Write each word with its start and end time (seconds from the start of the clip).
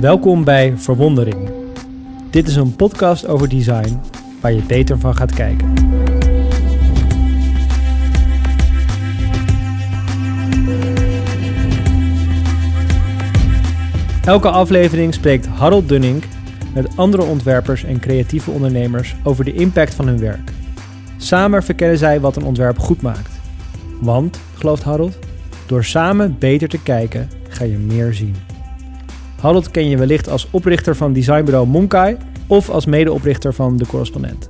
Welkom 0.00 0.44
bij 0.44 0.76
Verwondering. 0.76 1.50
Dit 2.30 2.48
is 2.48 2.56
een 2.56 2.76
podcast 2.76 3.26
over 3.26 3.48
design 3.48 4.00
waar 4.40 4.52
je 4.52 4.62
beter 4.62 4.98
van 4.98 5.14
gaat 5.14 5.34
kijken. 5.34 5.72
Elke 14.24 14.48
aflevering 14.48 15.14
spreekt 15.14 15.46
Harold 15.46 15.88
Dunning 15.88 16.24
met 16.74 16.96
andere 16.96 17.22
ontwerpers 17.22 17.84
en 17.84 18.00
creatieve 18.00 18.50
ondernemers 18.50 19.16
over 19.24 19.44
de 19.44 19.54
impact 19.54 19.94
van 19.94 20.06
hun 20.06 20.18
werk. 20.18 20.52
Samen 21.16 21.62
verkennen 21.62 21.98
zij 21.98 22.20
wat 22.20 22.36
een 22.36 22.44
ontwerp 22.44 22.78
goed 22.78 23.02
maakt. 23.02 23.40
Want, 24.00 24.40
gelooft 24.54 24.82
Harold, 24.82 25.18
door 25.66 25.84
samen 25.84 26.36
beter 26.38 26.68
te 26.68 26.82
kijken 26.82 27.28
ga 27.48 27.64
je 27.64 27.76
meer 27.76 28.14
zien. 28.14 28.47
Harold 29.40 29.70
ken 29.70 29.88
je 29.88 29.96
wellicht 29.96 30.28
als 30.28 30.48
oprichter 30.50 30.96
van 30.96 31.12
designbureau 31.12 31.66
Monkai 31.66 32.16
of 32.46 32.70
als 32.70 32.86
medeoprichter 32.86 33.54
van 33.54 33.76
De 33.76 33.86
Correspondent. 33.86 34.48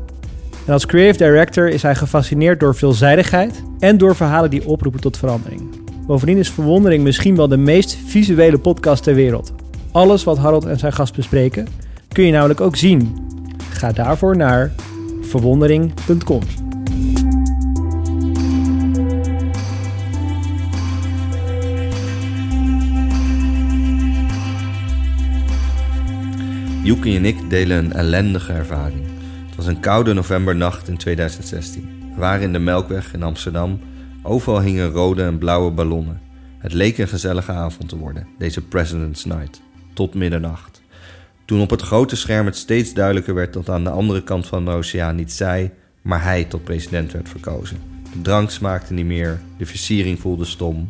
En 0.67 0.73
als 0.73 0.87
creative 0.87 1.25
director 1.25 1.69
is 1.69 1.83
hij 1.83 1.95
gefascineerd 1.95 2.61
door 2.61 2.75
veelzijdigheid 2.75 3.63
en 3.79 3.99
door 3.99 4.17
verhalen 4.17 4.51
die 4.51 4.67
oproepen 4.67 5.01
tot 5.01 5.17
verandering. 5.17 5.61
Bovendien 6.07 6.39
is 6.39 6.51
Verwondering 6.51 7.03
misschien 7.03 7.37
wel 7.37 7.49
de 7.49 7.57
meest 7.57 7.99
visuele 8.07 8.59
podcast 8.59 9.03
ter 9.03 9.15
wereld. 9.15 9.53
Alles 9.93 10.25
wat 10.25 10.39
Harold 10.39 10.65
en 10.65 10.79
zijn 10.79 10.93
gast 10.93 11.17
bespreken 11.17 11.67
kun 12.13 12.25
je 12.25 12.33
namelijk 12.33 12.61
ook 12.61 12.77
zien. 12.77 13.27
Ga 13.71 13.93
daarvoor 13.93 14.37
naar 14.37 14.73
verwondering.com. 15.21 16.68
Yuki 26.89 27.17
en 27.17 27.25
ik 27.25 27.51
delen 27.51 27.85
een 27.85 27.93
ellendige 27.93 28.53
ervaring. 28.53 29.07
Het 29.47 29.57
was 29.57 29.67
een 29.67 29.81
koude 29.81 30.13
novembernacht 30.13 30.89
in 30.89 30.97
2016. 30.97 32.13
We 32.15 32.21
waren 32.21 32.43
in 32.43 32.53
de 32.53 32.59
Melkweg 32.59 33.15
in 33.15 33.23
Amsterdam. 33.23 33.81
Overal 34.23 34.61
hingen 34.61 34.91
rode 34.91 35.23
en 35.23 35.39
blauwe 35.39 35.71
ballonnen. 35.71 36.21
Het 36.59 36.73
leek 36.73 36.99
een 36.99 37.09
gezellige 37.09 37.53
avond 37.53 37.89
te 37.89 37.99
worden, 37.99 38.27
deze 38.39 38.63
President's 38.63 39.25
Night. 39.25 39.61
Tot 39.95 40.15
middernacht. 40.15 40.83
Toen 41.45 41.61
op 41.61 41.71
het 41.71 41.83
grote 41.83 42.17
scherm 42.17 42.47
het 42.47 42.57
steeds 42.57 42.95
duidelijker 42.95 43.35
werd 43.35 43.53
dat 43.53 43.69
aan 43.69 43.85
de 43.85 43.91
andere 43.91 44.23
kant 44.23 44.47
van 44.47 44.65
de 44.65 44.71
oceaan 44.71 45.17
niet 45.17 45.33
zij, 45.33 45.73
maar 46.03 46.23
hij 46.23 46.45
tot 46.45 46.65
president 46.65 47.13
werd 47.13 47.29
verkozen. 47.29 47.79
De 48.13 48.23
drank 48.23 48.51
smaakte 48.51 48.93
niet 48.93 49.07
meer, 49.07 49.41
de 49.59 49.67
versiering 49.67 50.21
voelde 50.21 50.45
stom. 50.45 50.89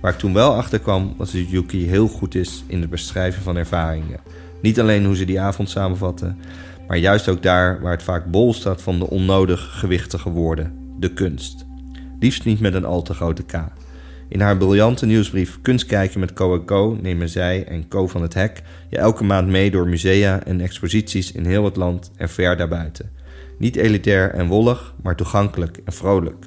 Waar 0.00 0.12
ik 0.12 0.18
toen 0.18 0.32
wel 0.32 0.54
achter 0.54 0.78
kwam, 0.78 1.14
was 1.16 1.32
dat 1.32 1.50
Yuki 1.50 1.86
heel 1.86 2.08
goed 2.08 2.34
is 2.34 2.64
in 2.66 2.80
het 2.80 2.90
beschrijven 2.90 3.42
van 3.42 3.56
ervaringen. 3.56 4.20
Niet 4.66 4.80
alleen 4.80 5.04
hoe 5.04 5.16
ze 5.16 5.24
die 5.24 5.40
avond 5.40 5.70
samenvatten, 5.70 6.38
maar 6.88 6.96
juist 6.96 7.28
ook 7.28 7.42
daar 7.42 7.80
waar 7.80 7.92
het 7.92 8.02
vaak 8.02 8.30
bol 8.30 8.54
staat 8.54 8.82
van 8.82 8.98
de 8.98 9.10
onnodig 9.10 9.78
gewichtige 9.78 10.30
woorden, 10.30 10.72
de 10.98 11.12
kunst. 11.12 11.66
Liefst 12.20 12.44
niet 12.44 12.60
met 12.60 12.74
een 12.74 12.84
al 12.84 13.02
te 13.02 13.14
grote 13.14 13.42
K. 13.42 13.64
In 14.28 14.40
haar 14.40 14.56
briljante 14.56 15.06
nieuwsbrief 15.06 15.58
Kunst 15.62 15.86
kijken 15.86 16.20
met 16.20 16.32
Co 16.32 16.64
Co 16.64 16.98
nemen 17.00 17.28
zij 17.28 17.64
en 17.64 17.88
Co 17.88 18.06
van 18.06 18.22
het 18.22 18.34
Hek 18.34 18.62
je 18.88 18.98
elke 18.98 19.24
maand 19.24 19.48
mee 19.48 19.70
door 19.70 19.88
musea 19.88 20.44
en 20.44 20.60
exposities 20.60 21.32
in 21.32 21.44
heel 21.44 21.64
het 21.64 21.76
land 21.76 22.10
en 22.16 22.28
ver 22.28 22.56
daarbuiten. 22.56 23.10
Niet 23.58 23.76
elitair 23.76 24.30
en 24.30 24.46
wollig, 24.46 24.94
maar 25.02 25.16
toegankelijk 25.16 25.80
en 25.84 25.92
vrolijk. 25.92 26.46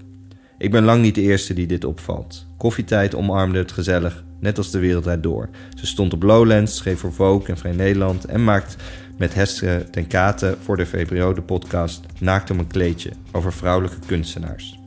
Ik 0.58 0.72
ben 0.72 0.84
lang 0.84 1.02
niet 1.02 1.16
de 1.16 1.22
eerste 1.22 1.54
die 1.54 1.68
dit 1.68 1.86
opvalt. 1.86 2.48
Koffietijd 2.58 3.16
omarmde 3.16 3.58
het 3.58 3.72
gezellig, 3.72 4.24
net 4.40 4.58
als 4.58 4.72
de 4.72 4.80
wereld 4.80 5.24
door. 5.24 5.50
Ze 5.76 5.88
stond 5.88 6.14
op 6.14 6.24
Lowlands, 6.24 6.76
schreef 6.76 7.00
voor 7.00 7.14
Vogue 7.14 7.48
en 7.48 7.58
Vrij 7.58 7.72
Nederland 7.72 8.26
en 8.26 8.44
maakt 8.44 8.76
met 9.18 9.34
Hesse 9.34 9.86
ten 9.92 10.08
Kate 10.08 10.58
voor 10.64 10.78
de 10.78 10.86
VPRO 10.86 11.34
de 11.34 11.42
podcast 11.42 12.06
Naakt 12.20 12.52
om 12.52 12.60
een 12.60 12.68
kleedje 12.68 13.12
over 13.32 13.54
vrouwelijke 13.54 13.98
kunstenaars. 14.06 14.80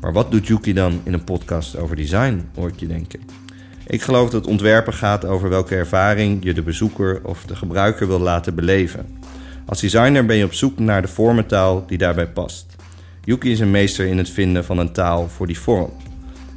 Maar 0.00 0.12
wat 0.12 0.30
doet 0.30 0.46
Yuki 0.46 0.72
dan 0.72 1.00
in 1.04 1.12
een 1.12 1.24
podcast 1.24 1.76
over 1.76 1.96
design, 1.96 2.48
hoor 2.54 2.68
ik 2.68 2.80
je 2.80 2.86
denken? 2.86 3.20
Ik 3.86 4.02
geloof 4.02 4.30
dat 4.30 4.46
ontwerpen 4.46 4.92
gaat 4.92 5.24
over 5.24 5.48
welke 5.48 5.74
ervaring 5.74 6.44
je 6.44 6.54
de 6.54 6.62
bezoeker 6.62 7.20
of 7.24 7.44
de 7.44 7.56
gebruiker 7.56 8.06
wil 8.06 8.20
laten 8.20 8.54
beleven. 8.54 9.18
Als 9.66 9.80
designer 9.80 10.26
ben 10.26 10.36
je 10.36 10.44
op 10.44 10.54
zoek 10.54 10.78
naar 10.78 11.02
de 11.02 11.08
vormentaal 11.08 11.86
die 11.86 11.98
daarbij 11.98 12.28
past. 12.28 12.76
Yuki 13.24 13.50
is 13.50 13.60
een 13.60 13.70
meester 13.70 14.06
in 14.06 14.18
het 14.18 14.30
vinden 14.30 14.64
van 14.64 14.78
een 14.78 14.92
taal 14.92 15.28
voor 15.28 15.46
die 15.46 15.58
vorm. 15.58 15.90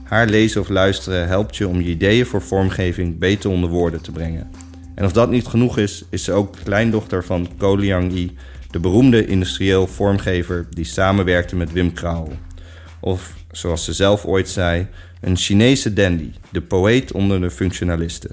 Haar 0.04 0.28
lezen 0.28 0.62
of 0.62 0.70
luisteren 0.70 1.28
helpt 1.28 1.56
je 1.56 1.68
om 1.68 1.82
je 1.82 1.90
ideeën 1.90 2.26
voor 2.26 2.42
vormgeving 2.42 3.20
beter 3.20 3.50
onder 3.50 3.70
woorden 3.70 4.02
te 4.02 4.12
brengen. 4.12 4.50
En 4.96 5.06
of 5.06 5.12
dat 5.12 5.30
niet 5.30 5.48
genoeg 5.48 5.78
is, 5.78 6.04
is 6.10 6.24
ze 6.24 6.32
ook 6.32 6.56
kleindochter 6.64 7.24
van 7.24 7.50
Ko 7.58 7.76
Liang-yi, 7.76 8.36
de 8.72 8.80
beroemde 8.80 9.26
industrieel 9.26 9.88
vormgever 9.88 10.68
die 10.70 10.86
samenwerkte 10.86 11.56
met 11.56 11.72
Wim 11.72 11.94
Krauw. 11.94 12.28
Of, 13.00 13.34
zoals 13.52 13.84
ze 13.84 13.94
zelf 13.94 14.26
ooit 14.26 14.50
zei, 14.50 14.88
een 15.22 15.38
Chinese 15.38 15.94
dandy, 15.94 16.32
de 16.52 16.62
poëet 16.62 17.12
onder 17.12 17.42
de 17.42 17.52
functionalisten. 17.52 18.32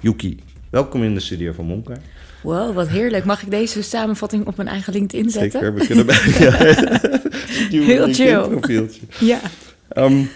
Yuki, 0.00 0.38
welkom 0.70 1.02
in 1.02 1.14
de 1.14 1.20
studio 1.20 1.52
van 1.52 1.64
Monka. 1.64 1.96
Wow, 2.42 2.74
wat 2.74 2.88
heerlijk. 2.88 3.24
Mag 3.24 3.42
ik 3.42 3.50
deze 3.50 3.82
samenvatting 3.82 4.46
op 4.46 4.56
mijn 4.56 4.68
eigen 4.68 4.92
LinkedIn 4.92 5.30
zetten? 5.30 5.60
Zeker, 5.60 5.74
we 5.74 5.86
kunnen 5.86 6.06
bij. 6.06 6.16
Heel 7.86 8.12
chill. 8.12 8.88
Ja. 9.18 9.40
Um, 9.96 10.30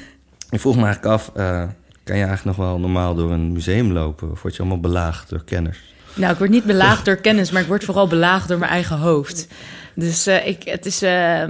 ik 0.55 0.61
vroeg 0.61 0.77
me 0.77 0.85
eigenlijk 0.85 1.15
af, 1.15 1.31
uh, 1.37 1.63
kan 2.05 2.17
je 2.17 2.25
eigenlijk 2.25 2.57
nog 2.57 2.67
wel 2.67 2.79
normaal 2.79 3.15
door 3.15 3.31
een 3.31 3.53
museum 3.53 3.93
lopen? 3.93 4.31
Of 4.31 4.43
word 4.43 4.55
je 4.55 4.61
allemaal 4.61 4.81
belaagd 4.81 5.31
door 5.31 5.45
kenners? 5.45 5.79
Nou, 6.15 6.33
ik 6.33 6.39
word 6.39 6.51
niet 6.51 6.65
belaagd 6.65 7.05
door 7.05 7.17
kennis, 7.17 7.51
maar 7.51 7.63
ik 7.63 7.69
word 7.69 7.85
vooral 7.85 8.07
belaagd 8.07 8.49
door 8.49 8.59
mijn 8.59 8.71
eigen 8.71 8.99
hoofd. 8.99 9.49
Dus 9.95 10.29
uh, 10.29 10.47
ik, 10.47 10.63
het 10.65 10.87
is... 10.87 11.03
Uh, 11.03 11.43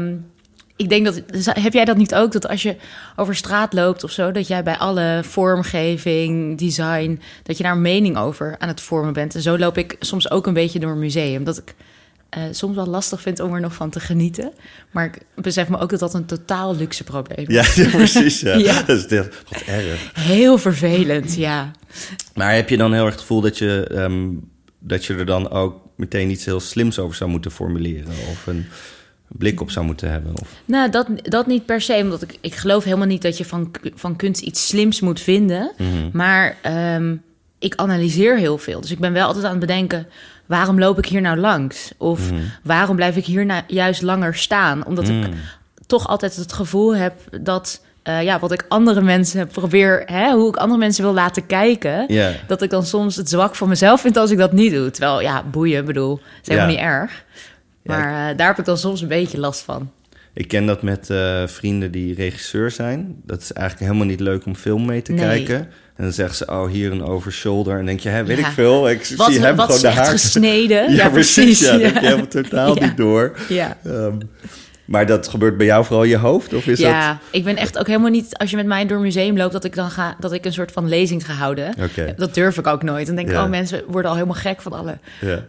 ik 0.77 0.89
denk 0.89 1.05
dat. 1.05 1.23
Heb 1.45 1.73
jij 1.73 1.85
dat 1.85 1.97
niet 1.97 2.15
ook? 2.15 2.33
Dat 2.33 2.49
als 2.49 2.63
je 2.63 2.77
over 3.17 3.35
straat 3.35 3.73
loopt 3.73 4.05
of 4.05 4.11
zo, 4.11 4.33
dat 4.33 4.47
jij 4.47 4.63
bij 4.63 4.79
alle 4.79 5.21
vormgeving, 5.25 6.59
design, 6.59 7.21
dat 7.43 7.57
je 7.57 7.63
daar 7.63 7.73
een 7.73 7.81
mening 7.81 8.17
over 8.17 8.55
aan 8.59 8.69
het 8.69 8.81
vormen 8.81 9.13
bent. 9.13 9.35
En 9.35 9.43
zo 9.43 9.59
loop 9.59 9.79
ik 9.79 9.97
soms 10.01 10.31
ook 10.31 10.47
een 10.47 10.55
beetje 10.55 10.79
door 10.79 10.91
een 10.91 10.99
museum. 10.99 11.45
Dat 11.45 11.59
ik 11.59 11.75
uh, 12.37 12.43
soms 12.51 12.77
wel 12.77 12.87
lastig 12.87 13.21
vind 13.21 13.41
om 13.41 13.55
er 13.55 13.61
nog 13.61 13.75
van 13.75 13.91
te 13.91 14.01
genieten. 14.01 14.53
Maar 14.91 15.05
ik 15.05 15.43
besef 15.43 15.69
me 15.69 15.79
ook 15.79 15.91
dat 15.91 16.01
dat 16.01 16.15
een 16.15 16.27
totaal 16.27 16.77
luxe 16.77 17.05
probleem 17.05 17.49
is. 17.49 17.75
Ja, 17.75 17.89
precies. 17.89 18.41
Ja. 18.41 18.55
ja. 18.69 18.83
Dat 18.83 19.13
is 19.13 19.19
wat 19.19 19.63
erg. 19.67 20.11
Heel 20.15 20.59
vervelend, 20.59 21.35
ja. 21.35 21.71
Maar 22.35 22.55
heb 22.55 22.69
je 22.69 22.77
dan 22.77 22.93
heel 22.93 23.05
erg 23.05 23.13
het 23.13 23.21
gevoel 23.21 23.41
dat 23.41 23.59
je, 23.59 23.91
um, 23.93 24.51
dat 24.79 25.05
je 25.05 25.15
er 25.15 25.27
dan 25.27 25.51
ook 25.51 25.81
meteen 25.97 26.31
iets 26.31 26.45
heel 26.45 26.61
slims 26.61 26.99
over 26.99 27.17
zou 27.17 27.31
moeten 27.31 27.51
formuleren? 27.51 28.13
Of 28.31 28.47
een 28.47 28.67
blik 29.29 29.61
op 29.61 29.71
zou 29.71 29.87
moeten 29.87 30.11
hebben? 30.11 30.33
Of? 30.41 30.49
Nou, 30.65 30.91
dat, 30.91 31.07
dat 31.23 31.47
niet 31.47 31.67
per 31.67 31.81
se. 31.81 31.99
Omdat 32.03 32.23
ik, 32.23 32.39
ik 32.41 32.55
geloof 32.55 32.85
helemaal 32.85 33.07
niet 33.07 33.23
dat 33.23 33.39
je 33.39 33.45
van, 33.45 33.71
van 33.95 34.17
kunst 34.17 34.43
iets 34.43 34.67
slims 34.67 35.01
moet 35.01 35.21
vinden. 35.21 35.73
Mm-hmm. 35.79 36.11
Maar 36.13 36.57
um, 36.97 37.23
ik 37.59 37.75
analyseer 37.75 38.39
heel 38.39 38.59
veel. 38.59 38.81
Dus 38.81 38.91
ik 38.91 38.99
ben 38.99 39.13
wel 39.13 39.27
altijd 39.27 39.45
aan 39.45 39.51
het 39.51 39.61
bedenken 39.61 40.07
waarom 40.47 40.79
loop 40.79 40.99
ik 40.99 41.07
hier 41.07 41.21
nou 41.21 41.37
langs? 41.37 41.93
Of 41.99 42.33
mm. 42.33 42.41
waarom 42.63 42.97
blijf 42.97 43.17
ik 43.17 43.25
hier 43.25 43.47
nou 43.47 43.63
juist 43.67 44.03
langer 44.03 44.35
staan? 44.35 44.87
Omdat 44.87 45.09
ik 45.09 45.15
mm. 45.15 45.35
toch 45.87 46.09
altijd 46.09 46.37
het 46.37 46.53
gevoel 46.53 46.97
heb 46.97 47.15
dat. 47.41 47.83
Uh, 48.09 48.23
ja, 48.23 48.39
wat 48.39 48.53
ik 48.53 48.65
andere 48.69 49.01
mensen 49.01 49.49
probeer, 49.49 50.03
hè, 50.07 50.33
hoe 50.33 50.49
ik 50.49 50.57
andere 50.57 50.79
mensen 50.79 51.05
wil 51.05 51.13
laten 51.13 51.47
kijken, 51.47 52.05
yeah. 52.09 52.35
dat 52.47 52.63
ik 52.63 52.71
dan 52.71 52.85
soms 52.87 53.17
het 53.17 53.29
zwak 53.29 53.55
voor 53.55 53.69
mezelf 53.69 54.01
vind 54.01 54.17
als 54.17 54.31
ik 54.31 54.39
dat 54.39 54.53
niet 54.53 54.73
doe. 54.73 54.91
Terwijl, 54.91 55.21
ja, 55.21 55.43
boeien, 55.43 55.85
bedoel, 55.85 56.21
is 56.43 56.49
helemaal 56.49 56.69
niet 56.69 56.79
erg. 56.79 57.25
Maar 57.83 58.11
ja, 58.11 58.31
uh, 58.31 58.37
daar 58.37 58.47
heb 58.47 58.59
ik 58.59 58.65
dan 58.65 58.79
soms 58.79 59.01
een 59.01 59.09
beetje 59.09 59.39
last 59.39 59.61
van. 59.61 59.91
Ik 60.33 60.49
ken 60.49 60.67
dat 60.67 60.83
met 60.83 61.09
uh, 61.11 61.47
vrienden 61.47 61.91
die 61.91 62.15
regisseur 62.15 62.71
zijn. 62.71 63.17
Dat 63.23 63.41
is 63.41 63.53
eigenlijk 63.53 63.87
helemaal 63.87 64.11
niet 64.11 64.21
leuk 64.21 64.47
om 64.47 64.55
film 64.55 64.87
mee 64.87 65.03
te 65.03 65.13
nee. 65.13 65.25
kijken. 65.25 65.69
En 65.97 66.05
dan 66.05 66.13
zeggen 66.13 66.37
ze, 66.37 66.47
oh, 66.47 66.67
hier 66.67 66.93
een 66.93 67.05
overshoulder. 67.05 67.73
En 67.73 67.79
dan 67.79 67.87
denk 67.87 68.01
je, 68.01 68.09
hè, 68.09 68.25
weet 68.25 68.39
ja. 68.39 68.47
ik 68.47 68.53
veel. 68.53 68.91
Ik 68.91 69.13
wat, 69.17 69.31
zie 69.31 69.41
hem 69.41 69.57
wat 69.57 69.67
gewoon 69.67 69.81
de 69.81 70.01
haar. 70.01 70.07
gesneden. 70.07 70.91
ja, 70.91 70.97
ja, 70.97 71.09
precies. 71.09 71.61
Ja, 71.61 71.79
heb 71.79 71.95
je 71.95 72.01
helemaal 72.01 72.27
totaal 72.43 72.75
niet 72.75 72.97
door. 72.97 73.37
Ja. 73.49 73.77
Um, 73.87 74.19
maar 74.85 75.07
dat 75.07 75.29
gebeurt 75.29 75.57
bij 75.57 75.67
jou 75.67 75.85
vooral 75.85 76.05
in 76.05 76.11
je 76.11 76.17
hoofd? 76.17 76.55
Of 76.55 76.67
is 76.67 76.79
ja, 76.79 77.09
dat... 77.09 77.19
ik 77.31 77.45
ben 77.45 77.57
echt 77.57 77.79
ook 77.79 77.87
helemaal 77.87 78.11
niet... 78.11 78.37
Als 78.37 78.51
je 78.51 78.57
met 78.57 78.67
mij 78.67 78.87
door 78.87 78.97
een 78.97 79.03
museum 79.03 79.37
loopt, 79.37 79.53
dat 79.53 79.65
ik 79.65 79.75
dan 79.75 79.91
ga... 79.91 80.17
dat 80.21 80.33
ik 80.33 80.45
een 80.45 80.53
soort 80.53 80.73
van 80.73 80.89
lezing 80.89 81.27
ga 81.27 81.33
houden. 81.33 81.75
Okay. 81.83 82.15
Dat 82.17 82.35
durf 82.35 82.59
ik 82.59 82.67
ook 82.67 82.83
nooit. 82.83 83.07
Dan 83.07 83.17
denk 83.17 83.31
ik, 83.31 83.37
oh, 83.37 83.49
mensen 83.49 83.83
worden 83.87 84.11
al 84.11 84.17
helemaal 84.17 84.41
gek 84.41 84.63
van 84.63 84.73
alle 84.73 84.99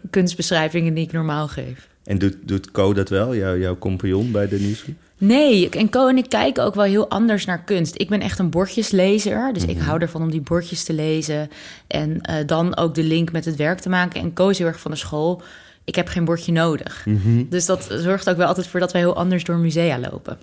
kunstbeschrijvingen 0.09 0.93
die 0.93 1.05
ik 1.05 1.11
normaal 1.11 1.47
geef. 1.47 1.87
En 2.03 2.17
doet, 2.17 2.35
doet 2.41 2.71
Co 2.71 2.93
dat 2.93 3.09
wel, 3.09 3.35
jouw, 3.35 3.57
jouw 3.57 3.77
compagnon 3.77 4.31
bij 4.31 4.47
de 4.47 4.59
nieuwsbrief? 4.59 4.95
Nee, 5.17 5.69
en 5.69 5.89
Co 5.89 6.07
en 6.07 6.17
ik 6.17 6.29
kijken 6.29 6.63
ook 6.63 6.75
wel 6.75 6.83
heel 6.83 7.09
anders 7.09 7.45
naar 7.45 7.63
kunst. 7.63 7.93
Ik 7.99 8.09
ben 8.09 8.21
echt 8.21 8.39
een 8.39 8.49
bordjeslezer, 8.49 9.53
dus 9.53 9.65
ik 9.65 9.79
hou 9.79 10.01
ervan 10.01 10.21
om 10.21 10.31
die 10.31 10.41
bordjes 10.41 10.83
te 10.83 10.93
lezen... 10.93 11.49
en 11.87 12.21
uh, 12.29 12.35
dan 12.45 12.77
ook 12.77 12.95
de 12.95 13.03
link 13.03 13.31
met 13.31 13.45
het 13.45 13.55
werk 13.55 13.79
te 13.79 13.89
maken. 13.89 14.21
En 14.21 14.33
Co 14.33 14.49
is 14.49 14.57
heel 14.57 14.67
erg 14.67 14.79
van 14.79 14.91
de 14.91 14.97
school, 14.97 15.41
ik 15.83 15.95
heb 15.95 16.07
geen 16.07 16.25
bordje 16.25 16.51
nodig. 16.51 17.05
Mhm. 17.05 17.43
Dus 17.49 17.65
dat 17.65 17.87
zorgt 17.89 18.29
ook 18.29 18.37
wel 18.37 18.47
altijd 18.47 18.67
voor 18.67 18.79
dat 18.79 18.91
wij 18.91 19.01
heel 19.01 19.15
anders 19.15 19.43
door 19.43 19.57
musea 19.57 19.99
lopen. 19.99 20.37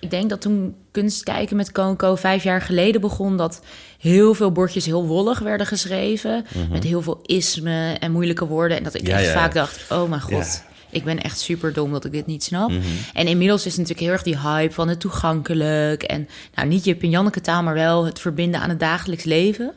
ik 0.00 0.10
denk 0.10 0.30
dat 0.30 0.40
toen 0.40 0.74
kunst 0.90 1.22
kijken 1.22 1.56
met 1.56 1.72
Conco 1.72 2.14
vijf 2.14 2.42
jaar 2.42 2.60
geleden 2.60 3.00
begon... 3.00 3.36
dat 3.36 3.62
heel 3.98 4.34
veel 4.34 4.52
bordjes 4.52 4.86
heel 4.86 5.06
wollig 5.06 5.38
werden 5.38 5.66
geschreven... 5.66 6.46
met 6.70 6.84
heel 6.84 7.02
veel 7.02 7.20
ismen 7.22 8.00
en 8.00 8.12
moeilijke 8.12 8.46
woorden. 8.46 8.76
En 8.76 8.82
dat 8.82 8.94
ik 8.94 9.02
Mhm. 9.02 9.10
Ja, 9.10 9.18
echt 9.18 9.26
ja, 9.26 9.32
vaak 9.32 9.54
dacht, 9.54 9.90
oh 9.90 10.08
mijn 10.08 10.20
god... 10.20 10.62
Ik 10.90 11.04
ben 11.04 11.22
echt 11.22 11.40
super 11.40 11.72
dom 11.72 11.92
dat 11.92 12.04
ik 12.04 12.12
dit 12.12 12.26
niet 12.26 12.44
snap. 12.44 12.70
En 13.12 13.26
inmiddels 13.26 13.66
is 13.66 13.72
natuurlijk 13.72 14.00
heel 14.00 14.10
erg 14.10 14.22
die 14.22 14.38
hype 14.38 14.74
van 14.74 14.88
het 14.88 15.00
toegankelijk. 15.00 16.02
En 16.02 16.28
nou, 16.54 16.68
niet 16.68 16.84
je 16.84 16.96
Janneke 17.00 17.40
taal, 17.40 17.62
maar 17.62 17.74
wel 17.74 18.04
het 18.04 18.20
verbinden 18.20 18.60
aan 18.60 18.68
het 18.68 18.80
dagelijks 18.80 19.24
leven. 19.24 19.72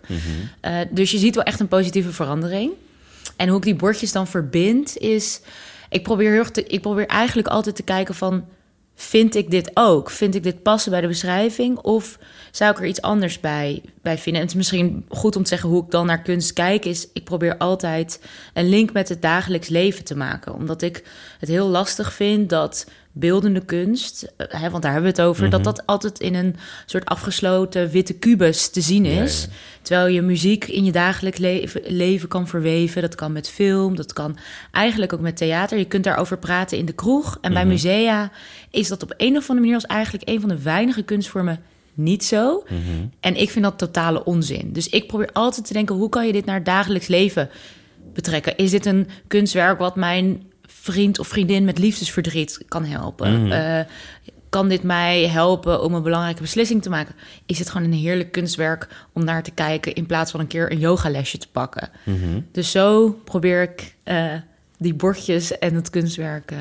Eh, 0.60 0.80
dus 0.90 1.12
je 1.12 1.18
ziet 1.18 1.36
wel 1.36 1.44
echt 1.44 1.60
een 1.60 1.68
positieve 1.68 2.12
verandering. 2.12 2.72
En 3.36 3.48
hoe 3.48 3.58
ik 3.58 3.64
die 3.64 3.76
bordjes 3.76 4.12
dan 4.12 4.28
verbind 4.28 4.98
is... 4.98 5.42
Ik 5.90 6.04
probeer, 6.04 6.30
heel 6.30 6.40
erg 6.40 6.52
te, 6.52 6.64
ik 6.64 6.82
probeer 6.82 7.06
eigenlijk 7.06 7.48
altijd 7.48 7.76
te 7.76 7.84
kijken 7.84 8.16
van... 8.16 8.46
Vind 8.96 9.36
ik 9.36 9.52
dit 9.52 9.72
ook? 9.74 10.10
Vind 10.10 10.36
ik 10.36 10.44
dit 10.44 10.62
passen 10.64 10.92
bij 10.92 11.02
de 11.02 11.08
beschrijving? 11.08 11.78
Of 11.78 12.20
zou 12.52 12.72
ik 12.72 12.78
er 12.78 12.86
iets 12.86 13.02
anders 13.02 13.40
bij, 13.40 13.82
bij 14.02 14.18
vinden? 14.18 14.42
En 14.42 14.48
het 14.48 14.50
is 14.50 14.56
misschien 14.58 15.06
goed 15.10 15.36
om 15.36 15.44
te 15.44 15.50
zeggen 15.50 15.70
hoe 15.70 15.84
ik 15.84 15.92
dan 15.92 16.06
naar 16.06 16.22
kunst 16.22 16.54
kijk... 16.54 16.86
is 16.86 17.08
ik 17.14 17.24
probeer 17.24 17.58
altijd 17.58 18.22
een 18.54 18.70
link 18.70 18.94
met 18.94 19.10
het 19.10 19.22
dagelijks 19.22 19.68
leven 19.68 20.04
te 20.04 20.16
maken. 20.16 20.54
Omdat 20.54 20.82
ik 20.82 21.04
het 21.40 21.50
heel 21.50 21.68
lastig 21.68 22.14
vind 22.14 22.50
dat 22.50 22.88
beeldende 23.16 23.66
kunst... 23.66 24.34
eh, 24.38 24.62
Hè, 24.62 24.70
want 24.70 24.84
daar 24.84 24.92
hebben 24.92 25.12
we 25.16 25.22
het 25.22 25.28
over... 25.28 25.50
dat 25.50 25.64
dat 25.64 25.86
altijd 25.86 26.20
in 26.20 26.36
een 26.36 26.56
soort 26.86 27.06
afgesloten 27.06 27.90
witte 27.90 28.14
kubus 28.14 28.70
te 28.70 28.82
zien 28.82 29.06
is. 29.06 29.42
ja. 29.50 29.56
Terwijl 29.82 30.08
je 30.08 30.22
muziek 30.22 30.66
in 30.66 30.86
je 30.86 30.92
dagelijks 30.92 31.40
leven, 31.40 31.82
leven 31.88 32.28
kan 32.28 32.48
verweven. 32.48 33.02
Dat 33.02 33.16
kan 33.16 33.32
met 33.32 33.50
film, 33.50 33.96
dat 33.96 34.14
kan 34.14 34.38
eigenlijk 34.72 35.14
ook 35.14 35.20
met 35.20 35.38
theater. 35.38 35.78
Je 35.78 35.86
kunt 35.86 36.04
daarover 36.04 36.38
praten 36.38 36.78
in 36.78 36.86
de 36.86 36.94
kroeg. 36.94 37.38
En 37.42 37.54
bij 37.54 37.66
musea 37.66 38.32
is 38.70 38.88
dat 38.88 39.04
op 39.04 39.14
een 39.18 39.38
of 39.38 39.50
andere 39.50 39.60
manier... 39.60 39.76
als 39.76 39.86
eigenlijk 39.86 40.30
een 40.30 40.40
van 40.40 40.50
de 40.50 40.62
weinige 40.62 41.04
kunstvormen 41.04 41.60
niet 41.94 42.24
zo. 42.24 42.64
En 43.20 43.36
ik 43.36 43.50
vind 43.50 43.66
dat 43.66 43.78
totale 43.78 44.24
onzin. 44.24 44.74
Dus 44.74 44.90
ik 44.90 45.08
probeer 45.08 45.30
altijd 45.34 45.66
te 45.68 45.74
denken... 45.74 45.96
hoe 45.96 46.10
kan 46.10 46.26
je 46.26 46.34
dit 46.34 46.46
naar 46.46 46.56
het 46.56 46.66
dagelijks 46.66 47.08
leven 47.08 47.50
betrekken? 48.14 48.58
Is 48.58 48.72
dit 48.72 48.86
een 48.86 49.08
kunstwerk 49.28 49.80
wat 49.80 49.96
mijn 49.96 50.44
vriend 50.84 51.20
of 51.20 51.28
vriendin... 51.28 51.66
met 51.66 51.78
liefdesverdriet 51.78 52.64
kan 52.68 52.86
helpen? 52.86 53.52
Eh, 53.52 53.86
kan 54.50 54.70
dit 54.70 54.84
mij 54.84 55.28
helpen 55.28 55.82
om 55.82 55.94
een 55.94 56.04
belangrijke 56.04 56.42
beslissing 56.42 56.82
te 56.82 56.90
maken? 56.90 57.16
Is 57.46 57.60
het 57.60 57.70
gewoon 57.70 57.88
een 57.88 57.98
heerlijk 57.98 58.32
kunstwerk 58.32 58.88
om 59.14 59.24
naar 59.24 59.44
te 59.44 59.52
kijken... 59.52 59.94
in 59.94 60.06
plaats 60.06 60.32
van 60.32 60.40
een 60.40 60.48
keer 60.48 60.72
een 60.72 60.80
yogalesje 60.80 61.38
te 61.38 61.48
pakken? 61.52 61.90
Dus 62.52 62.72
zo 62.72 63.10
probeer 63.24 63.62
ik 63.62 63.96
eh, 64.04 64.34
die 64.78 64.94
bordjes 64.94 65.58
en 65.58 65.76
het 65.76 65.90
kunstwerk... 65.90 66.52
eh, 66.52 66.58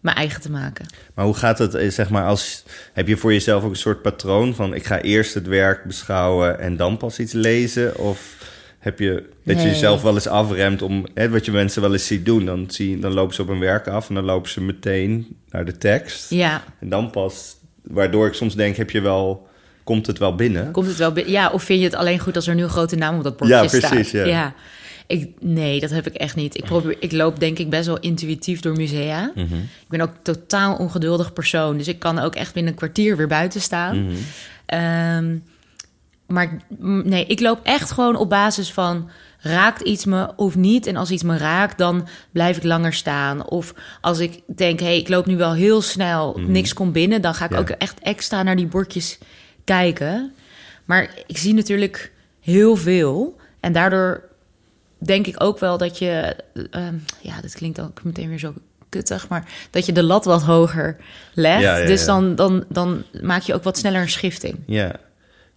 mijn 0.00 0.16
eigen 0.16 0.40
te 0.40 0.50
maken. 0.50 0.86
Maar 1.14 1.24
hoe 1.24 1.34
gaat 1.34 1.58
het, 1.58 1.94
zeg 1.94 2.10
maar, 2.10 2.26
als... 2.26 2.64
Heb 2.92 3.08
je 3.08 3.16
voor 3.16 3.32
jezelf 3.32 3.64
ook 3.64 3.70
een 3.70 3.76
soort 3.76 4.02
patroon 4.02 4.54
van... 4.54 4.74
ik 4.74 4.86
ga 4.86 5.00
eerst 5.00 5.34
het 5.34 5.46
werk 5.46 5.84
beschouwen 5.84 6.60
en 6.60 6.76
dan 6.76 6.96
pas 6.96 7.18
iets 7.18 7.32
lezen? 7.32 7.98
Of 7.98 8.36
heb 8.86 8.98
je 8.98 9.12
dat 9.44 9.56
je 9.56 9.62
Nee. 9.62 9.72
jezelf 9.72 10.02
wel 10.02 10.14
eens 10.14 10.26
afremt 10.28 10.82
om... 10.82 11.06
Hè, 11.14 11.30
wat 11.30 11.44
je 11.44 11.52
mensen 11.52 11.82
wel 11.82 11.92
eens 11.92 12.06
ziet 12.06 12.24
doen, 12.24 12.44
dan, 12.44 12.64
zie, 12.68 12.98
dan 12.98 13.12
lopen 13.12 13.34
ze 13.34 13.42
op 13.42 13.48
een 13.48 13.58
werk 13.58 13.88
af... 13.88 14.08
en 14.08 14.14
dan 14.14 14.24
lopen 14.24 14.50
ze 14.50 14.60
meteen 14.60 15.36
naar 15.50 15.64
de 15.64 15.78
tekst. 15.78 16.30
Ja, 16.30 16.62
En 16.80 16.88
dan 16.88 17.10
pas... 17.10 17.56
Waardoor 17.82 18.26
ik 18.26 18.32
soms 18.34 18.54
denk, 18.54 18.76
heb 18.76 18.90
je 18.90 19.00
wel... 19.00 19.48
Komt 19.84 20.06
het 20.06 20.18
wel 20.18 20.34
binnen? 20.34 20.70
komt 20.70 20.86
het 20.86 20.96
wel 20.96 21.12
binnen? 21.12 21.32
Ja, 21.32 21.50
of 21.50 21.62
vind 21.62 21.78
je 21.78 21.84
het 21.84 21.94
alleen 21.94 22.18
goed 22.18 22.36
als 22.36 22.46
er 22.46 22.54
nu 22.54 22.62
een 22.62 22.68
grote 22.68 22.96
naam 22.96 23.16
op 23.16 23.22
dat 23.22 23.36
bordje 23.36 23.56
Ja, 23.56 23.68
staat? 23.68 23.90
precies, 23.90 24.10
ja. 24.10 24.54
Ik, 25.06 25.30
nee, 25.40 25.80
dat 25.80 25.90
heb 25.90 26.06
ik 26.06 26.14
echt 26.14 26.36
niet. 26.36 26.56
Ik, 26.56 26.64
probeer, 26.64 26.96
ik 27.00 27.12
loop 27.12 27.40
denk 27.40 27.58
ik 27.58 27.70
best 27.70 27.86
wel 27.86 27.98
intuïtief 27.98 28.60
door 28.60 28.76
musea. 28.76 29.32
Mhm. 29.34 29.54
Ik 29.54 29.88
ben 29.88 30.00
ook 30.00 30.12
totaal 30.22 30.76
ongeduldig 30.76 31.32
persoon. 31.32 31.76
Dus 31.78 31.88
ik 31.88 31.98
kan 31.98 32.18
ook 32.18 32.34
echt 32.34 32.54
binnen 32.54 32.72
een 32.72 32.78
kwartier 32.78 33.16
weer 33.16 33.26
buiten 33.28 33.60
staan. 33.60 34.04
Mhm. 34.04 34.14
Ehm, 34.66 35.36
maar 36.26 36.56
mm, 36.78 37.08
nee, 37.08 37.26
ik 37.26 37.40
loop 37.40 37.60
echt 37.62 37.90
gewoon 37.90 38.16
op 38.16 38.28
basis 38.28 38.72
van... 38.72 39.10
raakt 39.38 39.80
iets 39.80 40.04
me 40.04 40.32
of 40.36 40.56
niet? 40.56 40.86
En 40.86 40.96
als 40.96 41.10
iets 41.10 41.22
me 41.22 41.36
raakt, 41.36 41.78
dan 41.78 42.08
blijf 42.30 42.56
ik 42.56 42.62
langer 42.62 42.92
staan. 42.92 43.48
Of 43.48 43.74
als 44.00 44.18
ik 44.18 44.40
denk, 44.56 44.80
hé, 44.80 44.86
hey, 44.86 44.98
ik 44.98 45.08
loop 45.08 45.26
nu 45.26 45.36
wel 45.36 45.52
heel 45.52 45.82
snel... 45.82 46.40
niks 46.46 46.72
komt 46.72 46.92
binnen, 46.92 47.22
dan 47.22 47.34
ga 47.34 47.44
ik 47.44 47.50
Mhm. 47.50 47.60
Ja. 47.60 47.66
ook 47.66 47.74
echt 47.78 47.98
extra 48.00 48.42
naar 48.42 48.56
die 48.56 48.66
bordjes 48.66 49.18
kijken. 49.64 50.32
Maar 50.84 51.10
ik 51.26 51.36
zie 51.38 51.54
natuurlijk 51.54 52.12
heel 52.40 52.76
veel. 52.76 53.36
En 53.60 53.72
daardoor 53.72 54.22
denk 54.98 55.26
ik 55.26 55.42
ook 55.42 55.58
wel 55.58 55.78
dat 55.78 55.98
je... 55.98 56.36
ehm, 56.70 56.94
ja, 57.20 57.40
dit 57.40 57.54
klinkt 57.54 57.80
ook 57.80 58.02
meteen 58.02 58.28
weer 58.28 58.38
zo 58.38 58.54
kuttig... 58.88 59.28
maar 59.28 59.44
dat 59.70 59.86
je 59.86 59.92
de 59.92 60.02
lat 60.02 60.24
wat 60.24 60.42
hoger 60.42 60.96
legt. 61.34 61.62
Ja, 61.62 61.76
ja, 61.76 61.86
dus. 61.86 62.04
Dan, 62.04 62.34
dan, 62.34 62.64
dan 62.68 63.02
maak 63.22 63.42
je 63.42 63.54
ook 63.54 63.62
wat 63.62 63.78
sneller 63.78 64.00
een 64.00 64.08
schifting. 64.08 64.58
Ja. 64.66 65.04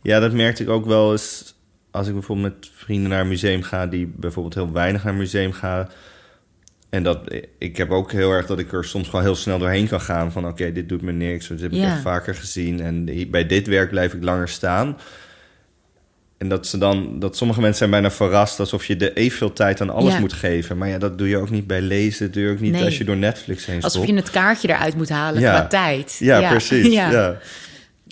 Ja, 0.01 0.19
dat 0.19 0.33
merkte 0.33 0.63
ik 0.63 0.69
ook 0.69 0.85
wel 0.85 1.11
eens 1.11 1.53
als 1.91 2.07
ik 2.07 2.13
bijvoorbeeld 2.13 2.53
met 2.53 2.69
vrienden 2.75 3.09
naar 3.09 3.21
een 3.21 3.27
museum 3.27 3.61
ga... 3.63 3.85
die 3.87 4.13
bijvoorbeeld 4.15 4.55
heel 4.55 4.71
weinig 4.71 5.03
naar 5.03 5.13
een 5.13 5.19
museum 5.19 5.51
gaan... 5.51 5.89
En 6.89 7.03
dat, 7.03 7.19
ik 7.57 7.77
heb 7.77 7.91
ook 7.91 8.11
heel 8.11 8.31
erg 8.31 8.45
dat 8.45 8.59
ik 8.59 8.73
er 8.73 8.85
soms 8.85 9.07
gewoon 9.09 9.23
heel 9.25 9.35
snel 9.35 9.59
doorheen 9.59 9.87
kan 9.87 10.01
gaan. 10.01 10.31
Van 10.31 10.47
oké, 10.47 10.71
dit 10.71 10.89
doet 10.89 11.01
me 11.01 11.11
niks. 11.11 11.47
Dat 11.47 11.59
heb 11.59 11.71
ik 11.71 11.77
Ja. 11.77 11.91
echt 11.91 12.01
vaker 12.01 12.35
gezien. 12.35 12.79
En 12.81 13.05
bij 13.31 13.45
dit 13.45 13.67
werk 13.67 13.89
blijf 13.89 14.13
ik 14.13 14.23
langer 14.23 14.47
staan. 14.49 14.97
En 16.37 16.49
dat, 16.49 16.67
ze 16.67 16.77
dan, 16.77 17.19
dat 17.19 17.37
sommige 17.37 17.59
mensen 17.59 17.77
zijn 17.77 17.89
bijna 17.89 18.11
verrast... 18.11 18.59
alsof 18.59 18.85
je 18.85 18.95
de 18.95 19.13
evenveel 19.13 19.53
tijd 19.53 19.81
aan 19.81 19.89
alles 19.89 20.13
Ja. 20.13 20.19
moet 20.19 20.33
geven. 20.33 20.77
Maar 20.77 20.87
ja, 20.87 20.97
dat 20.97 21.17
doe 21.17 21.29
je 21.29 21.37
ook 21.37 21.49
niet 21.49 21.67
bij 21.67 21.81
lezen. 21.81 22.25
Dat 22.25 22.33
doe 22.33 22.43
je 22.43 22.49
ook 22.49 22.59
niet 22.59 22.71
Nee. 22.71 22.83
als 22.83 22.97
je 22.97 23.03
door 23.03 23.17
Netflix 23.17 23.65
heen 23.65 23.75
Alsof 23.75 23.91
scrolt. 23.91 24.07
je 24.09 24.15
het 24.15 24.29
kaartje 24.29 24.67
eruit 24.69 24.95
moet 24.95 25.09
halen 25.09 25.41
Ja. 25.41 25.51
qua 25.51 25.67
tijd. 25.67 26.15
Ja, 26.19 26.49
precies. 26.49 26.93
Ja. 26.93 27.37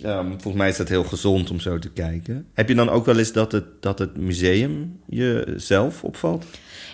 Maar 0.04 0.24
volgens 0.26 0.54
mij 0.54 0.70
is 0.70 0.78
dat 0.78 0.90
heel 0.90 1.04
gezond 1.04 1.52
om 1.52 1.60
zo 1.60 1.80
te 1.80 1.90
kijken. 1.90 2.46
Heb 2.54 2.68
je 2.70 2.76
dan 2.76 2.90
ook 2.90 3.06
wel 3.06 3.18
eens 3.18 3.32
dat 3.32 3.52
het, 3.52 3.66
dat 3.80 4.00
het 4.00 4.18
museum 4.18 5.00
je 5.06 5.54
zelf 5.58 6.04
opvalt? 6.04 6.46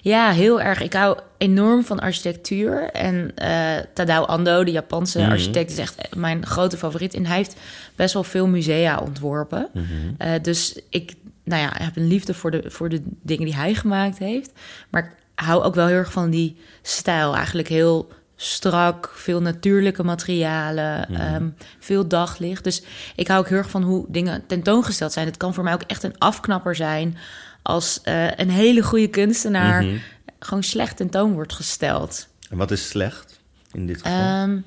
Ja, 0.02 0.32
heel 0.32 0.62
erg. 0.62 0.82
Ik 0.82 0.94
hou 0.94 1.18
enorm 1.38 1.84
van 1.84 2.00
architectuur. 2.00 2.90
En 2.90 3.32
eh, 3.36 3.78
Tadao 3.94 4.24
Ando, 4.24 4.64
de 4.64 4.72
Japanse 4.72 5.20
Mhm. 5.20 5.32
architect, 5.32 5.72
is 5.72 5.78
echt 5.78 6.16
mijn 6.16 6.46
grote 6.46 6.78
favoriet. 6.78 7.14
En 7.14 7.26
hij 7.26 7.38
heeft 7.38 7.56
best 7.96 8.14
wel 8.14 8.24
veel 8.24 8.48
musea 8.48 9.00
ontworpen. 9.00 9.70
Mhm. 9.74 9.86
Eh, 10.18 10.32
dus 10.42 10.80
ik 10.90 11.14
nou 11.44 11.62
ja, 11.62 11.72
heb 11.74 11.96
een 11.96 12.08
liefde 12.08 12.34
voor 12.34 12.52
de, 12.52 12.64
voor 12.68 12.90
de 12.90 13.02
dingen 13.22 13.46
die 13.46 13.56
hij 13.56 13.74
gemaakt 13.74 14.18
heeft. 14.18 14.52
Maar 14.90 15.04
ik 15.04 15.46
hou 15.46 15.64
ook 15.64 15.76
wel 15.76 15.88
heel 15.88 15.96
erg 15.96 16.12
van 16.12 16.30
die 16.30 16.56
stijl. 16.82 17.36
Eigenlijk 17.36 17.68
heel 17.68 18.12
strak, 18.44 19.12
veel 19.16 19.42
natuurlijke 19.42 20.04
materialen, 20.04 21.06
Mhm. 21.10 21.22
ehm, 21.22 21.50
veel 21.80 22.08
daglicht. 22.08 22.64
Dus 22.64 22.84
ik 23.16 23.28
hou 23.28 23.40
ook 23.40 23.48
heel 23.50 23.58
erg 23.58 23.70
van 23.70 23.84
hoe 23.84 24.06
dingen 24.10 24.44
tentoongesteld 24.48 25.12
zijn. 25.14 25.26
Het 25.26 25.38
kan 25.38 25.54
voor 25.54 25.64
mij 25.64 25.74
ook 25.74 25.82
echt 25.88 26.04
een 26.04 26.18
afknapper 26.18 26.76
zijn 26.76 27.18
als 27.62 28.02
eh, 28.02 28.32
een 28.36 28.50
hele 28.50 28.82
goede 28.82 29.08
kunstenaar 29.08 29.84
Mhm. 29.84 29.96
gewoon 30.40 30.64
slecht 30.64 30.98
tentoon 30.98 31.34
wordt 31.34 31.54
gesteld. 31.54 32.28
En 32.50 32.58
wat 32.58 32.72
is 32.72 32.88
slecht 32.88 33.40
in 33.72 33.86
dit 33.88 33.98
geval? 33.98 34.12
Ehm, 34.20 34.58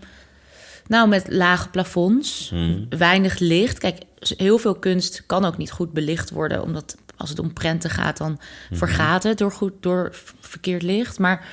nou, 0.87 1.09
met 1.09 1.27
lage 1.29 1.69
plafonds, 1.69 2.51
Mhm. 2.53 2.85
weinig 2.99 3.39
licht. 3.39 3.79
Kijk, 3.79 4.03
heel 4.37 4.59
veel 4.59 4.75
kunst 4.75 5.23
kan 5.27 5.45
ook 5.45 5.57
niet 5.57 5.71
goed 5.71 5.93
belicht 5.93 6.31
worden, 6.31 6.63
omdat 6.63 6.97
als 7.17 7.29
het 7.31 7.39
om 7.39 7.53
prenten 7.53 7.91
gaat, 7.91 8.17
dan 8.17 8.41
vergaat 8.73 9.23
het 9.23 9.39
door, 9.39 9.53
goed, 9.53 9.73
door 9.81 10.11
verkeerd 10.41 10.83
licht. 10.83 11.19
Maar 11.19 11.47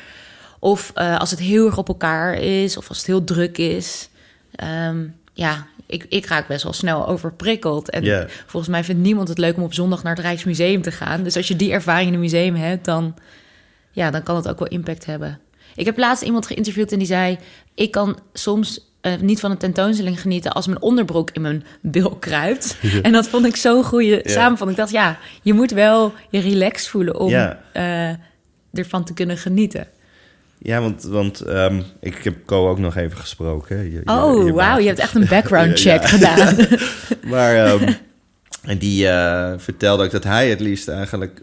of 0.63 0.91
eh, 0.95 1.19
als 1.19 1.31
het 1.31 1.39
heel 1.39 1.65
erg 1.65 1.77
op 1.77 1.87
elkaar 1.87 2.33
is, 2.33 2.77
of 2.77 2.89
als 2.89 2.97
het 2.97 3.07
heel 3.07 3.23
druk 3.23 3.57
is. 3.57 4.09
Ehm, 4.55 5.05
ja, 5.33 5.65
ik, 5.87 6.05
ik 6.09 6.25
raak 6.25 6.47
best 6.47 6.63
wel 6.63 6.73
snel 6.73 7.07
overprikkeld. 7.07 7.89
En 7.89 8.03
volgens 8.45 8.71
mij 8.71 8.83
vindt 8.83 9.01
niemand 9.01 9.27
het 9.27 9.37
leuk 9.37 9.55
om 9.57 9.63
op 9.63 9.73
zondag 9.73 10.03
naar 10.03 10.15
het 10.15 10.25
Rijksmuseum 10.25 10.81
te 10.81 10.91
gaan. 10.91 11.23
Dus 11.23 11.35
als 11.37 11.47
je 11.47 11.55
die 11.55 11.71
ervaring 11.71 12.07
in 12.07 12.13
een 12.13 12.19
museum 12.19 12.55
hebt, 12.55 12.85
dan, 12.85 13.15
ja, 13.91 14.11
dan 14.11 14.23
kan 14.23 14.35
het 14.35 14.47
ook 14.47 14.59
wel 14.59 14.67
impact 14.67 15.05
hebben. 15.05 15.39
Ik 15.75 15.85
heb 15.85 15.97
laatst 15.97 16.23
iemand 16.23 16.45
geïnterviewd 16.47 16.91
en 16.91 16.97
die 16.97 17.07
zei: 17.07 17.37
Ik 17.75 17.91
kan 17.91 18.19
soms 18.33 18.91
eh, 19.01 19.13
niet 19.19 19.39
van 19.39 19.51
een 19.51 19.57
tentoonstelling 19.57 20.21
genieten 20.21 20.51
als 20.51 20.67
mijn 20.67 20.81
onderbroek 20.81 21.31
in 21.31 21.41
mijn 21.41 21.65
bil 21.81 22.09
kruipt. 22.09 22.77
En 23.01 23.11
dat 23.11 23.27
vond 23.27 23.45
ik 23.45 23.55
zo'n 23.55 23.83
goede 23.83 24.21
Ja. 24.23 24.31
samenvatting. 24.31 24.69
Ik 24.69 24.77
dacht, 24.77 24.91
ja, 24.91 25.17
je 25.41 25.53
moet 25.53 25.71
wel 25.71 26.13
je 26.29 26.39
relaxed 26.39 26.87
voelen 26.87 27.19
om 27.19 27.31
eh, 27.73 28.09
ervan 28.73 29.03
te 29.03 29.13
kunnen 29.13 29.37
genieten. 29.37 29.87
Ja, 30.65 30.81
want, 30.81 31.03
want 31.03 31.41
ehm, 31.41 31.81
ik 31.99 32.15
heb 32.23 32.35
Co 32.45 32.69
ook 32.69 32.79
nog 32.79 32.95
even 32.95 33.17
gesproken. 33.17 33.91
Je- 33.91 34.01
Oh, 34.05 34.51
wauw, 34.51 34.77
je 34.77 34.87
hebt 34.87 34.99
echt 34.99 35.15
een 35.15 35.27
background 35.27 35.79
check 35.81 36.01
ja. 36.01 36.07
gedaan. 36.07 36.55
Maar 37.31 37.55
ehm, 37.65 37.93
en 38.63 38.77
die 38.77 39.07
eh, 39.07 39.53
vertelde 39.57 40.03
ook 40.03 40.11
dat 40.11 40.23
hij 40.23 40.49
het 40.49 40.59
liefst 40.59 40.87
eigenlijk 40.87 41.41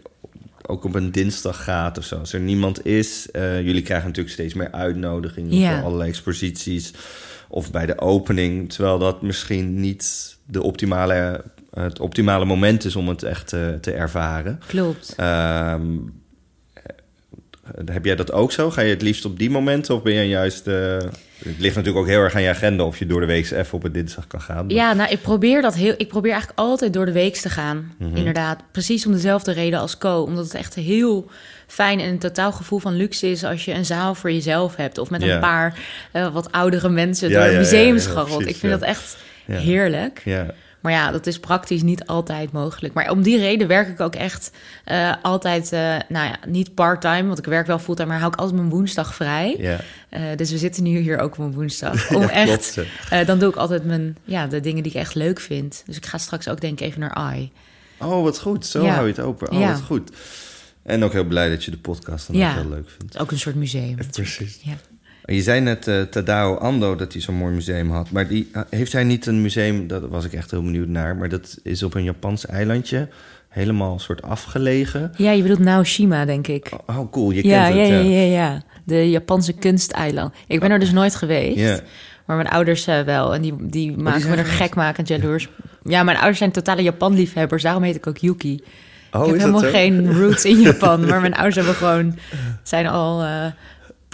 ook 0.65 0.83
op 0.83 0.95
een 0.95 1.11
dinsdag 1.11 1.63
gaat 1.63 1.97
of 1.97 2.03
zo. 2.05 2.15
Als 2.15 2.33
er 2.33 2.39
niemand 2.39 2.85
is. 2.85 3.31
eh, 3.31 3.61
jullie 3.61 3.81
krijgen 3.81 4.07
natuurlijk 4.07 4.33
steeds 4.35 4.53
meer 4.53 4.71
uitnodigingen 4.71 5.53
Ja. 5.57 5.75
voor 5.75 5.85
allerlei 5.85 6.09
exposities. 6.09 6.93
Of 7.47 7.71
bij 7.71 7.85
de 7.85 7.99
opening. 7.99 8.73
Terwijl 8.73 8.97
dat 8.99 9.21
misschien 9.21 9.79
niet 9.79 10.37
de 10.45 10.63
optimale, 10.63 11.43
het 11.73 11.99
optimale 11.99 12.45
moment 12.45 12.85
is 12.85 12.95
om 12.95 13.07
het 13.09 13.23
echt 13.23 13.53
eh, 13.53 13.67
te 13.69 13.91
ervaren. 13.91 14.59
Klopt. 14.67 15.13
Ehm, 15.17 15.81
heb 17.91 18.05
jij 18.05 18.15
dat 18.15 18.31
ook 18.31 18.51
zo? 18.51 18.71
Ga 18.71 18.81
je 18.81 18.89
het 18.93 19.01
liefst 19.01 19.25
op 19.25 19.39
die 19.39 19.49
momenten? 19.49 19.95
Of 19.95 20.01
ben 20.01 20.13
je 20.13 20.27
juist... 20.27 20.67
eh, 20.67 20.97
het 21.43 21.59
ligt 21.59 21.75
natuurlijk 21.75 22.03
ook 22.05 22.09
heel 22.11 22.19
erg 22.19 22.35
aan 22.35 22.41
je 22.41 22.49
agenda... 22.49 22.83
of 22.83 22.99
je 22.99 23.05
door 23.05 23.19
de 23.19 23.25
week 23.25 23.51
even 23.51 23.73
op 23.73 23.83
een 23.83 23.91
dinsdag 23.91 24.27
kan 24.27 24.41
gaan. 24.41 24.69
Ja, 24.69 24.93
nou, 24.93 25.11
ik 25.11 25.21
probeer 25.21 25.61
dat 25.61 25.75
heel. 25.75 25.93
Ik 25.97 26.07
probeer 26.07 26.31
eigenlijk 26.31 26.59
altijd 26.59 26.93
door 26.93 27.05
de 27.05 27.11
week 27.11 27.35
te 27.35 27.49
gaan. 27.49 27.93
Mhm. 27.97 28.15
Inderdaad, 28.15 28.59
precies 28.71 29.05
om 29.05 29.11
dezelfde 29.11 29.51
reden 29.51 29.79
als 29.79 29.97
Co. 29.97 30.21
Omdat 30.21 30.43
het 30.43 30.53
echt 30.53 30.75
heel 30.75 31.29
fijn 31.67 31.99
en 31.99 32.09
een 32.09 32.19
totaal 32.19 32.51
gevoel 32.51 32.79
van 32.79 32.95
luxe 32.95 33.27
is 33.27 33.43
als 33.43 33.65
je 33.65 33.73
een 33.73 33.85
zaal 33.85 34.15
voor 34.15 34.31
jezelf 34.31 34.75
hebt. 34.75 34.97
Of 34.97 35.09
met 35.09 35.21
Ja. 35.23 35.33
een 35.33 35.39
paar 35.39 35.79
eh, 36.11 36.33
wat 36.33 36.51
oudere 36.51 36.89
mensen 36.89 37.29
Ja, 37.29 37.35
door 37.35 37.43
ja, 37.45 37.51
ja, 37.51 38.39
Ik 38.47 38.55
vind 38.55 38.71
dat 38.71 38.81
echt 38.81 39.17
Ja. 39.45 39.55
heerlijk. 39.55 40.21
Ja. 40.25 40.53
Maar 40.81 40.91
ja, 40.91 41.11
dat 41.11 41.27
is 41.27 41.39
praktisch 41.39 41.81
niet 41.81 42.05
altijd 42.05 42.51
mogelijk. 42.51 42.93
Maar 42.93 43.11
om 43.11 43.21
die 43.21 43.37
reden 43.37 43.67
werk 43.67 43.87
ik 43.87 43.99
ook 43.99 44.15
echt 44.15 44.51
eh, 44.85 45.13
altijd, 45.21 45.71
eh, 45.71 45.79
nou 46.09 46.27
ja, 46.27 46.37
niet 46.47 46.73
part-time, 46.73 47.25
want 47.27 47.37
ik 47.39 47.45
werk 47.45 47.67
wel 47.67 47.79
fulltime, 47.79 48.07
maar 48.09 48.19
hou 48.19 48.31
ik 48.33 48.39
altijd 48.39 48.57
mijn 48.57 48.69
woensdag 48.69 49.15
vrij. 49.15 49.55
ja. 49.59 49.79
Eh, 50.09 50.21
dus 50.35 50.51
we 50.51 50.57
zitten 50.57 50.83
nu 50.83 50.97
hier 50.99 51.17
ook 51.19 51.31
op 51.31 51.37
een 51.37 51.53
woensdag. 51.53 52.09
Om 52.15 52.21
Ja, 52.21 52.29
echt, 52.29 52.77
dan 53.25 53.39
doe 53.39 53.49
ik 53.49 53.55
altijd 53.55 53.85
mijn, 53.85 54.17
ja, 54.23 54.47
de 54.47 54.59
dingen 54.59 54.83
die 54.83 54.91
ik 54.91 54.97
echt 54.97 55.15
leuk 55.15 55.39
vind. 55.39 55.83
Dus 55.85 55.97
ik 55.97 56.05
ga 56.05 56.17
straks 56.17 56.47
ook 56.47 56.61
denk 56.61 56.79
ik 56.79 56.87
even 56.87 56.99
naar 56.99 57.13
AI. 57.13 57.51
Oh, 57.97 58.23
wat 58.23 58.39
goed. 58.39 58.65
Zo 58.65 58.83
Ja. 58.83 58.93
hou 58.93 59.05
je 59.07 59.13
het 59.13 59.21
open. 59.21 59.51
Oh, 59.51 59.59
Ja. 59.59 59.71
wat 59.71 59.81
goed. 59.81 60.09
En 60.83 61.03
ook 61.03 61.11
heel 61.13 61.23
blij 61.23 61.49
dat 61.49 61.63
je 61.63 61.71
de 61.71 61.77
podcast 61.77 62.27
dan 62.27 62.35
Ja. 62.35 62.49
ook 62.49 62.61
heel 62.61 62.69
leuk 62.69 62.89
vindt. 62.97 63.19
Ook 63.19 63.31
een 63.31 63.39
soort 63.39 63.55
museum. 63.55 63.95
Precies. 64.11 64.59
Ja. 64.61 64.73
Je 65.25 65.41
zei 65.41 65.61
net 65.61 65.87
eh 65.87 66.01
Tadao 66.01 66.55
Ando 66.55 66.95
dat 66.95 67.13
hij 67.13 67.21
zo'n 67.21 67.35
mooi 67.35 67.53
museum 67.53 67.89
had. 67.89 68.11
Maar 68.11 68.27
die, 68.27 68.49
eh, 68.51 68.61
heeft 68.69 68.93
hij 68.93 69.03
niet 69.03 69.25
een 69.25 69.41
museum, 69.41 69.87
daar 69.87 70.07
was 70.07 70.25
ik 70.25 70.33
echt 70.33 70.51
heel 70.51 70.63
benieuwd 70.63 70.87
naar... 70.87 71.15
maar 71.15 71.29
dat 71.29 71.57
is 71.63 71.83
op 71.83 71.93
een 71.93 72.03
Japans 72.03 72.45
eilandje, 72.45 73.07
helemaal 73.49 73.99
soort 73.99 74.21
afgelegen. 74.21 75.11
ja, 75.17 75.31
je 75.31 75.41
bedoelt 75.41 75.59
Naoshima, 75.59 76.25
denk 76.25 76.47
ik. 76.47 76.69
Oh, 76.87 76.99
oh, 76.99 77.11
cool, 77.11 77.31
je 77.31 77.47
ja, 77.47 77.63
kent 77.63 77.75
ja, 77.75 77.81
het. 77.81 78.05
ja, 78.05 78.09
ja, 78.09 78.23
ja. 78.23 78.61
De 78.83 79.09
Japanse 79.09 79.53
kunsteiland. 79.53 80.33
Ik 80.47 80.59
ben 80.59 80.71
er 80.71 80.79
dus 80.79 80.91
nooit 80.91 81.15
geweest. 81.15 81.83
Maar 82.25 82.35
mijn 82.35 82.49
ouders 82.49 82.87
eh, 82.87 83.01
wel. 83.01 83.33
En 83.33 83.41
die, 83.41 83.53
die 83.59 83.97
maken 83.97 84.29
me 84.29 84.35
er 84.35 84.45
gek 84.45 84.75
maken, 84.75 85.03
jaloers. 85.03 85.49
Ja, 85.83 86.03
mijn 86.03 86.17
ouders 86.17 86.37
zijn 86.37 86.51
totale 86.51 86.81
Japan-liefhebbers. 86.81 87.63
Daarom 87.63 87.83
heet 87.83 87.95
ik 87.95 88.07
ook 88.07 88.17
Yuki. 88.17 88.63
Oh, 89.11 89.21
ik 89.21 89.31
heb 89.31 89.39
helemaal 89.39 89.71
geen 89.71 90.13
roots 90.19 90.45
in 90.45 90.59
Japan. 90.61 91.05
maar 91.07 91.21
mijn 91.21 91.33
ouders 91.33 91.55
hebben 91.55 91.75
gewoon... 91.75 92.17
zijn 92.63 92.87
al 92.87 93.23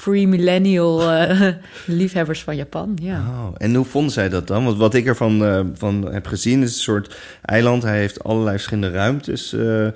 pre-millennial 0.04 1.12
eh, 1.12 1.54
liefhebbers 1.86 2.44
van 2.44 2.56
Japan. 2.56 2.98
Ja. 3.02 3.20
Oh, 3.20 3.56
en 3.58 3.76
hoe 3.76 3.86
vonden 3.86 4.12
zij 4.12 4.30
dat 4.30 4.48
dan? 4.48 4.66
Want 4.66 4.78
wat 4.78 4.94
ik 4.94 5.06
ervan 5.06 5.46
eh, 5.46 5.60
van 5.74 6.12
heb 6.12 6.28
gezien 6.28 6.62
is 6.62 6.74
een 6.74 6.82
soort 6.82 7.16
eiland. 7.42 7.84
Hij 7.84 8.00
heeft 8.00 8.24
allerlei 8.24 8.56
verschillende 8.56 8.98
ruimtes 8.98 9.54
eh, 9.54 9.88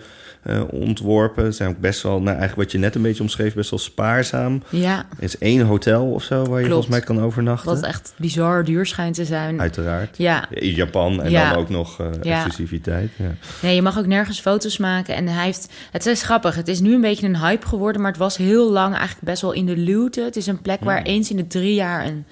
eh, 0.42 0.62
ontworpen. 0.72 1.46
Ze 1.46 1.52
zijn 1.52 1.70
ook 1.70 1.80
best 1.80 2.02
wel, 2.02 2.12
nou, 2.22 2.26
eigenlijk 2.38 2.56
wat 2.56 2.72
je 2.72 2.78
net 2.78 2.96
een 2.96 3.02
beetje 3.02 3.22
omschreef, 3.22 3.54
best 3.54 3.70
wel 3.70 3.80
spaarzaam. 3.80 4.64
ja, 4.70 4.98
Er 5.18 5.24
is 5.24 5.38
één 5.38 5.66
hotel 5.66 6.06
of 6.12 6.24
zo 6.24 6.44
waar 6.46 6.60
je 6.62 6.66
volgens 6.68 6.88
mij 6.88 7.00
kan 7.02 7.22
overnachten. 7.22 7.74
wat 7.74 7.84
echt 7.84 8.14
bizar 8.18 8.64
duur 8.64 8.86
schijnt 8.86 9.16
te 9.16 9.26
zijn. 9.26 9.60
Uiteraard. 9.62 10.18
Ja, 10.18 10.50
In 10.50 10.74
Japan 10.74 11.22
en 11.24 11.30
Ja. 11.32 11.50
dan 11.50 11.60
ook 11.60 11.70
nog 11.70 12.00
eh, 12.00 12.08
Ja. 12.22 12.36
exclusiviteit. 12.36 13.10
Ja. 13.16 13.36
Nee, 13.62 13.76
je 13.76 13.82
mag 13.82 13.98
ook 14.00 14.06
nergens 14.08 14.40
foto's 14.42 14.78
maken. 14.78 15.16
En 15.16 15.28
hij 15.28 15.46
heeft. 15.46 15.72
Het 15.92 16.06
is 16.06 16.24
grappig. 16.24 16.56
Het 16.56 16.68
is 16.68 16.80
nu 16.80 16.94
een 16.94 17.02
beetje 17.02 17.28
een 17.28 17.38
hype 17.40 17.68
geworden. 17.68 18.02
Maar 18.02 18.12
het 18.12 18.20
was 18.20 18.38
heel 18.38 18.72
lang 18.72 18.94
eigenlijk 18.96 19.26
best 19.26 19.42
wel 19.42 19.52
in 19.52 19.66
de 19.66 19.78
luwte. 19.78 20.22
Het 20.22 20.36
is 20.36 20.48
een 20.48 20.62
plek 20.62 20.84
waar 20.84 21.02
eens 21.02 21.30
in 21.30 21.38
de 21.38 21.48
drie 21.48 21.74
jaar 21.74 22.06
een 22.06 22.26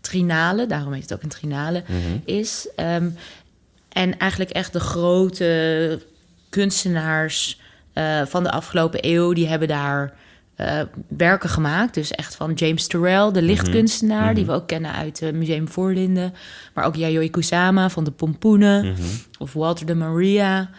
trinale, 0.00 0.66
daarom 0.66 0.92
heet 0.92 1.02
het 1.02 1.12
ook 1.14 1.22
een 1.22 1.28
trinale, 1.28 1.82
is. 2.24 2.68
Ehm, 2.76 3.08
en 3.88 4.18
eigenlijk 4.18 4.50
echt 4.50 4.72
de 4.72 4.80
grote 4.80 6.00
kunstenaars 6.48 7.60
eh, 7.92 8.22
van 8.26 8.42
de 8.42 8.50
afgelopen 8.50 9.00
eeuw, 9.02 9.32
die 9.32 9.48
hebben 9.48 9.68
daar 9.68 10.12
eh, 10.56 10.80
werken 11.08 11.48
gemaakt. 11.48 11.94
Dus 11.94 12.10
echt 12.10 12.34
van 12.36 12.52
James 12.52 12.86
Turrell, 12.86 13.32
de 13.32 13.42
lichtkunstenaar, 13.42 14.34
die 14.34 14.44
we 14.44 14.52
ook 14.52 14.66
kennen 14.66 14.92
uit 14.92 15.20
het 15.20 15.34
Museum 15.34 15.68
Voorlinden. 15.68 16.34
Maar 16.74 16.84
ook 16.84 16.94
Yayoi 16.94 17.30
Kusama 17.30 17.90
van 17.90 18.04
de 18.04 18.10
Pompoenen. 18.10 18.96
Of 19.38 19.52
Walter 19.52 19.86
de 19.86 19.94
Maria, 19.94 20.70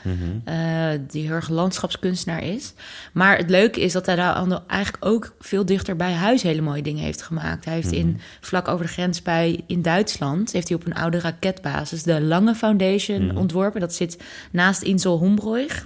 eh, 0.43 0.89
die 1.07 1.23
heel 1.23 1.31
erg 1.31 1.49
landschapskunstenaar 1.49 2.43
is. 2.43 2.73
Maar 3.13 3.37
het 3.37 3.49
leuke 3.49 3.81
is 3.81 3.93
dat 3.93 4.05
hij 4.05 4.15
daar 4.15 4.61
eigenlijk 4.67 5.05
ook 5.05 5.35
veel 5.39 5.65
dichter 5.65 5.95
bij 5.95 6.13
huis 6.13 6.41
hele 6.41 6.61
mooie 6.61 6.81
dingen 6.81 7.03
heeft 7.03 7.21
gemaakt. 7.21 7.65
Hij 7.65 7.73
heeft 7.73 7.91
in, 7.91 8.19
vlak 8.41 8.67
over 8.67 8.85
de 8.85 8.91
grens 8.91 9.21
bij 9.21 9.63
in 9.67 9.81
Duitsland, 9.81 10.51
heeft 10.51 10.67
hij 10.67 10.77
op 10.77 10.85
een 10.85 10.95
oude 10.95 11.19
raketbasis 11.19 12.03
de 12.03 12.21
Lange 12.21 12.55
Foundation 12.55 13.37
ontworpen. 13.37 13.81
Dat 13.81 13.93
zit 13.93 14.17
naast 14.51 14.81
Insel 14.81 15.17
Hombroich. 15.17 15.85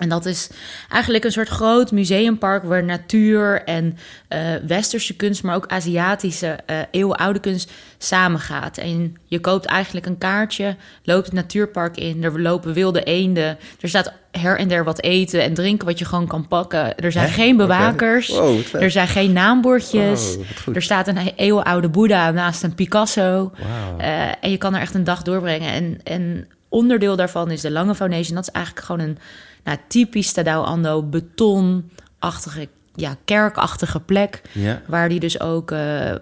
En 0.00 0.08
dat 0.08 0.26
is 0.26 0.50
eigenlijk 0.88 1.24
een 1.24 1.32
soort 1.32 1.48
groot 1.48 1.90
museumpark 1.92 2.64
waar 2.64 2.84
natuur 2.84 3.62
en 3.64 3.98
eh, 4.28 4.40
westerse 4.66 5.16
kunst, 5.16 5.42
maar 5.42 5.54
ook 5.54 5.66
Aziatische 5.66 6.56
eh 6.66 6.76
eeuwenoude 6.90 7.38
kunst 7.40 7.70
samengaat. 7.98 8.76
En 8.78 9.16
je 9.24 9.40
koopt 9.40 9.64
eigenlijk 9.64 10.06
een 10.06 10.18
kaartje, 10.18 10.76
loopt 11.02 11.24
het 11.26 11.34
natuurpark 11.34 11.96
in, 11.96 12.24
er 12.24 12.40
lopen 12.40 12.72
wilde 12.72 13.02
eenden, 13.02 13.58
er 13.80 13.88
staat 13.88 14.12
her 14.30 14.58
en 14.58 14.68
der 14.68 14.84
wat 14.84 15.02
eten 15.02 15.42
en 15.42 15.54
drinken 15.54 15.86
wat 15.86 15.98
je 15.98 16.04
gewoon 16.04 16.26
kan 16.26 16.48
pakken. 16.48 16.96
Er 16.98 17.12
zijn 17.12 17.26
Hè? 17.26 17.32
geen 17.32 17.56
bewakers. 17.56 18.28
Wow, 18.28 18.60
er 18.74 18.90
zijn 18.90 19.08
geen 19.08 19.32
naambordjes, 19.32 20.36
Wow, 20.64 20.76
er 20.76 20.82
staat 20.82 21.08
een 21.08 21.18
eeuwenoude 21.36 21.88
Boeddha 21.88 22.30
naast 22.30 22.62
een 22.62 22.74
Picasso. 22.74 23.52
Eh, 23.98 24.28
en 24.40 24.50
je 24.50 24.56
kan 24.56 24.74
er 24.74 24.80
echt 24.80 24.94
een 24.94 25.04
dag 25.04 25.22
doorbrengen. 25.22 25.72
En, 25.72 26.00
en 26.04 26.48
onderdeel 26.68 27.16
daarvan 27.16 27.50
is 27.50 27.60
de 27.60 27.70
Lange 27.70 27.94
Foundation. 27.94 28.34
Dat 28.34 28.46
is 28.48 28.52
eigenlijk 28.54 28.86
gewoon 28.86 29.00
een 29.00 29.18
nou, 29.64 29.78
typisch 29.88 30.32
Tadao 30.32 30.62
Ando 30.62 31.02
betonachtige, 31.02 32.68
ja, 32.94 33.16
kerkachtige 33.24 34.00
plek. 34.00 34.42
Ja. 34.52 34.82
Waar 34.86 35.08
die 35.08 35.20
dus 35.20 35.40
ook, 35.40 35.70
eh, 35.70 36.10
eh, 36.10 36.18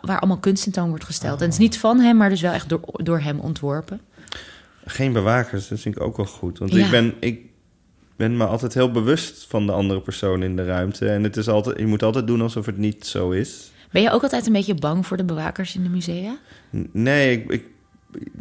waar 0.00 0.18
allemaal 0.18 0.38
kunst 0.38 0.66
in 0.66 0.72
toon 0.72 0.88
wordt 0.88 1.04
gesteld. 1.04 1.38
En 1.38 1.44
het 1.44 1.52
is 1.52 1.58
niet 1.58 1.78
van 1.78 2.00
hem, 2.00 2.16
maar 2.16 2.28
dus 2.28 2.40
wel 2.40 2.52
echt 2.52 2.68
door, 2.68 2.80
door 2.92 3.20
hem 3.20 3.38
ontworpen. 3.40 4.00
Geen 4.84 5.12
bewakers, 5.12 5.68
dat 5.68 5.80
vind 5.80 5.96
ik 5.96 6.02
ook 6.02 6.16
wel 6.16 6.26
goed. 6.26 6.58
Want 6.58 6.72
Ja. 6.72 6.84
ik, 6.84 6.90
ben, 6.90 7.14
ik 7.20 7.40
ben 8.16 8.36
me 8.36 8.46
altijd 8.46 8.74
heel 8.74 8.90
bewust 8.90 9.46
van 9.48 9.66
de 9.66 9.72
andere 9.72 10.00
persoon 10.00 10.42
in 10.42 10.56
de 10.56 10.64
ruimte. 10.64 11.08
En 11.08 11.22
het 11.22 11.36
is 11.36 11.48
altijd, 11.48 11.78
je 11.78 11.86
moet 11.86 12.02
altijd 12.02 12.26
doen 12.26 12.40
alsof 12.40 12.66
het 12.66 12.76
niet 12.78 13.06
zo 13.06 13.30
is. 13.30 13.70
Ben 13.90 14.02
je 14.02 14.10
ook 14.10 14.22
altijd 14.22 14.46
een 14.46 14.52
beetje 14.52 14.74
bang 14.74 15.06
voor 15.06 15.16
de 15.16 15.24
bewakers 15.24 15.74
in 15.76 15.82
de 15.82 15.88
musea? 15.88 16.36
Nee, 16.92 17.32
ik, 17.32 17.50
ik 17.50 17.68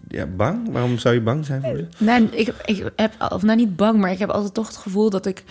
ja, 0.08 0.26
bang? 0.26 0.72
Waarom 0.72 0.98
zou 0.98 1.16
je 1.16 1.22
bang 1.22 1.46
zijn 1.46 1.62
voor 1.62 1.78
je? 1.78 1.88
Nee, 1.98 2.30
ik, 2.32 2.54
ik 2.66 2.92
heb, 2.96 3.14
of 3.32 3.42
nou 3.44 3.58
niet 3.58 3.76
bang, 3.76 4.00
maar 4.00 4.12
ik 4.12 4.20
heb 4.20 4.30
altijd 4.30 4.54
toch 4.54 4.68
het 4.68 4.78
gevoel 4.78 5.10
dat 5.10 5.26
ik, 5.26 5.44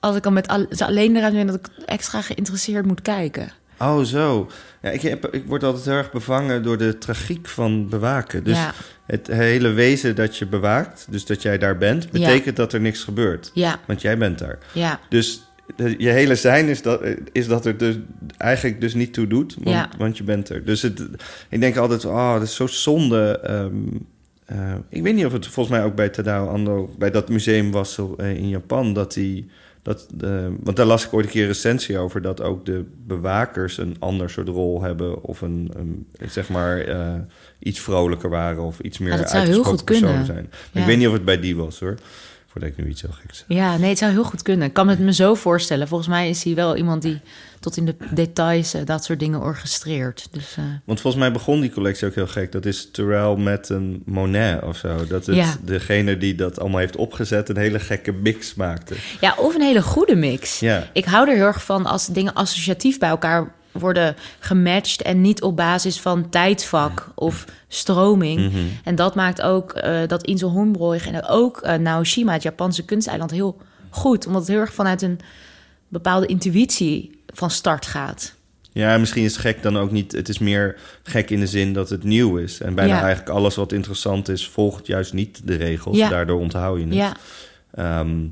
als 0.00 0.16
ik 0.16 0.22
dan 0.22 0.32
met 0.32 0.48
al, 0.48 0.66
ze 0.70 0.86
alleen 0.86 1.16
eruit 1.16 1.32
ben, 1.34 1.46
dat 1.46 1.54
ik 1.56 1.68
extra 1.86 2.20
geïnteresseerd 2.22 2.86
moet 2.86 3.02
kijken. 3.02 3.52
Oh, 3.80 4.00
zo. 4.02 4.50
Ja, 4.82 4.90
ik, 4.90 5.00
heb, 5.02 5.26
ik 5.26 5.44
word 5.46 5.64
altijd 5.64 5.84
heel 5.84 5.94
erg 5.94 6.12
bevangen 6.12 6.62
door 6.62 6.78
de 6.78 6.98
tragiek 6.98 7.48
van 7.48 7.88
bewaken. 7.88 8.44
Dus 8.44 8.56
ja, 8.56 8.74
het 9.06 9.26
hele 9.26 9.68
wezen 9.68 10.14
dat 10.16 10.36
je 10.36 10.46
bewaakt, 10.46 11.06
dus 11.10 11.26
dat 11.26 11.42
jij 11.42 11.58
daar 11.58 11.78
bent, 11.78 12.10
betekent 12.10 12.56
dat 12.56 12.72
er 12.72 12.80
niks 12.80 13.04
gebeurt. 13.04 13.50
ja, 13.54 13.78
Want 13.86 14.00
jij 14.00 14.18
bent 14.18 14.38
daar. 14.38 14.58
ja, 14.72 15.00
Dus 15.08 15.42
je 15.76 16.08
hele 16.08 16.34
zijn 16.34 16.68
is 16.68 16.82
dat, 16.82 17.00
is 17.32 17.46
dat 17.48 17.66
er 17.66 17.76
dus 17.76 17.96
eigenlijk 18.36 18.80
dus 18.80 18.94
niet 18.94 19.12
toe 19.12 19.26
doet, 19.26 19.54
want, 19.54 19.68
Ja. 19.76 19.90
want 19.98 20.16
je 20.16 20.24
bent 20.24 20.48
er. 20.48 20.64
Dus 20.64 20.82
het, 20.82 21.06
ik 21.48 21.60
denk 21.60 21.76
altijd, 21.76 22.04
oh, 22.04 22.32
dat 22.32 22.42
is 22.42 22.54
zo 22.54 22.66
zonde. 22.66 23.38
ehm, 23.42 23.72
eh, 24.44 24.74
ik 24.88 25.02
weet 25.02 25.14
niet 25.14 25.26
of 25.26 25.32
het 25.32 25.46
volgens 25.46 25.76
mij 25.76 25.84
ook 25.84 25.94
bij 25.94 26.08
Tadao 26.08 26.48
Ando, 26.48 26.90
bij 26.98 27.10
dat 27.10 27.28
museum 27.28 27.70
was 27.70 27.98
eh, 28.18 28.36
in 28.36 28.48
Japan, 28.48 28.92
dat 28.94 29.12
die... 29.12 29.50
Dat, 29.82 30.06
eh, 30.20 30.46
want 30.62 30.76
daar 30.76 30.86
las 30.86 31.04
ik 31.06 31.12
ooit 31.12 31.24
een 31.24 31.30
keer 31.30 31.42
een 31.42 31.48
recensie 31.48 31.98
over... 31.98 32.22
dat 32.22 32.42
ook 32.42 32.66
de 32.66 32.84
bewakers 33.06 33.78
een 33.78 33.96
ander 33.98 34.30
soort 34.30 34.48
rol 34.48 34.82
hebben... 34.82 35.22
of 35.22 35.40
een, 35.40 35.70
een 35.76 36.06
zeg 36.28 36.48
maar 36.48 36.84
iets 37.58 37.80
vrolijker 37.80 38.30
waren... 38.30 38.62
of 38.62 38.80
iets 38.80 38.98
meer 38.98 39.10
Ja, 39.10 39.16
dat 39.16 39.30
zou 39.30 39.44
heel 39.46 39.54
uitgesproken 39.64 39.78
goed 39.78 40.00
kunnen. 40.00 40.26
zijn. 40.26 40.50
Ja. 40.72 40.80
Ik 40.80 40.86
weet 40.86 40.98
niet 40.98 41.06
of 41.06 41.12
het 41.12 41.24
bij 41.24 41.40
die 41.40 41.56
was, 41.56 41.80
hoor. 41.80 41.94
Voordat 42.58 42.78
ik 42.78 42.84
nu 42.84 42.90
iets 42.90 43.02
heel 43.02 43.12
geks 43.20 43.38
zeg. 43.38 43.56
ja. 43.58 43.76
Nee, 43.76 43.88
het 43.88 43.98
zou 43.98 44.12
heel 44.12 44.24
goed 44.24 44.42
kunnen. 44.42 44.66
Ik 44.68 44.72
kan 44.72 44.88
het 44.88 44.98
me 44.98 45.12
zo 45.12 45.34
voorstellen. 45.34 45.88
Volgens 45.88 46.08
mij 46.08 46.28
is 46.28 46.44
hij 46.44 46.54
wel 46.54 46.76
iemand 46.76 47.02
die 47.02 47.20
tot 47.60 47.76
in 47.76 47.84
de 47.84 47.94
details 48.10 48.74
eh, 48.74 48.80
dat 48.84 49.04
soort 49.04 49.18
dingen 49.20 49.40
orchestreert. 49.40 50.28
Dus 50.30 50.54
eh, 50.56 50.64
Want 50.84 51.00
volgens 51.00 51.22
mij 51.22 51.32
begon 51.32 51.60
die 51.60 51.70
collectie 51.72 52.06
ook 52.08 52.14
heel 52.14 52.26
gek. 52.26 52.52
Dat 52.52 52.64
is 52.66 52.88
Terrell 52.92 53.36
met 53.36 53.68
een 53.68 54.02
Monet 54.04 54.62
of 54.62 54.76
zo. 54.76 55.06
Dat 55.06 55.26
het 55.26 55.36
Ja. 55.36 55.56
degene 55.62 56.16
die 56.18 56.34
dat 56.34 56.60
allemaal 56.60 56.78
heeft 56.80 56.96
opgezet... 56.96 57.48
een 57.48 57.56
hele 57.56 57.78
gekke 57.80 58.12
mix 58.12 58.54
maakte. 58.54 58.94
ja, 59.20 59.34
of 59.38 59.54
een 59.54 59.60
hele 59.62 59.82
goede 59.82 60.14
mix. 60.16 60.60
Ja. 60.60 60.88
Ik 60.92 61.04
hou 61.04 61.28
er 61.28 61.34
heel 61.36 61.44
erg 61.46 61.64
van 61.64 61.86
als 61.86 62.06
dingen 62.06 62.34
associatief 62.34 62.98
bij 62.98 63.08
elkaar 63.08 63.54
worden 63.78 64.16
gematcht 64.38 65.02
en 65.02 65.20
niet 65.20 65.42
op 65.42 65.56
basis 65.56 66.00
van 66.00 66.28
tijdvak 66.28 67.08
of 67.14 67.44
stroming. 67.68 68.40
Mhm. 68.40 68.58
En 68.84 68.94
dat 68.94 69.14
maakt 69.14 69.42
ook 69.42 69.72
eh, 69.72 70.00
dat 70.06 70.24
Insel 70.24 70.50
Hornbroich 70.50 71.06
en 71.06 71.24
ook 71.24 71.60
eh, 71.60 71.74
Naoshima, 71.78 72.32
het 72.32 72.42
Japanse 72.42 72.84
kunsteiland, 72.84 73.30
heel 73.30 73.56
goed. 73.90 74.26
Omdat 74.26 74.40
het 74.42 74.50
heel 74.50 74.60
erg 74.60 74.72
vanuit 74.72 75.02
een 75.02 75.20
bepaalde 75.88 76.26
intuïtie 76.26 77.20
van 77.26 77.50
start 77.50 77.86
gaat. 77.86 78.36
Ja, 78.72 78.98
misschien 78.98 79.24
is 79.24 79.32
het 79.32 79.40
gek 79.40 79.62
dan 79.62 79.78
ook 79.78 79.90
niet... 79.90 80.12
Het 80.12 80.28
is 80.28 80.38
meer 80.38 80.76
gek 81.02 81.30
in 81.30 81.40
de 81.40 81.46
zin 81.46 81.72
dat 81.72 81.90
het 81.90 82.04
nieuw 82.04 82.36
is. 82.36 82.60
En 82.60 82.74
bijna 82.74 82.94
Ja. 82.94 83.02
eigenlijk 83.02 83.36
alles 83.36 83.54
wat 83.54 83.72
interessant 83.72 84.28
is... 84.28 84.48
volgt 84.48 84.86
juist 84.86 85.12
niet 85.12 85.40
de 85.44 85.54
regels. 85.54 85.96
Ja. 85.96 86.08
Daardoor 86.08 86.40
onthoud 86.40 86.78
je 86.78 86.84
het. 86.84 86.94
Ja, 86.94 87.16
Ehm, 87.70 88.26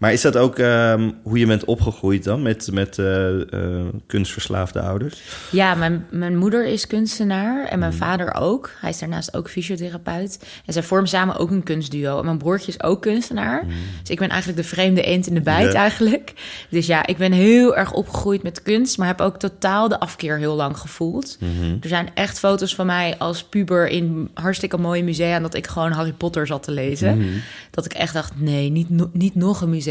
Maar 0.00 0.12
is 0.12 0.20
dat 0.20 0.36
ook 0.36 0.58
ehm, 0.58 1.10
hoe 1.22 1.38
je 1.38 1.46
bent 1.46 1.64
opgegroeid 1.64 2.24
dan 2.24 2.42
met, 2.42 2.68
met 2.72 2.98
eh, 2.98 3.40
eh, 3.40 3.86
kunstverslaafde 4.06 4.80
ouders? 4.80 5.22
Ja, 5.50 5.74
mijn, 5.74 6.06
mijn 6.10 6.36
moeder 6.36 6.66
is 6.66 6.86
kunstenaar 6.86 7.64
en 7.66 7.78
mijn 7.78 7.92
Mm. 7.92 7.98
vader 7.98 8.34
ook. 8.34 8.70
Hij 8.80 8.90
is 8.90 8.98
daarnaast 8.98 9.34
ook 9.36 9.50
fysiotherapeut. 9.50 10.38
En 10.66 10.72
zij 10.72 10.82
vormen 10.82 11.08
samen 11.08 11.36
ook 11.36 11.50
een 11.50 11.62
kunstduo. 11.62 12.18
En 12.18 12.24
mijn 12.24 12.38
broertje 12.38 12.68
is 12.72 12.82
ook 12.82 13.02
kunstenaar. 13.02 13.64
Dus 14.00 14.10
ik 14.10 14.18
ben 14.18 14.28
eigenlijk 14.28 14.62
de 14.62 14.68
vreemde 14.68 15.02
eend 15.02 15.26
in 15.26 15.34
de 15.34 15.40
bijt. 15.40 15.72
Ja. 15.72 15.78
eigenlijk. 15.78 16.32
Dus 16.70 16.86
ja, 16.86 17.06
ik 17.06 17.16
ben 17.16 17.32
heel 17.32 17.76
erg 17.76 17.92
opgegroeid 17.92 18.42
met 18.42 18.62
kunst... 18.62 18.98
maar 18.98 19.06
heb 19.06 19.20
ook 19.20 19.38
totaal 19.38 19.88
de 19.88 20.00
afkeer 20.00 20.38
heel 20.38 20.54
lang 20.54 20.76
gevoeld. 20.78 21.36
Mhm. 21.40 21.76
Er 21.80 21.88
zijn 21.88 22.08
echt 22.14 22.38
foto's 22.38 22.74
van 22.74 22.86
mij 22.86 23.18
als 23.18 23.42
puber 23.44 23.88
in 23.88 24.30
hartstikke 24.34 24.76
mooie 24.76 25.04
musea... 25.04 25.40
dat 25.40 25.54
ik 25.54 25.66
gewoon 25.66 25.92
Harry 25.92 26.12
Potter 26.12 26.46
zat 26.46 26.62
te 26.62 26.70
lezen. 26.72 27.42
Dat 27.70 27.84
ik 27.84 27.92
echt 27.92 28.14
dacht, 28.14 28.32
nee, 28.40 28.70
niet, 28.70 29.14
niet 29.14 29.34
nog 29.34 29.60
een 29.60 29.70
museum. 29.70 29.88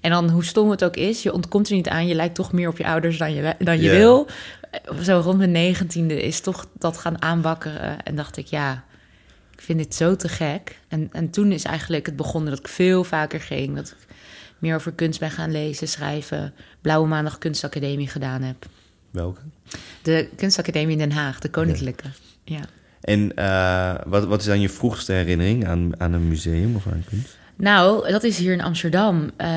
En 0.00 0.10
dan, 0.10 0.30
hoe 0.30 0.44
stom 0.44 0.70
het 0.70 0.84
ook 0.84 0.96
is, 0.96 1.22
je 1.22 1.32
ontkomt 1.32 1.68
er 1.68 1.74
niet 1.74 1.88
aan. 1.88 2.06
Je 2.06 2.14
lijkt 2.14 2.34
toch 2.34 2.52
meer 2.52 2.68
op 2.68 2.78
je 2.78 2.86
ouders 2.86 3.18
dan 3.18 3.34
je, 3.34 3.54
dan 3.58 3.76
je 3.76 3.82
Ja. 3.82 3.90
wil. 3.96 4.26
Zo 5.02 5.20
rond 5.24 5.38
mijn 5.38 5.50
negentiende 5.50 6.22
is 6.22 6.40
toch 6.40 6.66
dat 6.78 6.98
gaan 6.98 7.22
aanwakkeren. 7.22 8.02
En 8.02 8.16
dacht 8.16 8.36
ik, 8.36 8.46
ja, 8.46 8.84
ik 9.52 9.60
vind 9.60 9.78
dit 9.78 9.94
zo 9.94 10.16
te 10.16 10.28
gek. 10.28 10.78
En, 10.88 11.08
en 11.12 11.30
toen 11.30 11.52
is 11.52 11.64
eigenlijk 11.64 12.06
het 12.06 12.16
begonnen 12.16 12.50
dat 12.50 12.58
ik 12.58 12.68
veel 12.68 13.04
vaker 13.04 13.40
ging. 13.40 13.76
Dat 13.76 13.88
ik 13.88 14.14
meer 14.58 14.74
over 14.74 14.92
kunst 14.92 15.20
ben 15.20 15.30
gaan 15.30 15.50
lezen, 15.52 15.88
schrijven. 15.88 16.54
Blauwe 16.80 17.08
Maandag 17.08 17.38
Kunstacademie 17.38 18.08
gedaan 18.08 18.42
heb. 18.42 18.66
Welke? 19.10 19.40
De 20.02 20.28
Kunstacademie 20.36 20.92
in 20.92 20.98
Den 21.08 21.12
Haag, 21.12 21.38
de 21.38 21.48
Koninklijke. 21.50 22.04
Ja. 22.44 22.60
En 23.00 23.34
eh, 23.36 23.94
wat, 24.06 24.24
wat 24.24 24.40
is 24.40 24.46
dan 24.46 24.60
je 24.60 24.68
vroegste 24.68 25.12
herinnering 25.12 25.66
aan, 25.66 26.00
aan 26.00 26.12
een 26.12 26.28
museum 26.28 26.76
of 26.76 26.86
aan 26.86 27.04
kunst? 27.10 27.37
Nou, 27.60 28.10
dat 28.10 28.22
is 28.22 28.38
hier 28.38 28.52
in 28.52 28.62
Amsterdam, 28.62 29.30
eh, 29.36 29.48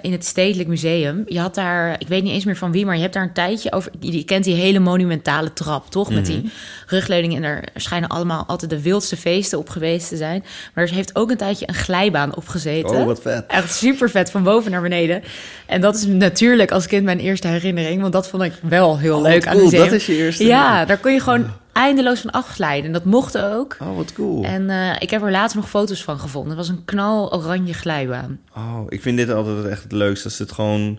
in 0.00 0.12
het 0.12 0.24
Stedelijk 0.24 0.68
Museum. 0.68 1.22
Je 1.26 1.40
had 1.40 1.54
daar, 1.54 1.96
ik 1.98 2.08
weet 2.08 2.22
niet 2.22 2.32
eens 2.32 2.44
meer 2.44 2.56
van 2.56 2.72
wie, 2.72 2.84
maar 2.86 2.94
je 2.94 3.00
hebt 3.00 3.14
daar 3.14 3.22
een 3.22 3.32
tijdje 3.32 3.72
over. 3.72 3.90
Je, 4.00 4.12
je 4.16 4.24
kent 4.24 4.44
die 4.44 4.54
hele 4.54 4.78
monumentale 4.78 5.52
trap, 5.52 5.90
toch? 5.90 6.10
Met 6.10 6.26
die 6.26 6.50
rugleuning. 6.86 7.36
En 7.36 7.42
er 7.42 7.64
schijnen 7.74 8.08
allemaal 8.08 8.44
altijd 8.46 8.70
de 8.70 8.82
wildste 8.82 9.16
feesten 9.16 9.58
op 9.58 9.68
geweest 9.68 10.08
te 10.08 10.16
zijn. 10.16 10.44
Maar 10.74 10.84
er 10.84 10.90
heeft 10.90 11.16
ook 11.16 11.30
een 11.30 11.36
tijdje 11.36 11.68
een 11.68 11.74
glijbaan 11.74 12.36
op 12.36 12.48
gezeten. 12.48 12.96
Oh, 12.96 13.04
wat 13.06 13.20
vet. 13.22 13.44
Echt 13.48 13.74
super 13.74 14.10
vet, 14.10 14.30
van 14.30 14.42
boven 14.42 14.70
naar 14.70 14.82
beneden. 14.82 15.22
En 15.66 15.80
dat 15.80 15.94
is 15.94 16.06
natuurlijk 16.06 16.70
als 16.70 16.86
kind 16.86 17.04
mijn 17.04 17.18
eerste 17.18 17.48
herinnering. 17.48 18.00
Want 18.00 18.12
dat 18.12 18.28
vond 18.28 18.42
ik 18.42 18.52
wel 18.62 18.98
heel 18.98 19.16
Oh, 19.16 19.22
leuk 19.22 19.46
aan 19.46 19.52
cool. 19.52 19.64
het 19.64 19.72
museum. 19.72 19.90
Dat 19.90 20.00
is 20.00 20.06
je 20.06 20.16
eerste 20.16 20.44
Ja, 20.46 20.84
daar 20.84 20.98
kon 20.98 21.12
je 21.12 21.20
gewoon 21.20 21.46
eindeloos 21.74 22.20
van 22.20 22.30
afglijden. 22.30 22.86
En 22.86 22.92
dat 22.92 23.04
mocht 23.04 23.38
ook. 23.38 23.76
Oh, 23.80 23.96
wat 23.96 24.12
cool. 24.12 24.44
En 24.44 24.70
eh, 24.70 24.96
ik 24.98 25.10
heb 25.10 25.22
er 25.22 25.30
later 25.30 25.56
nog 25.56 25.68
foto's 25.68 26.04
van 26.04 26.18
gevonden. 26.18 26.56
Het 26.56 26.66
was 26.66 26.76
een 26.76 26.84
knal 26.84 27.32
oranje 27.34 27.74
glijbaan. 27.74 28.38
Oh, 28.56 28.80
ik 28.88 29.02
vind 29.02 29.16
dit 29.16 29.30
altijd 29.30 29.64
echt 29.66 29.82
het 29.82 29.92
leukste. 29.92 30.24
Als 30.24 30.38
het 30.38 30.52
gewoon, 30.52 30.98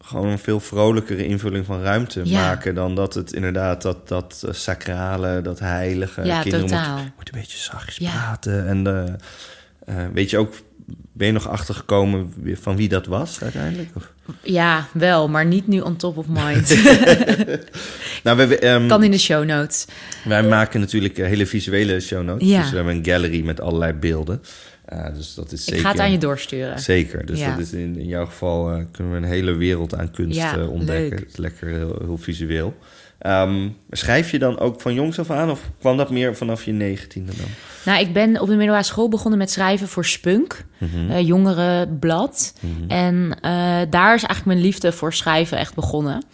gewoon 0.00 0.26
een 0.28 0.38
veel 0.38 0.60
vrolijkere 0.60 1.26
invulling 1.26 1.66
van 1.66 1.82
ruimte 1.82 2.20
Ja. 2.24 2.40
maken... 2.40 2.74
dan 2.74 2.94
dat 2.94 3.14
het 3.14 3.32
inderdaad 3.32 3.82
dat, 3.82 4.08
dat 4.08 4.42
eh, 4.46 4.52
sacrale, 4.54 5.40
dat 5.42 5.58
heilige... 5.58 6.24
Ja, 6.24 6.40
Kinderen 6.40 6.66
totaal. 6.66 6.92
Moeten, 6.92 7.12
moeten 7.16 7.34
een 7.34 7.40
beetje 7.40 7.58
zachtjes 7.58 7.96
Ja. 7.96 8.10
praten. 8.12 8.66
En 8.66 8.86
eh, 8.86 9.12
eh, 10.04 10.10
weet 10.12 10.30
je 10.30 10.38
ook... 10.38 10.54
Ben 11.12 11.26
je 11.26 11.32
nog 11.32 11.48
achtergekomen 11.48 12.32
van 12.60 12.76
wie 12.76 12.88
dat 12.88 13.06
was 13.06 13.42
uiteindelijk? 13.42 13.88
Of? 13.94 14.12
Ja, 14.42 14.86
wel, 14.92 15.28
maar 15.28 15.46
niet 15.46 15.66
nu 15.66 15.80
on 15.80 15.96
top 15.96 16.16
of 16.16 16.26
mind. 16.28 16.68
Nou, 18.26 18.48
we, 18.48 18.58
ehm, 18.58 18.88
kan 18.88 19.02
in 19.02 19.10
de 19.10 19.18
show 19.18 19.44
notes. 19.44 19.84
wij 20.24 20.42
maken 20.42 20.80
natuurlijk 20.80 21.18
eh, 21.18 21.26
hele 21.26 21.46
visuele 21.46 22.00
show 22.00 22.24
notes. 22.24 22.48
Ja. 22.48 22.60
Dus 22.60 22.70
we 22.70 22.76
hebben 22.76 22.94
een 22.96 23.04
gallery 23.04 23.44
met 23.44 23.60
allerlei 23.60 23.92
beelden. 23.92 24.42
Eh, 24.84 25.14
dus 25.14 25.34
dat 25.34 25.52
is 25.52 25.60
zeker... 25.64 25.76
Ik 25.76 25.80
ga 25.86 25.90
het 25.90 26.00
aan 26.00 26.12
je 26.12 26.18
doorsturen. 26.18 26.78
Zeker. 26.80 27.26
Dus 27.26 27.38
Ja. 27.38 27.50
dat 27.50 27.58
is 27.58 27.72
in, 27.72 27.98
in 27.98 28.06
jouw 28.06 28.26
geval 28.26 28.70
eh, 28.70 28.84
kunnen 28.92 29.12
we 29.12 29.18
een 29.18 29.24
hele 29.32 29.52
wereld 29.52 29.94
aan 29.94 30.10
kunst 30.10 30.36
Ja, 30.38 30.66
ontdekken. 30.66 31.08
leuk. 31.08 31.18
Het 31.18 31.28
is 31.28 31.36
lekker 31.36 31.68
heel, 31.68 31.96
heel 32.04 32.18
visueel. 32.18 32.76
Ehm, 33.18 33.68
schrijf 33.90 34.30
je 34.30 34.38
dan 34.38 34.58
ook 34.58 34.80
van 34.80 34.94
jongs 34.94 35.18
af 35.18 35.30
aan 35.30 35.50
of 35.50 35.60
kwam 35.80 35.96
dat 35.96 36.10
meer 36.10 36.36
vanaf 36.36 36.64
je 36.64 36.72
negentiende 36.72 37.32
dan? 37.36 37.46
Nou, 37.84 38.00
ik 38.06 38.12
ben 38.12 38.40
op 38.40 38.46
de 38.48 38.54
middelbare 38.54 38.84
school 38.84 39.08
begonnen 39.08 39.38
met 39.38 39.50
schrijven 39.50 39.88
voor 39.88 40.04
Spunk, 40.04 40.64
Mhm. 40.78 41.10
eh, 41.10 41.26
jongerenblad. 41.26 42.54
En 42.88 43.36
eh, 43.40 43.50
daar 43.90 44.14
is 44.14 44.22
eigenlijk 44.22 44.44
mijn 44.44 44.60
liefde 44.60 44.92
voor 44.92 45.12
schrijven 45.12 45.58
echt 45.58 45.74
begonnen. 45.74 46.24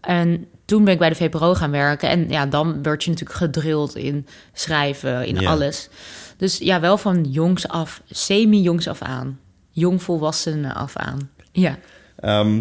En 0.00 0.46
toen 0.70 0.84
ben 0.84 0.92
ik 0.92 0.98
bij 0.98 1.08
de 1.08 1.14
VPRO 1.14 1.54
gaan 1.54 1.70
werken. 1.70 2.08
En 2.08 2.28
ja, 2.28 2.46
dan 2.46 2.82
werd 2.82 3.04
je 3.04 3.10
natuurlijk 3.10 3.38
gedrild 3.38 3.96
in 3.96 4.26
schrijven, 4.52 5.26
in 5.26 5.40
Ja. 5.40 5.50
alles. 5.50 5.88
Dus 6.36 6.58
ja, 6.58 6.80
wel 6.80 6.98
van 6.98 7.24
jongs 7.24 7.68
af, 7.68 8.02
semi-jongs 8.10 8.88
af 8.88 9.02
aan. 9.02 9.38
Jongvolwassenen 9.70 10.74
af 10.74 10.96
aan. 10.96 11.30
Ja. 11.52 11.78
Ehm, 12.16 12.60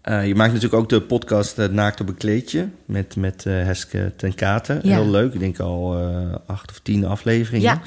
eh, 0.00 0.26
je 0.26 0.34
maakt 0.34 0.52
natuurlijk 0.52 0.82
ook 0.82 0.88
de 0.88 1.02
podcast 1.02 1.56
Het 1.56 1.72
Naakte 1.72 2.04
Bekleedje 2.04 2.68
met, 2.84 3.16
met 3.16 3.46
eh, 3.46 3.52
Heske 3.52 4.12
ten 4.16 4.34
Katen. 4.34 4.80
Ja. 4.82 4.94
Heel 4.94 5.10
leuk. 5.10 5.34
Ik 5.34 5.40
denk 5.40 5.58
al 5.58 5.98
eh, 5.98 6.34
acht 6.46 6.70
of 6.70 6.78
tien 6.78 7.04
afleveringen. 7.06 7.80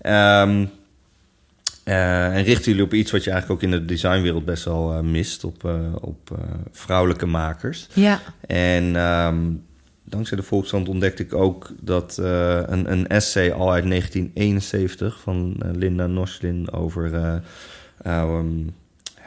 Ja. 0.00 0.42
Ehm, 0.42 0.66
eh, 1.84 2.36
en 2.36 2.42
richten 2.42 2.70
jullie 2.70 2.86
op 2.86 2.94
iets 2.94 3.10
wat 3.10 3.24
je 3.24 3.30
eigenlijk 3.30 3.62
ook 3.62 3.70
in 3.70 3.78
de 3.78 3.84
designwereld 3.84 4.44
best 4.44 4.64
wel 4.64 4.92
eh, 4.92 5.00
mist, 5.00 5.44
op, 5.44 5.64
eh, 5.64 5.74
op 6.00 6.38
vrouwelijke 6.70 7.26
makers. 7.26 7.88
Ja. 7.94 8.20
En 8.46 8.96
ehm, 8.96 9.38
dankzij 10.04 10.36
de 10.36 10.42
Volkskrant 10.42 10.88
ontdekte 10.88 11.22
ik 11.22 11.34
ook 11.34 11.72
dat 11.80 12.16
een, 12.18 12.92
een 12.92 13.06
essay 13.06 13.52
al 13.52 13.72
uit 13.72 13.88
1971 13.88 15.20
van 15.20 15.56
Linda 15.72 16.06
Noslin 16.06 16.72
over, 16.72 17.14
eh, 17.14 17.34
ehm, 18.02 18.46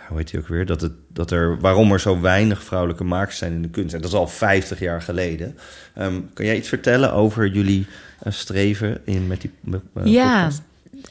hoe 0.07 0.17
heet 0.17 0.31
die 0.31 0.39
ook 0.39 0.47
weer, 0.47 0.65
dat, 0.65 0.81
het, 0.81 0.91
dat 1.07 1.31
er, 1.31 1.59
waarom 1.59 1.91
er 1.91 1.99
zo 1.99 2.21
weinig 2.21 2.63
vrouwelijke 2.63 3.03
makers 3.03 3.37
zijn 3.37 3.53
in 3.53 3.61
de 3.61 3.69
kunst. 3.69 3.93
En 3.93 4.01
dat 4.01 4.11
is 4.11 4.17
al 4.17 4.27
50 4.27 4.79
jaar 4.79 5.01
geleden. 5.01 5.57
Ehm, 5.93 6.21
kan 6.33 6.45
jij 6.45 6.57
iets 6.57 6.69
vertellen 6.69 7.13
over 7.13 7.47
jullie 7.47 7.87
streven 8.25 9.01
in, 9.05 9.27
met 9.27 9.41
die 9.41 9.51
met, 9.59 9.81
Ja, 10.03 10.41
podcast? 10.41 10.61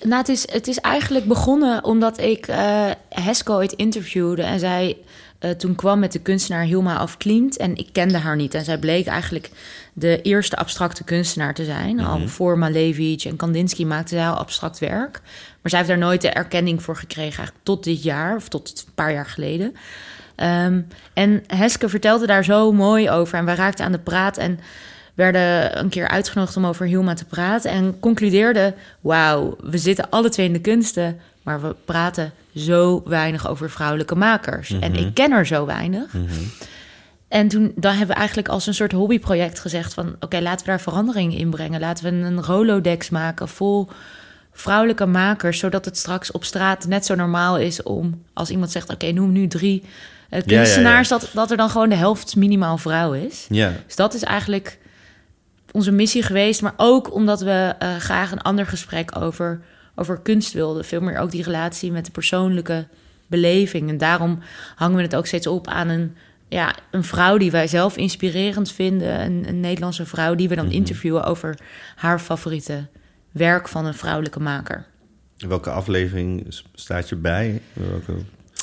Nou, 0.00 0.16
het, 0.16 0.28
is, 0.28 0.52
het 0.52 0.68
is 0.68 0.78
eigenlijk 0.78 1.24
begonnen 1.24 1.84
omdat 1.84 2.20
ik 2.20 2.46
eh 2.46 2.90
Hesco 3.08 3.54
ooit 3.54 3.72
interviewde. 3.72 4.42
En 4.42 4.58
zij 4.58 4.96
eh, 5.44 5.50
toen 5.50 5.74
kwam 5.74 5.98
met 5.98 6.12
de 6.12 6.18
kunstenaar 6.18 6.64
Hilma 6.64 6.96
af 6.96 7.16
Klient. 7.16 7.56
En 7.56 7.76
ik 7.76 7.88
kende 7.92 8.18
haar 8.18 8.36
niet. 8.36 8.54
En 8.54 8.64
zij 8.64 8.78
bleek 8.78 9.06
eigenlijk 9.06 9.50
de 9.92 10.22
eerste 10.22 10.56
abstracte 10.56 11.04
kunstenaar 11.04 11.54
te 11.54 11.64
zijn. 11.64 12.00
Al 12.00 12.28
voor 12.28 12.58
Malevich 12.58 13.24
en 13.24 13.36
Kandinsky 13.36 13.84
maakte 13.84 14.14
zij 14.14 14.28
al 14.28 14.36
abstract 14.36 14.78
werk. 14.78 15.20
Maar 15.60 15.70
zij 15.70 15.78
heeft 15.78 15.90
daar 15.90 15.98
nooit 15.98 16.20
de 16.20 16.28
erkenning 16.28 16.82
voor 16.82 16.96
gekregen. 16.96 17.36
Eigenlijk 17.36 17.64
tot 17.64 17.84
dit 17.84 18.02
jaar, 18.02 18.36
of 18.36 18.48
tot 18.48 18.84
een 18.86 18.94
paar 18.94 19.12
jaar 19.12 19.26
geleden. 19.26 19.74
Ehm, 20.34 20.80
en 21.14 21.44
Heske 21.46 21.88
vertelde 21.88 22.26
daar 22.26 22.44
zo 22.44 22.72
mooi 22.72 23.10
over. 23.10 23.38
En 23.38 23.44
wij 23.44 23.54
raakten 23.54 23.84
aan 23.84 23.92
de 23.92 23.98
praat 23.98 24.36
en 24.36 24.60
werden 25.14 25.78
een 25.78 25.88
keer 25.88 26.08
uitgenodigd 26.08 26.56
om 26.56 26.66
over 26.66 26.86
Hilma 26.86 27.14
te 27.14 27.24
praten. 27.24 27.70
En 27.70 28.00
concludeerden, 28.00 28.74
wauw, 29.00 29.56
we 29.60 29.78
zitten 29.78 30.10
alle 30.10 30.28
twee 30.28 30.46
in 30.46 30.52
de 30.52 30.60
kunsten... 30.60 31.20
maar 31.42 31.62
we 31.62 31.74
praten 31.84 32.32
zo 32.56 33.02
weinig 33.04 33.48
over 33.48 33.70
vrouwelijke 33.70 34.14
makers. 34.14 34.78
En 34.80 34.94
ik 34.94 35.14
ken 35.14 35.32
er 35.32 35.46
zo 35.46 35.66
weinig. 35.66 36.14
En 37.28 37.48
toen 37.48 37.72
dan 37.76 37.90
hebben 37.90 38.08
we 38.08 38.14
eigenlijk 38.14 38.48
als 38.48 38.66
een 38.66 38.74
soort 38.74 38.92
hobbyproject 38.92 39.60
gezegd 39.60 39.94
van... 39.94 40.16
oké, 40.20 40.40
laten 40.40 40.64
we 40.64 40.70
daar 40.70 40.80
verandering 40.80 41.38
in 41.38 41.50
brengen. 41.50 41.80
Laten 41.80 42.04
we 42.04 42.26
een 42.26 42.42
Rolodex 42.42 43.10
maken 43.10 43.48
vol 43.48 43.88
vrouwelijke 44.52 45.06
makers... 45.06 45.58
zodat 45.58 45.84
het 45.84 45.96
straks 45.96 46.30
op 46.30 46.44
straat 46.44 46.86
net 46.86 47.06
zo 47.06 47.14
normaal 47.14 47.58
is 47.58 47.82
om... 47.82 48.22
als 48.32 48.50
iemand 48.50 48.70
zegt, 48.70 48.92
oké, 48.92 49.12
noem 49.12 49.32
nu 49.32 49.46
drie 49.46 49.82
eh, 50.28 50.40
ja, 50.40 50.44
ja. 50.46 50.62
kunstenaars... 50.62 51.08
Dat, 51.08 51.30
dat 51.32 51.50
er 51.50 51.56
dan 51.56 51.70
gewoon 51.70 51.88
de 51.88 51.94
helft 51.94 52.36
minimaal 52.36 52.78
vrouw 52.78 53.12
is. 53.12 53.46
Ja, 53.48 53.72
Dus 53.86 53.96
dat 53.96 54.14
is 54.14 54.22
eigenlijk 54.22 54.78
onze 55.74 55.92
missie 55.92 56.22
geweest. 56.22 56.62
Maar 56.62 56.74
ook 56.76 57.14
omdat 57.14 57.40
we 57.40 57.74
eh, 57.78 57.96
graag 57.96 58.32
een 58.32 58.42
ander 58.42 58.66
gesprek 58.66 59.16
over, 59.18 59.60
over 59.94 60.20
kunst 60.20 60.52
wilden. 60.52 60.84
Veel 60.84 61.00
meer 61.00 61.18
ook 61.18 61.30
die 61.30 61.42
relatie 61.42 61.92
met 61.92 62.04
de 62.04 62.10
persoonlijke 62.10 62.86
beleving. 63.26 63.88
En 63.88 63.98
daarom 63.98 64.38
hangen 64.74 64.96
we 64.96 65.02
het 65.02 65.16
ook 65.16 65.26
steeds 65.26 65.46
op 65.46 65.66
aan 65.66 65.88
een, 65.88 66.16
ja, 66.48 66.74
een 66.90 67.04
vrouw 67.04 67.36
die 67.36 67.50
wij 67.50 67.66
zelf 67.66 67.96
inspirerend 67.96 68.72
vinden. 68.72 69.20
Een, 69.20 69.44
een 69.48 69.60
Nederlandse 69.60 70.06
vrouw 70.06 70.34
die 70.34 70.48
we 70.48 70.54
dan 70.54 70.70
interviewen 70.70 71.24
over 71.24 71.58
haar 71.96 72.18
favoriete 72.18 72.86
werk 73.30 73.68
van 73.68 73.86
een 73.86 73.94
vrouwelijke 73.94 74.40
maker. 74.40 74.86
welke 75.36 75.70
aflevering 75.70 76.46
staat 76.74 77.08
je 77.08 77.16
bij? 77.16 77.60
Welke... 77.72 78.12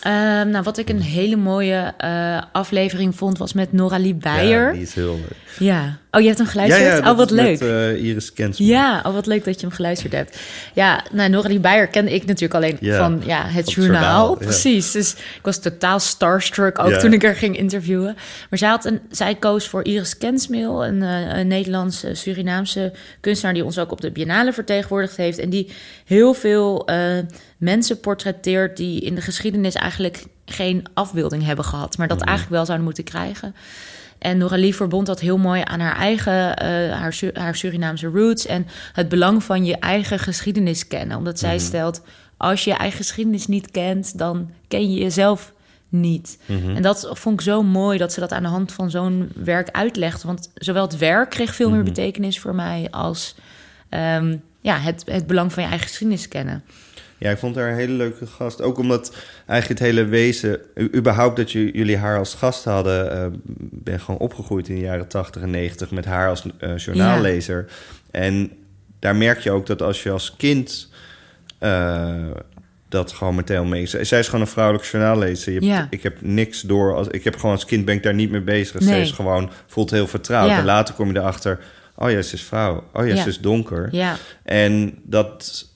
Ehm, 0.01 0.49
nou, 0.49 0.63
wat 0.63 0.77
ik 0.77 0.89
een 0.89 1.01
hele 1.01 1.35
mooie 1.35 1.93
eh, 1.97 2.41
aflevering 2.51 3.15
vond, 3.15 3.37
was 3.37 3.53
met 3.53 3.71
Noralie 3.71 4.15
Beijer. 4.15 4.65
Ja, 4.67 4.71
die 4.71 4.81
is 4.81 4.93
heel 4.93 5.15
leuk. 5.15 5.37
Ja. 5.59 5.97
Oh, 6.11 6.21
je 6.21 6.27
hebt 6.27 6.37
hem 6.37 6.47
geluisterd? 6.47 6.83
Ja, 6.83 6.95
ja, 6.95 7.11
oh, 7.11 7.17
wat 7.17 7.31
leuk. 7.31 7.59
Met, 7.59 7.69
eh, 7.69 8.03
Iris 8.03 8.33
Kensman. 8.33 8.67
Ja, 8.67 9.01
oh, 9.05 9.13
wat 9.13 9.25
leuk 9.25 9.43
dat 9.43 9.59
je 9.59 9.65
hem 9.65 9.75
geluisterd 9.75 10.13
hebt. 10.13 10.39
Ja, 10.73 11.03
nou, 11.11 11.29
Noralie 11.29 11.59
Beijer 11.59 11.87
kende 11.87 12.13
ik 12.13 12.25
natuurlijk 12.25 12.53
alleen 12.53 12.77
Ja, 12.79 12.97
van 12.97 13.21
ja, 13.25 13.45
het 13.45 13.71
journaal. 13.71 14.35
Precies. 14.35 14.91
Dus 14.91 15.13
ik 15.13 15.41
was 15.41 15.59
totaal 15.59 15.99
starstruck 15.99 16.79
ook 16.79 16.93
toen 16.93 17.13
ik 17.13 17.23
er 17.23 17.35
ging 17.35 17.57
interviewen. 17.57 18.15
Maar 18.49 18.59
zij, 18.59 18.69
had 18.69 18.85
een, 18.85 18.99
zij 19.09 19.35
koos 19.35 19.67
voor 19.67 19.83
Iris 19.83 20.17
Kensmil, 20.17 20.85
een, 20.85 21.01
eh, 21.01 21.37
een 21.37 21.47
Nederlandse 21.47 22.15
Surinaamse 22.15 22.93
kunstenaar... 23.19 23.53
die 23.53 23.65
ons 23.65 23.79
ook 23.79 23.91
op 23.91 24.01
de 24.01 24.11
Biennale 24.11 24.53
vertegenwoordigd 24.53 25.17
heeft. 25.17 25.39
En 25.39 25.49
die 25.49 25.71
heel 26.05 26.33
veel 26.33 26.87
mensen 27.61 27.99
portretteert 27.99 28.77
die 28.77 29.01
in 29.01 29.15
de 29.15 29.21
geschiedenis 29.21 29.73
eigenlijk 29.75 30.25
geen 30.45 30.83
afbeelding 30.93 31.43
hebben 31.45 31.65
gehad. 31.65 31.97
Maar 31.97 32.07
dat 32.07 32.17
Mhm. 32.19 32.27
eigenlijk 32.27 32.55
wel 32.55 32.65
zouden 32.65 32.85
moeten 32.85 33.03
krijgen. 33.03 33.55
En 34.17 34.37
Noralie 34.37 34.75
verbond 34.75 35.05
dat 35.07 35.19
heel 35.19 35.37
mooi 35.37 35.61
aan 35.65 35.79
haar 35.79 35.95
eigen, 35.95 36.55
eh, 36.57 36.67
haar, 36.99 37.13
Su- 37.13 37.31
haar 37.33 37.55
Surinaamse 37.55 38.07
roots 38.07 38.45
en 38.45 38.67
het 38.93 39.09
belang 39.09 39.43
van 39.43 39.65
je 39.65 39.77
eigen 39.77 40.19
geschiedenis 40.19 40.87
kennen. 40.87 41.17
Omdat 41.17 41.39
zij 41.39 41.59
stelt, 41.59 42.01
als 42.37 42.63
je 42.63 42.69
je 42.69 42.75
eigen 42.77 42.97
geschiedenis 42.97 43.47
niet 43.47 43.71
kent, 43.71 44.17
dan 44.17 44.49
ken 44.67 44.91
je 44.91 44.99
jezelf 44.99 45.53
niet. 45.89 46.37
En 46.75 46.81
dat 46.81 47.09
vond 47.13 47.39
ik 47.39 47.45
zo 47.45 47.63
mooi 47.63 47.97
dat 47.97 48.13
ze 48.13 48.19
dat 48.19 48.31
aan 48.31 48.43
de 48.43 48.49
hand 48.49 48.71
van 48.71 48.89
zo'n 48.91 49.31
werk 49.35 49.69
uitlegt. 49.71 50.23
Want 50.23 50.49
zowel 50.55 50.83
het 50.83 50.97
werk 50.97 51.29
kreeg 51.29 51.55
veel 51.55 51.69
meer 51.69 51.83
betekenis 51.83 52.39
voor 52.39 52.55
mij 52.55 52.87
als 52.91 53.35
ehm, 53.89 54.37
ja, 54.61 54.77
het, 54.77 55.03
het 55.05 55.27
belang 55.27 55.53
van 55.53 55.63
je 55.63 55.69
eigen 55.69 55.87
geschiedenis 55.87 56.27
kennen. 56.27 56.63
Ja, 57.21 57.29
ik 57.31 57.37
vond 57.37 57.55
haar 57.55 57.69
een 57.69 57.75
hele 57.75 57.93
leuke 57.93 58.25
gast. 58.27 58.61
Ook 58.61 58.77
omdat 58.77 59.15
eigenlijk 59.45 59.79
het 59.79 59.89
hele 59.89 60.05
wezen... 60.05 60.59
überhaupt 60.95 61.35
dat 61.35 61.51
ju- 61.51 61.71
jullie 61.73 61.97
haar 61.97 62.17
als 62.17 62.33
gast 62.33 62.63
hadden... 62.63 63.11
eh, 63.11 63.25
ben 63.59 63.99
gewoon 63.99 64.19
opgegroeid 64.19 64.67
in 64.69 64.75
de 64.75 64.81
jaren 64.81 65.07
80 65.07 65.41
en 65.41 65.49
90... 65.49 65.91
met 65.91 66.05
haar 66.05 66.29
als 66.29 66.43
eh, 66.59 66.77
journaallezer. 66.77 67.65
En 68.11 68.51
daar 68.99 69.15
merk 69.15 69.39
je 69.39 69.51
ook 69.51 69.65
dat 69.65 69.81
als 69.81 70.03
je 70.03 70.11
als 70.11 70.35
kind... 70.37 70.89
eh, 71.59 72.15
dat 72.89 73.11
gewoon 73.11 73.35
meteen 73.35 73.69
mee... 73.69 73.85
Zij 73.85 74.19
is 74.19 74.25
gewoon 74.25 74.41
een 74.41 74.47
vrouwelijke 74.51 74.87
journaallezer. 74.91 75.53
Je 75.53 75.59
hebt- 75.59 75.71
Ja. 75.71 75.87
Ik 75.89 76.03
heb 76.03 76.17
niks 76.21 76.61
door... 76.61 76.95
Als, 76.95 77.07
ik 77.07 77.23
heb 77.23 77.35
gewoon 77.35 77.51
als 77.55 77.65
kind 77.65 77.85
ben 77.85 77.95
ik 77.95 78.03
daar 78.03 78.13
niet 78.13 78.31
mee 78.31 78.41
bezig. 78.41 78.81
Zij 78.83 78.91
Nee. 78.93 79.01
is 79.01 79.11
gewoon... 79.11 79.49
voelt 79.67 79.91
heel 79.91 80.07
vertrouwd. 80.07 80.49
Ja. 80.49 80.57
En 80.57 80.65
later 80.65 80.95
kom 80.95 81.11
je 81.13 81.19
erachter... 81.19 81.59
Oh 81.95 82.11
ja, 82.11 82.21
ze 82.21 82.33
is 82.35 82.43
vrouw. 82.43 82.83
Oh 82.93 83.07
Ja. 83.07 83.15
ze 83.15 83.29
is 83.29 83.39
donker. 83.39 83.87
Ja, 83.91 84.15
En 84.43 84.93
dat 85.03 85.67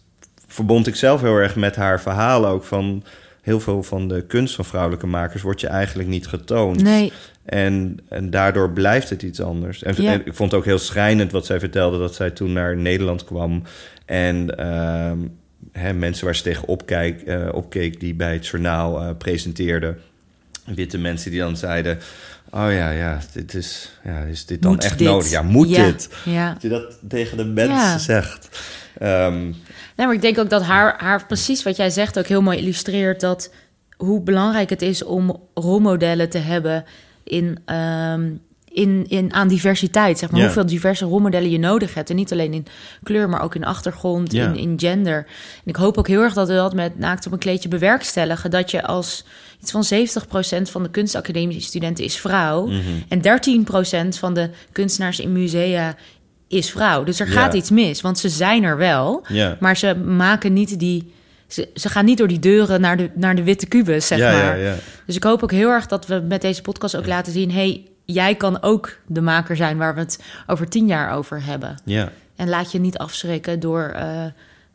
verbond 0.56 0.88
ik 0.88 0.96
zelf 0.96 1.22
heel 1.22 1.36
erg 1.38 1.56
met 1.56 1.76
haar 1.76 2.02
verhalen 2.02 2.50
ook 2.50 2.64
van 2.64 3.04
heel 3.42 3.60
veel 3.60 3.84
van 3.84 4.08
de 4.08 4.22
kunst 4.26 4.56
van 4.56 4.66
vrouwelijke 4.66 5.08
makers 5.08 5.42
wordt 5.42 5.62
je 5.62 5.68
eigenlijk 5.68 6.10
niet 6.10 6.28
getoond. 6.28 6.82
nee, 6.84 7.12
En, 7.46 7.98
en 8.10 8.30
daardoor 8.30 8.72
blijft 8.72 9.10
het 9.10 9.22
iets 9.22 9.42
anders. 9.42 9.84
En, 9.84 10.02
Ja. 10.02 10.12
en 10.12 10.26
ik 10.26 10.34
vond 10.34 10.52
het 10.52 10.60
ook 10.60 10.66
heel 10.66 10.80
schrijnend 10.80 11.32
wat 11.32 11.46
zij 11.46 11.60
vertelde 11.60 11.98
dat 12.00 12.16
zij 12.16 12.32
toen 12.32 12.54
naar 12.54 12.78
Nederland 12.78 13.24
kwam 13.24 13.64
en 14.06 14.58
ehm, 14.58 15.18
hè, 15.72 15.94
mensen 15.94 16.26
waar 16.26 16.36
ze 16.36 16.44
tegen 16.44 16.68
opkijk, 16.68 17.22
eh, 17.22 17.48
opkeek 17.52 18.00
die 18.00 18.14
bij 18.14 18.34
het 18.34 18.48
journaal 18.48 19.02
eh, 19.02 19.10
presenteerden. 19.18 19.98
Witte 20.66 20.98
mensen 20.98 21.32
die 21.32 21.40
dan 21.40 21.58
zeiden: 21.58 21.98
Oh 22.50 22.68
ja, 22.72 22.90
ja, 22.92 23.20
dit 23.34 23.54
is, 23.54 23.92
ja, 24.04 24.20
is 24.20 24.46
dit 24.46 24.62
dan 24.62 24.72
Moet 24.72 24.84
echt 24.84 24.98
dit? 24.98 25.08
nodig? 25.08 25.30
Ja, 25.30 25.42
moet 25.42 25.70
Ja, 25.70 25.86
dit? 25.86 26.10
ja. 26.26 26.54
Dat 26.54 26.62
je 26.62 26.70
dat 26.70 26.98
tegen 27.08 27.38
de 27.38 27.46
mensen 27.46 28.00
zegt. 28.00 28.50
Ehm, 29.00 29.52
Nee, 29.96 30.06
maar 30.06 30.16
ik 30.16 30.22
denk 30.22 30.38
ook 30.40 30.50
dat 30.50 30.64
haar, 30.64 30.96
haar 30.98 31.26
precies 31.26 31.64
wat 31.64 31.76
jij 31.76 31.90
zegt 31.90 32.20
ook 32.20 32.28
heel 32.28 32.42
mooi 32.42 32.58
illustreert 32.58 33.20
dat 33.20 33.54
hoe 33.98 34.22
belangrijk 34.22 34.70
het 34.70 34.82
is 34.82 35.04
om 35.04 35.42
rolmodellen 35.54 36.30
te 36.30 36.38
hebben 36.38 36.86
in, 37.24 37.60
ehm, 37.66 38.32
in, 38.72 39.06
in, 39.08 39.34
aan 39.34 39.48
diversiteit. 39.48 40.18
Zeg 40.20 40.32
maar 40.32 40.42
hoeveel 40.42 40.66
diverse 40.66 41.06
rolmodellen 41.06 41.50
je 41.50 41.60
nodig 41.60 41.94
hebt. 41.94 42.10
En 42.10 42.16
niet 42.16 42.32
alleen 42.32 42.54
in 42.54 42.66
kleur, 43.04 43.30
maar 43.30 43.42
ook 43.42 43.56
in 43.56 43.66
achtergrond, 43.66 44.32
Ja. 44.32 44.48
in, 44.48 44.56
in 44.56 44.80
gender. 44.80 45.18
En 45.18 45.26
ik 45.66 45.76
hoop 45.76 45.98
ook 45.98 46.08
heel 46.08 46.22
erg 46.22 46.34
dat 46.34 46.48
we 46.48 46.54
dat 46.54 46.74
met 46.74 47.00
Naakt 47.00 47.26
op 47.26 47.32
een 47.32 47.40
kleedje 47.40 47.70
bewerkstelligen. 47.70 48.52
Dat 48.52 48.72
je 48.72 48.84
als 48.84 49.26
iets 49.62 49.72
van 49.72 49.84
70% 49.84 50.70
van 50.70 50.84
de 50.84 50.90
kunstacademische 50.90 51.62
studenten 51.62 52.04
is 52.04 52.18
vrouw. 52.18 52.66
Mhm. 52.68 52.80
En 53.08 53.22
13% 53.22 54.18
van 54.20 54.34
de 54.34 54.50
kunstenaars 54.72 55.20
in 55.20 55.32
musea 55.32 55.96
is 56.48 56.72
vrouw. 56.72 57.04
Dus 57.04 57.20
er 57.20 57.28
Ja. 57.28 57.34
gaat 57.34 57.54
iets 57.54 57.70
mis, 57.70 58.02
want 58.02 58.20
ze 58.20 58.30
zijn 58.30 58.64
er 58.64 58.78
wel. 58.78 59.26
ja. 59.28 59.58
Maar 59.60 59.78
ze 59.78 59.96
maken 59.96 60.54
niet 60.54 60.80
die. 60.80 61.14
Ze, 61.48 61.70
ze 61.74 61.90
gaan 61.90 62.06
niet 62.06 62.18
door 62.18 62.28
die 62.28 62.40
deuren 62.40 62.82
naar 62.82 62.98
de, 62.98 63.10
naar 63.16 63.36
de 63.36 63.44
witte 63.44 63.66
kubus, 63.66 64.08
zeg 64.08 64.18
ja, 64.18 64.32
maar. 64.32 64.78
Dus 65.06 65.16
ik 65.16 65.24
hoop 65.24 65.44
ook 65.44 65.52
heel 65.52 65.70
erg 65.70 65.86
dat 65.88 66.08
we 66.08 66.24
met 66.28 66.42
deze 66.42 66.62
podcast 66.62 66.96
ook 66.98 67.06
laten 67.08 67.32
zien: 67.34 67.52
hey, 67.52 67.84
jij 68.06 68.36
kan 68.36 68.62
ook 68.62 68.98
de 69.08 69.22
maker 69.22 69.56
zijn 69.56 69.78
waar 69.78 69.94
we 69.94 70.00
het 70.00 70.24
over 70.48 70.70
tien 70.70 70.88
jaar 70.88 71.12
over 71.14 71.44
hebben. 71.44 71.78
ja. 71.86 72.12
En 72.36 72.50
laat 72.50 72.72
je 72.72 72.80
niet 72.80 72.98
afschrikken 72.98 73.60
door 73.60 73.84
eh, 73.96 74.24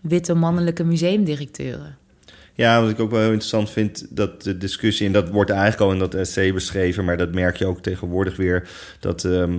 witte 0.01 0.35
mannelijke 0.35 0.85
museumdirecteuren. 0.85 1.97
Ja, 2.55 2.81
wat 2.81 2.91
ik 2.91 3.01
ook 3.01 3.11
wel 3.11 3.21
heel 3.21 3.29
interessant 3.29 3.71
vind, 3.71 4.07
dat 4.11 4.43
de 4.43 4.57
discussie, 4.59 5.07
en 5.07 5.13
dat 5.13 5.29
wordt 5.29 5.51
eigenlijk 5.51 5.81
al 5.81 5.93
in 5.93 5.99
dat 5.99 6.15
essay 6.15 6.53
beschreven, 6.53 7.05
maar 7.05 7.17
dat 7.17 7.35
merk 7.35 7.57
je 7.57 7.67
ook 7.67 7.81
tegenwoordig 7.83 8.37
weer, 8.37 8.69
dat 9.01 9.25
ehm, 9.25 9.59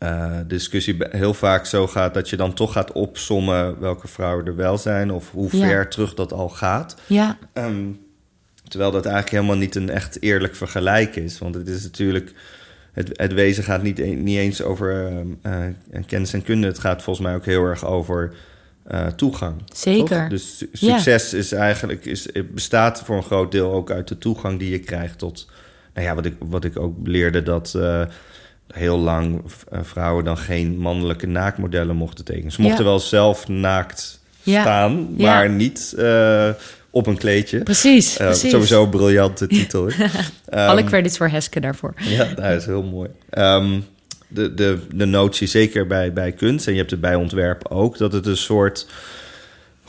de 0.00 0.44
discussie 0.46 0.96
heel 1.10 1.34
vaak 1.34 1.66
zo 1.66 1.86
gaat 1.86 2.14
dat 2.14 2.28
je 2.28 2.36
dan 2.36 2.54
toch 2.54 2.72
gaat 2.72 2.92
opsommen 2.92 3.80
welke 3.80 4.08
vrouwen 4.08 4.46
er 4.46 4.56
wel 4.56 4.78
zijn 4.78 5.10
of 5.12 5.30
hoe 5.30 5.56
Ja. 5.56 5.66
ver 5.66 5.88
terug 5.88 6.14
dat 6.14 6.32
al 6.32 6.48
gaat. 6.48 6.96
Ja, 7.06 7.38
Ehm, 7.52 7.84
terwijl 8.68 8.90
dat 8.90 9.04
eigenlijk 9.06 9.34
helemaal 9.34 9.56
niet 9.62 9.74
een 9.74 9.90
echt 9.90 10.22
eerlijk 10.22 10.56
vergelijk 10.56 11.16
is. 11.16 11.38
Want 11.38 11.54
het 11.54 11.68
is 11.68 11.82
natuurlijk. 11.82 12.32
Het, 12.92 13.10
het 13.12 13.32
wezen 13.32 13.64
gaat 13.64 13.82
niet, 13.82 13.98
een- 14.00 14.22
niet 14.22 14.38
eens 14.38 14.62
over 14.62 15.06
ehm, 15.06 15.26
eh, 15.92 16.02
kennis 16.06 16.32
en 16.32 16.42
kunde. 16.42 16.66
Het 16.66 16.78
gaat 16.78 17.02
volgens 17.02 17.26
mij 17.26 17.34
ook 17.34 17.44
heel 17.44 17.64
erg 17.64 17.84
over 17.84 18.34
eh, 18.86 19.06
toegang. 19.06 19.62
Zeker. 19.74 20.06
toch? 20.20 20.28
Dus 20.28 20.58
su- 20.58 20.68
Ja. 20.72 20.92
succes 20.98 21.34
is 21.34 21.52
eigenlijk, 21.52 22.04
is, 22.04 22.28
het 22.32 22.54
bestaat 22.54 23.02
voor 23.02 23.16
een 23.16 23.22
groot 23.22 23.52
deel 23.52 23.72
ook 23.72 23.90
uit 23.90 24.08
de 24.08 24.18
toegang 24.18 24.58
die 24.58 24.70
je 24.70 24.78
krijgt 24.78 25.18
tot. 25.18 25.48
Nou 25.94 26.06
ja, 26.06 26.14
wat 26.14 26.24
ik, 26.24 26.34
wat 26.38 26.64
ik 26.64 26.78
ook 26.78 26.96
leerde 27.04 27.42
dat. 27.42 27.78
Heel 28.72 28.98
lang 28.98 29.42
eh, 29.70 29.78
vrouwen 29.82 30.24
dan 30.24 30.36
geen 30.38 30.78
mannelijke 30.78 31.26
naaktmodellen 31.26 31.96
mochten 31.96 32.24
tekenen. 32.24 32.52
Ze 32.52 32.60
mochten 32.60 32.84
Ja. 32.84 32.90
wel 32.90 32.98
zelf 33.00 33.48
naakt 33.48 34.20
Ja. 34.42 34.60
staan, 34.60 35.08
Ja. 35.16 35.26
maar 35.26 35.50
niet 35.50 35.94
eh, 35.98 36.48
op 36.90 37.06
een 37.06 37.16
kleedje. 37.18 37.62
precies. 37.62 38.16
Eh, 38.16 38.26
precies. 38.26 38.50
sowieso 38.50 38.82
een 38.82 38.90
briljante 38.90 39.46
titel. 39.46 39.88
Ehm, 40.48 40.68
Alle 40.68 40.84
credits 40.84 41.16
voor 41.16 41.28
Heske 41.28 41.60
daarvoor. 41.60 41.94
ja, 41.96 42.24
dat 42.24 42.44
is 42.44 42.66
heel 42.66 42.82
mooi. 42.82 43.08
Ehm, 43.30 43.80
de, 44.28 44.54
de, 44.54 44.78
de 44.94 45.04
notie, 45.04 45.46
zeker 45.46 45.86
bij, 45.86 46.12
bij 46.12 46.32
kunst, 46.32 46.66
en 46.66 46.72
je 46.72 46.78
hebt 46.78 46.90
het 46.90 47.00
bij 47.00 47.14
ontwerp 47.14 47.66
ook, 47.68 47.98
dat 47.98 48.12
het 48.12 48.26
een 48.26 48.36
soort 48.36 48.86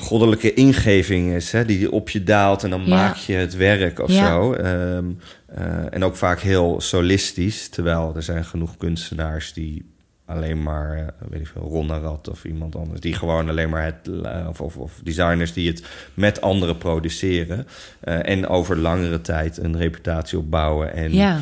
goddelijke 0.01 0.53
ingeving 0.53 1.33
is, 1.33 1.51
hè, 1.51 1.65
die 1.65 1.91
op 1.91 2.09
je 2.09 2.23
daalt 2.23 2.63
en 2.63 2.69
dan 2.69 2.81
Ja. 2.85 2.87
maak 2.95 3.15
je 3.15 3.33
het 3.33 3.55
werk 3.55 3.99
of 3.99 4.11
Ja. 4.11 4.27
zo. 4.27 4.53
Ehm, 4.53 5.05
eh, 5.45 5.93
en 5.93 6.03
ook 6.03 6.15
vaak 6.15 6.39
heel 6.39 6.81
solistisch, 6.81 7.69
terwijl 7.69 8.11
er 8.15 8.23
zijn 8.23 8.45
genoeg 8.45 8.77
kunstenaars 8.77 9.53
die 9.53 9.85
alleen 10.25 10.63
maar, 10.63 10.97
eh, 10.97 11.07
weet 11.29 11.41
ik 11.41 11.47
veel, 11.47 11.61
Ron 11.61 11.91
of 12.29 12.45
iemand 12.45 12.75
anders, 12.75 12.99
die 12.99 13.13
gewoon 13.13 13.49
alleen 13.49 13.69
maar 13.69 13.83
het, 13.85 14.09
eh, 14.23 14.45
of, 14.49 14.61
of, 14.61 14.77
of 14.77 14.99
designers 15.03 15.53
die 15.53 15.67
het 15.67 15.83
met 16.13 16.41
anderen 16.41 16.77
produceren 16.77 17.67
en 18.01 18.47
over 18.47 18.77
langere 18.77 19.21
tijd 19.21 19.57
een 19.57 19.77
reputatie 19.77 20.37
opbouwen 20.37 20.93
en 20.93 21.13
Ja. 21.13 21.39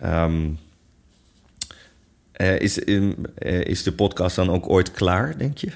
Ehm, 0.00 0.48
eh, 2.32 2.58
is, 2.58 2.78
in- 2.78 3.26
eh, 3.38 3.60
is 3.60 3.82
de 3.82 3.92
podcast 3.92 4.36
dan 4.36 4.50
ook 4.50 4.68
ooit 4.70 4.90
klaar, 4.90 5.38
denk 5.38 5.58
je? 5.58 5.68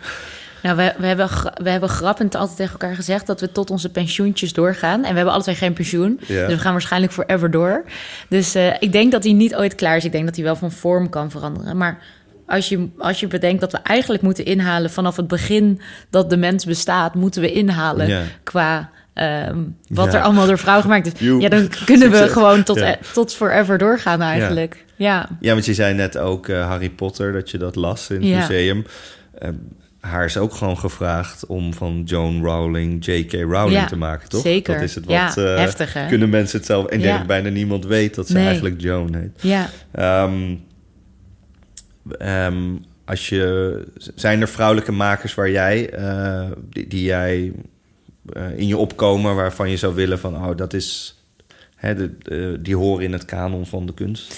Nou, 0.62 0.76
we, 0.76 0.92
we, 0.98 1.06
hebben, 1.06 1.28
we 1.62 1.70
hebben 1.70 1.88
grappend 1.88 2.34
altijd 2.34 2.56
tegen 2.56 2.72
elkaar 2.72 2.94
gezegd 2.94 3.26
dat 3.26 3.40
we 3.40 3.52
tot 3.52 3.70
onze 3.70 3.88
pensioentjes 3.90 4.52
doorgaan. 4.52 5.04
En 5.04 5.10
we 5.10 5.16
hebben 5.16 5.34
alle 5.34 5.42
twee 5.42 5.54
geen 5.54 5.72
pensioen. 5.72 6.20
Ja. 6.26 6.46
Dus 6.46 6.54
we 6.54 6.60
gaan 6.60 6.72
waarschijnlijk 6.72 7.12
forever 7.12 7.50
door. 7.50 7.84
Dus 8.28 8.54
eh, 8.54 8.74
ik 8.78 8.92
denk 8.92 9.12
dat 9.12 9.24
hij 9.24 9.32
niet 9.32 9.56
ooit 9.56 9.74
klaar 9.74 9.96
is. 9.96 10.04
Ik 10.04 10.12
denk 10.12 10.24
dat 10.26 10.34
hij 10.36 10.44
wel 10.44 10.56
van 10.56 10.72
vorm 10.72 11.08
kan 11.08 11.30
veranderen. 11.30 11.76
Maar 11.76 11.98
als 12.46 12.68
je, 12.68 12.88
als 12.98 13.20
je 13.20 13.26
bedenkt 13.26 13.60
dat 13.60 13.72
we 13.72 13.78
eigenlijk 13.78 14.22
moeten 14.22 14.44
inhalen 14.44 14.90
vanaf 14.90 15.16
het 15.16 15.28
begin 15.28 15.80
dat 16.10 16.30
de 16.30 16.36
mens 16.36 16.64
bestaat, 16.64 17.14
moeten 17.14 17.42
we 17.42 17.52
inhalen 17.52 18.08
Ja. 18.08 18.22
qua. 18.42 18.90
ehm, 19.14 19.58
wat 19.88 20.12
Ja. 20.12 20.18
er 20.18 20.24
allemaal 20.24 20.46
door 20.46 20.58
vrouwen 20.58 20.84
gemaakt 20.84 21.06
is. 21.06 21.28
Ja, 21.28 21.48
dan 21.48 21.68
kunnen 21.84 22.10
we 22.10 22.28
gewoon 22.28 22.62
tot, 22.62 22.78
Ja. 22.78 22.86
eh, 22.96 23.02
tot 23.12 23.34
forever 23.34 23.78
doorgaan 23.78 24.20
eigenlijk. 24.22 24.84
Ja. 24.96 25.28
Ja, 25.40 25.52
want 25.52 25.64
je 25.64 25.74
zei 25.74 25.94
net 25.94 26.18
ook 26.18 26.48
eh, 26.48 26.66
Harry 26.66 26.90
Potter, 26.90 27.32
dat 27.32 27.50
je 27.50 27.58
dat 27.58 27.76
las 27.76 28.10
in 28.10 28.22
het 28.22 28.48
museum. 28.48 28.84
Eh, 29.38 29.48
haar 30.08 30.24
is 30.24 30.36
ook 30.36 30.54
gewoon 30.54 30.78
gevraagd 30.78 31.46
om 31.46 31.74
van 31.74 32.02
Joan 32.04 32.42
Rowling 32.44 33.04
J.K. 33.04 33.32
Rowling 33.32 33.70
Ja, 33.72 33.86
te 33.86 33.96
maken, 33.96 34.28
toch? 34.28 34.42
zeker. 34.42 34.74
Dat 34.74 34.82
is 34.82 34.94
het 34.94 35.04
Ja, 35.08 35.26
wat... 35.26 35.36
eh, 35.36 35.56
heftig, 35.56 35.92
hè? 35.92 36.06
Kunnen 36.08 36.28
mensen 36.30 36.56
het 36.58 36.66
zelf... 36.66 36.86
En 36.86 37.00
Ja. 37.00 37.24
bijna 37.24 37.48
niemand 37.48 37.86
weet 37.86 38.14
dat 38.14 38.26
ze 38.26 38.32
Nee. 38.32 38.46
eigenlijk 38.46 38.80
Joan 38.80 39.14
heet. 39.14 39.30
Ja. 39.42 39.68
Ehm, 39.92 40.54
ehm, 42.18 42.62
als 43.04 43.28
je, 43.28 43.84
zijn 44.14 44.40
er 44.40 44.48
vrouwelijke 44.48 44.92
makers 44.92 45.34
waar 45.34 45.50
jij, 45.50 45.90
eh, 45.90 46.46
die, 46.70 46.86
die 46.86 47.02
jij 47.04 47.52
in 48.56 48.66
je 48.66 48.76
opkomen 48.76 49.34
waarvan 49.34 49.70
je 49.70 49.76
zou 49.76 49.94
willen 49.94 50.18
van, 50.18 50.34
oh, 50.36 50.56
dat 50.56 50.72
is, 50.74 51.16
hè, 51.76 51.94
de, 51.94 52.18
de- 52.18 52.58
die 52.60 52.76
horen 52.76 53.04
in 53.04 53.12
het 53.12 53.24
kanon 53.24 53.66
van 53.66 53.86
de 53.86 53.94
kunst? 53.94 54.34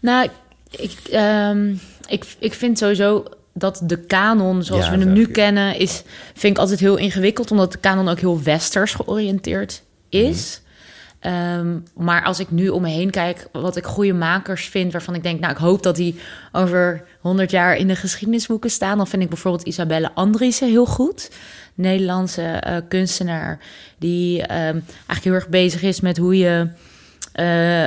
Nou, 0.00 0.28
ik, 0.70 0.92
ehm, 1.10 1.74
ik, 2.08 2.24
ik 2.38 2.54
vind 2.54 2.78
sowieso 2.78 3.24
dat 3.58 3.80
de 3.84 3.98
kanon, 3.98 4.62
zoals 4.62 4.84
Ja, 4.84 4.90
we 4.90 4.98
hem 4.98 5.12
nu 5.12 5.20
je. 5.20 5.30
kennen, 5.30 5.78
is, 5.78 6.02
vind 6.34 6.54
ik 6.54 6.58
altijd 6.58 6.80
heel 6.80 6.96
ingewikkeld, 6.96 7.50
omdat 7.50 7.72
de 7.72 7.78
kanon 7.78 8.08
ook 8.08 8.20
heel 8.20 8.42
westers 8.42 8.94
georiënteerd 8.94 9.82
is. 10.08 10.60
Ehm, 11.20 11.78
maar 11.96 12.24
als 12.24 12.40
ik 12.40 12.50
nu 12.50 12.68
om 12.68 12.82
me 12.82 12.88
heen 12.88 13.10
kijk, 13.10 13.48
wat 13.52 13.76
ik 13.76 13.84
goede 13.84 14.12
makers 14.12 14.66
vind, 14.66 14.92
waarvan 14.92 15.14
ik 15.14 15.22
denk, 15.22 15.40
nou, 15.40 15.52
ik 15.52 15.58
hoop 15.58 15.82
dat 15.82 15.96
die 15.96 16.20
over 16.52 17.04
100 17.20 17.50
jaar 17.50 17.76
in 17.76 17.86
de 17.88 17.96
geschiedenisboeken 17.96 18.70
staan, 18.70 18.96
dan 18.96 19.06
vind 19.06 19.22
ik 19.22 19.28
bijvoorbeeld 19.28 19.66
Isabelle 19.66 20.10
Andriessen 20.14 20.68
heel 20.68 20.86
goed. 20.86 21.30
Nederlandse 21.74 22.42
eh, 22.42 22.76
kunstenaar 22.88 23.58
die 23.98 24.42
ehm, 24.42 24.58
eigenlijk 24.58 25.22
heel 25.22 25.32
erg 25.32 25.48
bezig 25.48 25.82
is 25.82 26.00
met 26.00 26.16
hoe 26.16 26.38
je 26.38 26.68
eh, 27.36 27.84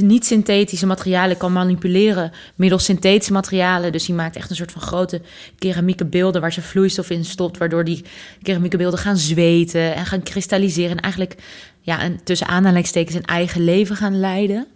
niet-synthetische 0.00 0.86
materialen 0.86 1.36
kan 1.36 1.52
manipuleren 1.52 2.32
middels 2.54 2.84
synthetische 2.84 3.32
materialen. 3.32 3.92
Dus 3.92 4.06
die 4.06 4.14
maakt 4.14 4.36
echt 4.36 4.50
een 4.50 4.56
soort 4.56 4.72
van 4.72 4.82
grote 4.82 5.20
keramieke 5.58 6.04
beelden 6.04 6.40
waar 6.40 6.52
ze 6.52 6.62
vloeistof 6.62 7.10
in 7.10 7.24
stopt, 7.24 7.58
waardoor 7.58 7.84
die 7.84 8.04
keramieke 8.42 8.76
beelden 8.76 8.98
gaan 8.98 9.16
zweten 9.16 9.94
en 9.94 10.06
gaan 10.06 10.22
kristalliseren 10.22 10.90
en 10.90 11.00
eigenlijk 11.00 11.34
ja, 11.80 12.00
en 12.00 12.20
tussen 12.24 12.46
aanhalingstekens 12.46 13.16
een 13.16 13.24
eigen 13.24 13.64
leven 13.64 13.96
gaan 13.96 14.20
leiden. 14.20 14.66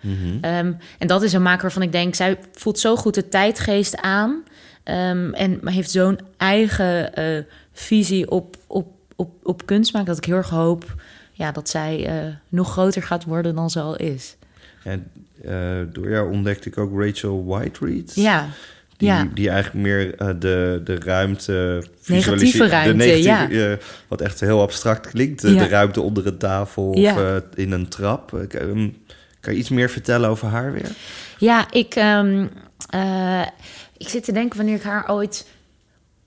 Ehm, 0.41 0.73
en 0.99 1.07
dat 1.07 1.23
is 1.23 1.33
een 1.33 1.43
maker 1.43 1.63
waarvan 1.63 1.83
ik 1.83 1.93
denk, 1.93 2.15
zij 2.15 2.39
voelt 2.53 2.79
zo 2.79 2.97
goed 2.97 3.15
de 3.15 3.29
tijdgeest 3.29 3.97
aan 3.97 4.43
ehm, 4.85 5.33
en 5.33 5.69
heeft 5.69 5.91
zo'n 5.91 6.19
eigen 6.37 7.15
eh, 7.15 7.45
visie 7.73 8.31
op, 8.31 8.57
op, 8.67 8.87
op, 9.17 9.31
op 9.43 9.67
kunst 9.67 9.93
maken 9.93 10.09
dat 10.09 10.19
ik 10.19 10.25
heel 10.25 10.37
erg 10.37 10.51
hoop 10.51 10.95
ja, 11.41 11.53
dat 11.53 11.69
zij 11.69 12.07
eh, 12.07 12.27
nog 12.49 12.71
groter 12.73 13.03
gaat 13.03 13.25
worden 13.25 13.55
dan 13.55 13.71
ze 13.71 13.81
al 13.81 13.97
is. 13.97 14.37
En 14.85 15.11
eh, 15.45 15.53
door 15.93 16.11
jou 16.11 16.33
ontdekte 16.33 16.69
ik 16.69 16.79
ook 16.79 17.01
Rachel 17.05 17.45
Whiteread. 17.47 18.15
Ja, 18.15 18.49
Die, 18.97 19.09
ja. 19.09 19.29
die 19.35 19.51
eigenlijk 19.51 19.87
meer 19.87 20.15
eh, 20.15 20.27
de, 20.39 20.81
de 20.85 20.99
ruimte... 20.99 21.83
Negatieve 22.07 22.69
ruimte, 22.69 22.91
de 22.91 22.97
negatieve, 23.05 23.55
ja. 23.69 23.77
wat 24.09 24.21
echt 24.21 24.41
heel 24.41 24.61
abstract 24.61 25.07
klinkt. 25.11 25.41
De, 25.41 25.55
Ja. 25.55 25.63
de 25.63 25.69
ruimte 25.69 26.01
onder 26.01 26.27
een 26.27 26.39
tafel 26.39 26.99
Ja. 26.99 27.13
of 27.37 27.43
in 27.55 27.73
een 27.73 27.89
trap. 27.89 28.33
Ehm, 28.35 28.89
kan 29.41 29.53
je 29.53 29.59
iets 29.59 29.69
meer 29.69 29.91
vertellen 29.91 30.29
over 30.31 30.49
haar 30.49 30.73
weer? 30.73 30.91
Ja, 31.39 31.71
ik, 31.71 31.95
ehm, 31.95 32.47
eh, 32.91 33.47
ik 33.97 34.09
zit 34.09 34.25
te 34.25 34.33
denken 34.33 34.57
wanneer 34.57 34.77
ik 34.77 34.83
haar 34.83 35.11
ooit 35.11 35.47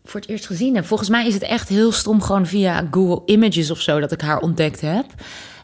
voor 0.06 0.20
het 0.20 0.30
eerst 0.30 0.46
gezien 0.46 0.76
heb. 0.76 0.86
Volgens 0.86 1.10
mij 1.10 1.28
is 1.28 1.34
het 1.34 1.44
echt 1.44 1.70
heel 1.70 1.92
stom 1.92 2.22
gewoon 2.22 2.48
via 2.48 2.88
Google 2.92 3.22
Images 3.26 3.72
of 3.72 3.82
zo 3.82 4.00
dat 4.00 4.12
ik 4.12 4.22
haar 4.22 4.40
ontdekt 4.40 4.82
heb. 4.82 5.06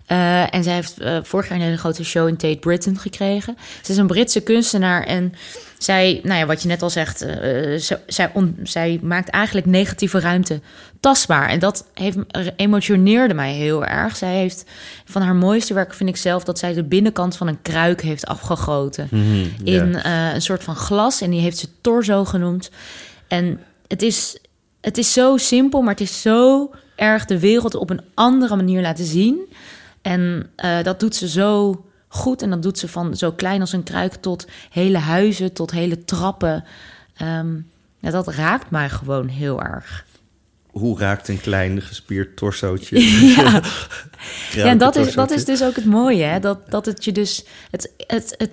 Eh, 0.06 0.54
en 0.56 0.64
zij 0.64 0.74
heeft 0.74 1.00
eh, 1.00 1.18
vorig 1.24 1.48
jaar 1.50 1.58
een 1.58 1.64
hele 1.64 1.78
grote 1.78 2.04
show 2.04 2.28
in 2.28 2.38
Tate 2.38 2.58
Britain 2.60 2.98
gekregen. 3.00 3.58
Ze 3.84 3.92
is 3.92 3.98
een 3.98 4.08
Britse 4.08 4.42
kunstenaar 4.42 5.04
en 5.04 5.34
zij, 5.78 6.20
nou 6.24 6.40
ja, 6.40 6.46
wat 6.46 6.62
je 6.62 6.68
net 6.68 6.82
al 6.82 6.90
zegt, 6.90 7.22
eh, 7.22 7.38
ze- 7.80 8.00
zij, 8.08 8.32
on- 8.34 8.58
zij 8.64 9.00
maakt 9.04 9.30
eigenlijk 9.30 9.66
negatieve 9.68 10.20
ruimte 10.20 10.62
tastbaar. 11.00 11.50
En 11.50 11.60
dat 11.60 11.86
heeft, 11.94 12.18
emotioneerde 12.56 13.34
mij 13.34 13.54
heel 13.54 13.86
erg. 13.86 14.16
Zij 14.16 14.36
heeft 14.36 14.64
van 15.06 15.22
haar 15.22 15.36
mooiste 15.36 15.74
werk, 15.74 15.94
vind 15.94 16.10
ik 16.10 16.18
zelf, 16.18 16.44
dat 16.44 16.60
zij 16.60 16.74
de 16.74 16.84
binnenkant 16.84 17.38
van 17.38 17.48
een 17.48 17.62
kruik 17.62 18.02
heeft 18.02 18.26
afgegoten 18.28 19.08
in 19.64 19.96
eh, 19.96 20.34
een 20.34 20.42
soort 20.42 20.64
van 20.64 20.76
glas. 20.76 21.22
En 21.22 21.30
die 21.30 21.42
heeft 21.42 21.58
ze 21.58 21.68
torso 21.82 22.26
genoemd. 22.26 22.70
En 23.28 23.60
het 23.90 24.02
is, 24.02 24.38
het 24.82 24.98
is 24.98 25.14
zo 25.14 25.38
simpel, 25.38 25.82
maar 25.82 25.94
het 25.94 26.02
is 26.02 26.22
zo 26.22 26.72
erg 26.96 27.26
de 27.26 27.40
wereld 27.40 27.76
op 27.76 27.90
een 27.90 28.02
andere 28.14 28.56
manier 28.56 28.82
laten 28.82 29.06
zien. 29.06 29.48
En 30.02 30.50
eh, 30.56 30.84
dat 30.84 31.00
doet 31.00 31.16
ze 31.16 31.28
zo 31.28 31.86
goed. 32.08 32.42
En 32.42 32.50
dat 32.50 32.64
doet 32.64 32.80
ze 32.80 32.88
van 32.88 33.16
zo 33.16 33.32
klein 33.32 33.62
als 33.62 33.74
een 33.74 33.84
kruik 33.84 34.14
tot 34.14 34.48
hele 34.70 34.98
huizen, 34.98 35.54
tot 35.54 35.72
hele 35.72 36.04
trappen. 36.06 36.64
Ehm, 37.16 37.56
ja, 38.00 38.12
dat 38.12 38.28
raakt 38.28 38.70
mij 38.70 38.90
gewoon 38.90 39.28
heel 39.28 39.62
erg. 39.62 40.06
Hoe 40.72 41.00
raakt 41.00 41.28
een 41.28 41.42
klein 41.42 41.82
gespierd 41.82 42.38
torsootje? 42.38 43.00
Ja, 43.36 43.62
ja 44.56 44.66
en 44.66 44.78
dat 44.78 44.96
is, 44.96 45.14
dat 45.14 45.32
is 45.32 45.46
dus 45.46 45.64
ook 45.64 45.76
het 45.76 45.86
mooie. 45.86 46.24
Hè? 46.24 46.40
Dat, 46.40 46.72
dat 46.72 46.86
het 46.86 47.04
je 47.04 47.12
dus. 47.12 47.46
Het, 47.72 47.92
het, 47.98 48.36
het 48.38 48.52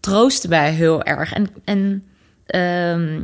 troost 0.00 0.48
mij 0.48 0.72
heel 0.72 1.02
erg. 1.02 1.32
En, 1.32 1.48
en 1.64 2.04
ehm, 2.46 3.22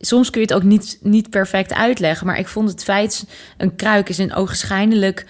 soms 0.00 0.30
kun 0.30 0.40
je 0.40 0.46
het 0.46 0.56
ook 0.56 0.62
niet, 0.62 0.98
niet 1.02 1.30
perfect 1.30 1.74
uitleggen. 1.74 2.26
Maar 2.26 2.38
ik 2.38 2.48
vond 2.48 2.70
het 2.70 2.84
feit. 2.84 3.26
Een 3.56 3.76
kruik 3.76 4.08
is 4.08 4.18
een 4.18 4.34
ogenschijnlijk. 4.34 5.26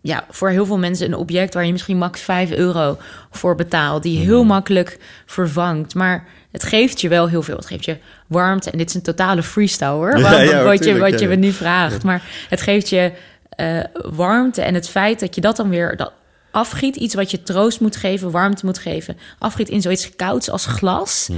Ja, 0.00 0.24
voor 0.30 0.48
heel 0.48 0.66
veel 0.66 0.78
mensen 0.78 1.06
een 1.06 1.14
object 1.14 1.54
waar 1.54 1.66
je 1.66 1.72
misschien 1.72 1.96
max 1.96 2.20
5 2.20 2.50
euro 2.50 2.98
voor 3.30 3.54
betaalt. 3.54 4.02
Die 4.02 4.18
heel 4.18 4.44
makkelijk 4.44 4.98
vervangt. 5.26 5.94
Maar 5.94 6.26
het 6.52 6.62
geeft 6.62 7.00
je 7.00 7.08
wel 7.08 7.28
heel 7.28 7.42
veel. 7.42 7.56
Het 7.56 7.66
geeft 7.66 7.84
je 7.84 7.96
warmte. 8.26 8.70
En 8.70 8.78
dit 8.78 8.88
is 8.88 8.94
een 8.94 9.02
totale 9.02 9.42
freestyle 9.42 9.88
hoor. 9.88 10.18
Ja, 10.18 10.30
Wat, 10.30 10.48
ja, 10.48 10.62
wat, 10.62 10.84
je, 10.84 10.98
wat 10.98 11.20
je 11.20 11.28
me 11.28 11.36
nu 11.36 11.52
vraagt. 11.52 12.02
Maar 12.02 12.22
het 12.48 12.60
geeft 12.60 12.88
je 12.88 13.12
eh, 13.48 13.80
warmte. 13.92 14.62
En 14.62 14.74
het 14.74 14.88
feit 14.88 15.20
dat 15.20 15.34
je 15.34 15.40
dat 15.40 15.56
dan 15.56 15.68
weer 15.68 15.96
dat 15.96 16.12
afgiet. 16.50 16.96
Iets 16.96 17.14
wat 17.14 17.30
je 17.30 17.42
troost 17.42 17.80
moet 17.80 17.96
geven, 17.96 18.30
warmte 18.30 18.64
moet 18.64 18.78
geven. 18.78 19.18
Afgiet 19.38 19.68
in 19.68 19.82
zoiets 19.82 20.16
kouds 20.16 20.50
als 20.50 20.66
glas. 20.66 21.28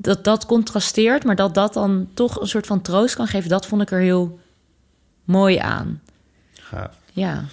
Dat 0.00 0.24
dat 0.24 0.46
contrasteert. 0.46 1.24
Maar 1.24 1.36
dat 1.36 1.54
dat 1.54 1.74
dan 1.74 2.08
toch 2.14 2.40
een 2.40 2.46
soort 2.48 2.66
van 2.66 2.82
troost 2.82 3.14
kan 3.14 3.26
geven. 3.26 3.48
Dat 3.48 3.66
vond 3.66 3.82
ik 3.82 3.90
er 3.90 4.00
heel 4.00 4.38
mooi 5.24 5.56
aan. 5.56 6.00
Gaaf. 6.60 6.94
Ja. 7.12 7.44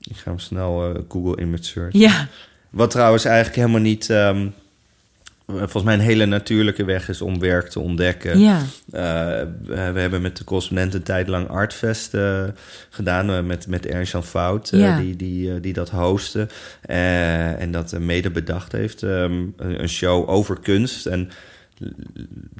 Ik 0.00 0.16
ga 0.16 0.30
hem 0.30 0.38
snel 0.38 0.94
eh, 0.94 1.00
Google 1.08 1.42
Image 1.42 1.62
Search. 1.64 1.92
Ja. 1.92 2.26
Wat 2.70 2.90
trouwens 2.90 3.24
eigenlijk 3.24 3.56
helemaal 3.56 3.80
niet... 3.80 4.10
ehm, 4.10 4.48
volgens 5.46 5.82
mij 5.82 5.94
een 5.94 6.00
hele 6.00 6.26
natuurlijke 6.26 6.84
weg 6.84 7.08
is 7.08 7.20
om 7.22 7.38
werk 7.38 7.68
te 7.68 7.80
ontdekken. 7.80 8.38
Ja. 8.38 8.58
Eh, 8.92 9.00
we 9.64 9.74
hebben 10.00 10.22
met 10.22 10.36
de 10.36 10.44
correspondent 10.44 10.94
een 10.94 11.02
tijd 11.02 11.28
lang 11.28 11.48
Artfest 11.48 12.14
eh, 12.14 12.44
gedaan. 12.90 13.46
met, 13.46 13.66
met 13.66 13.86
Ernst-Jan 13.86 14.24
Fout, 14.24 14.70
eh, 14.70 14.80
Ja. 14.80 14.98
die, 14.98 15.16
die, 15.16 15.60
die 15.60 15.72
dat 15.72 15.90
hostte. 15.90 16.48
En 16.80 17.70
dat 17.72 17.98
mede 17.98 18.30
bedacht 18.30 18.72
heeft. 18.72 19.02
Ehm, 19.02 19.42
een 19.56 19.88
show 19.88 20.28
over 20.28 20.60
kunst. 20.60 21.06
En 21.06 21.30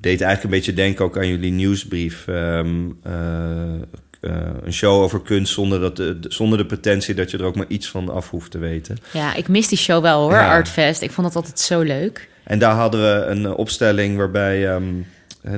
deed 0.01 0.21
eigenlijk 0.21 0.43
een 0.43 0.51
beetje 0.51 0.73
denken 0.73 1.05
ook 1.05 1.17
aan 1.19 1.29
jullie 1.29 1.53
nieuwsbrief. 1.53 2.27
Ehm, 2.29 2.91
eh, 3.03 3.75
eh, 4.21 4.51
een 4.65 4.73
show 4.73 5.03
over 5.03 5.21
kunst 5.23 5.53
zonder, 5.53 5.81
dat 5.81 5.97
de, 5.97 6.19
zonder 6.29 6.59
de 6.59 6.67
potentie 6.67 7.15
dat 7.15 7.31
je 7.31 7.39
er 7.39 7.45
ook 7.45 7.57
maar 7.57 7.67
iets 7.69 7.89
van 7.89 8.09
af 8.09 8.31
hoeft 8.31 8.51
te 8.51 8.59
weten. 8.59 8.97
ja, 9.13 9.35
ik 9.35 9.49
mis 9.49 9.69
die 9.69 9.79
show 9.79 10.03
wel 10.03 10.21
hoor, 10.21 10.33
Ja. 10.33 10.51
Artfest. 10.51 11.03
Ik 11.03 11.11
vond 11.11 11.27
het 11.27 11.37
altijd 11.37 11.59
zo 11.61 11.81
leuk. 11.81 12.29
En 12.45 12.59
daar 12.59 12.75
hadden 12.75 13.01
we 13.01 13.25
een 13.27 13.55
opstelling 13.55 14.17
waarbij 14.17 14.69
ehm, 14.69 14.85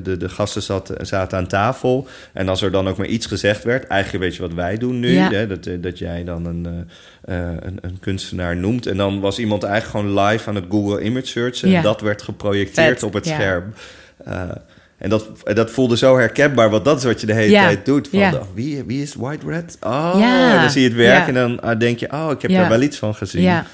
de, 0.02 0.16
de 0.16 0.28
gasten 0.28 0.62
zat, 0.62 0.92
zaten 1.00 1.38
aan 1.38 1.46
tafel. 1.46 2.06
En 2.32 2.48
als 2.48 2.62
er 2.62 2.70
dan 2.70 2.88
ook 2.88 2.96
maar 2.96 3.06
iets 3.06 3.26
gezegd 3.26 3.64
werd, 3.64 3.86
eigenlijk 3.86 4.24
weet 4.24 4.34
je 4.36 4.42
wat 4.42 4.52
wij 4.52 4.76
doen 4.76 5.00
nu, 5.00 5.10
Ja. 5.12 5.30
hè, 5.30 5.46
dat, 5.46 5.66
eh, 5.66 5.74
dat 5.80 5.98
jij 5.98 6.24
dan 6.24 6.46
een, 6.46 6.86
eh, 7.24 7.38
eh, 7.38 7.52
een, 7.60 7.78
een 7.80 7.98
kunstenaar 8.00 8.56
noemt. 8.56 8.86
En 8.86 8.96
dan 8.96 9.20
was 9.20 9.38
iemand 9.38 9.62
eigenlijk 9.62 10.06
gewoon 10.06 10.24
live 10.26 10.48
aan 10.48 10.54
het 10.54 10.64
Google 10.68 11.00
Image 11.02 11.26
Search. 11.26 11.62
En 11.62 11.70
Ja. 11.70 11.82
dat 11.82 12.00
werd 12.00 12.22
geprojecteerd 12.22 12.88
Vet, 12.98 13.02
op 13.02 13.12
het 13.12 13.24
ja. 13.26 13.34
scherm. 13.34 13.72
En 14.98 15.10
dat, 15.10 15.28
dat 15.44 15.70
voelde 15.70 15.96
zo 15.96 16.16
herkenbaar, 16.18 16.70
want 16.70 16.84
dat 16.84 16.98
is 16.98 17.04
wat 17.04 17.20
je 17.20 17.26
de 17.26 17.34
hele 17.34 17.50
Ja. 17.50 17.64
tijd 17.64 17.84
doet. 17.84 18.08
Van, 18.08 18.18
Ja. 18.18 18.34
oh, 18.34 18.42
wie, 18.54 18.84
wie 18.84 19.02
is 19.02 19.14
White 19.14 19.46
Red? 19.46 19.76
Oh, 19.80 20.14
Ja. 20.18 20.60
dan 20.60 20.70
zie 20.70 20.82
je 20.82 20.88
het 20.88 20.96
werk 20.96 21.28
en 21.28 21.34
dan 21.34 21.60
ah, 21.60 21.78
denk 21.78 21.98
je, 21.98 22.12
oh, 22.12 22.28
ik 22.30 22.42
heb 22.42 22.50
daar 22.50 22.68
wel 22.68 22.82
iets 22.82 22.98
van 22.98 23.14
gezien. 23.14 23.42
Ja. 23.42 23.66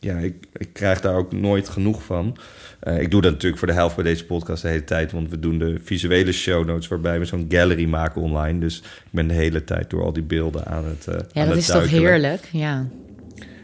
Ja, 0.00 0.16
ik, 0.18 0.46
ik 0.56 0.72
krijg 0.72 1.00
daar 1.00 1.14
ook 1.14 1.32
nooit 1.32 1.68
genoeg 1.68 2.02
van. 2.02 2.36
Eh, 2.80 3.00
ik 3.00 3.10
doe 3.10 3.20
dat 3.22 3.32
natuurlijk 3.32 3.58
voor 3.58 3.68
de 3.68 3.74
helft 3.74 3.94
bij 3.94 4.04
deze 4.04 4.24
podcast 4.24 4.62
de 4.62 4.68
hele 4.68 4.84
tijd, 4.84 5.12
want 5.12 5.30
we 5.30 5.38
doen 5.38 5.58
de 5.58 5.80
visuele 5.82 6.32
show 6.32 6.66
notes 6.66 6.88
waarbij 6.88 7.18
we 7.18 7.24
zo'n 7.24 7.46
gallery 7.48 7.84
maken 7.84 8.22
online. 8.22 8.58
Dus 8.60 8.78
ik 8.78 9.10
ben 9.10 9.28
de 9.28 9.34
hele 9.34 9.64
tijd 9.64 9.90
door 9.90 10.02
al 10.04 10.12
die 10.12 10.22
beelden 10.22 10.66
aan 10.66 10.84
het. 10.84 11.06
eh 11.06 11.18
Ja, 11.32 11.42
aan 11.42 11.48
dat 11.48 11.56
is 11.56 11.66
toch 11.66 11.88
heerlijk. 11.90 12.48
Ja. 12.52 12.86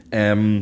Ehm, 0.09 0.61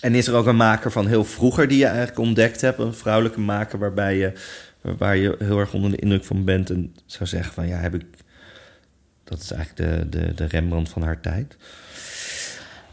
en 0.00 0.14
is 0.14 0.26
er 0.26 0.34
ook 0.34 0.46
een 0.46 0.56
maker 0.56 0.92
van 0.92 1.06
heel 1.06 1.24
vroeger 1.24 1.68
die 1.68 1.78
je 1.78 1.86
eigenlijk 1.86 2.18
ontdekt 2.18 2.60
hebt, 2.60 2.78
een 2.78 2.94
vrouwelijke 2.94 3.40
maker 3.40 3.78
waarbij 3.78 4.16
je, 4.16 4.32
waar 4.80 5.16
je 5.16 5.36
heel 5.38 5.58
erg 5.58 5.74
onder 5.74 5.90
de 5.90 5.96
indruk 5.96 6.24
van 6.24 6.44
bent 6.44 6.70
en 6.70 6.94
zou 7.06 7.28
zeggen 7.28 7.52
van 7.52 7.66
ja, 7.66 7.76
heb 7.78 7.94
ik. 7.94 8.04
Dat 9.24 9.40
is 9.40 9.50
eigenlijk 9.50 9.90
de, 9.90 10.08
de, 10.18 10.34
de 10.34 10.44
Rembrandt 10.44 10.88
van 10.88 11.02
haar 11.02 11.20
tijd. 11.20 11.56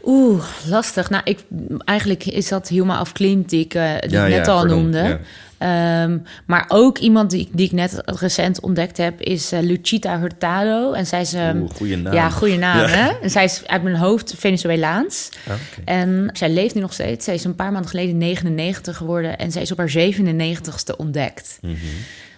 Oeh, 0.06 0.44
lastig. 0.66 1.10
Nou, 1.10 1.22
ik, 1.24 1.38
eigenlijk 1.84 2.24
is 2.26 2.48
dat 2.48 2.68
Hilma 2.68 2.96
af 2.98 3.12
Klint 3.12 3.48
die 3.50 3.64
ik, 3.64 3.74
eh, 3.74 3.90
die 4.00 4.10
Ja, 4.10 4.24
ik 4.26 4.34
net 4.34 4.46
ja, 4.46 4.52
al 4.52 4.58
pardon, 4.58 4.78
noemde. 4.82 4.98
ja. 4.98 5.18
Ehm, 5.58 6.18
maar 6.46 6.64
ook 6.68 6.98
iemand 6.98 7.30
die, 7.30 7.48
die 7.52 7.66
ik 7.66 7.72
net 7.72 8.02
recent 8.04 8.60
ontdekt 8.60 8.96
heb 8.96 9.20
is 9.20 9.52
eh, 9.52 9.60
Lucita 9.60 10.18
Hurtado. 10.18 10.92
En 10.92 11.06
zij 11.06 11.20
is... 11.20 11.32
ehm, 11.32 11.58
Oeh, 11.60 11.70
goede 11.74 11.96
naam. 11.96 12.14
Ja, 12.14 12.30
goede 12.30 12.56
naam, 12.56 12.78
hè? 12.88 13.10
En 13.22 13.30
zij 13.30 13.44
is 13.44 13.62
uit 13.66 13.82
mijn 13.82 13.96
hoofd 13.96 14.34
Venezuelaans. 14.36 15.28
Ah. 15.48 15.54
En 15.84 16.30
zij 16.32 16.50
leeft 16.50 16.74
nu 16.74 16.80
nog 16.80 16.92
steeds. 16.92 17.24
Zij 17.24 17.34
is 17.34 17.44
een 17.44 17.54
paar 17.54 17.72
maanden 17.72 17.90
geleden 17.90 18.18
99 18.18 18.96
geworden. 18.96 19.36
En 19.38 19.52
zij 19.52 19.62
is 19.62 19.72
op 19.72 19.78
haar 19.78 19.90
97ste 19.90 20.96
ontdekt. 20.96 21.58
Mhm. 21.60 21.74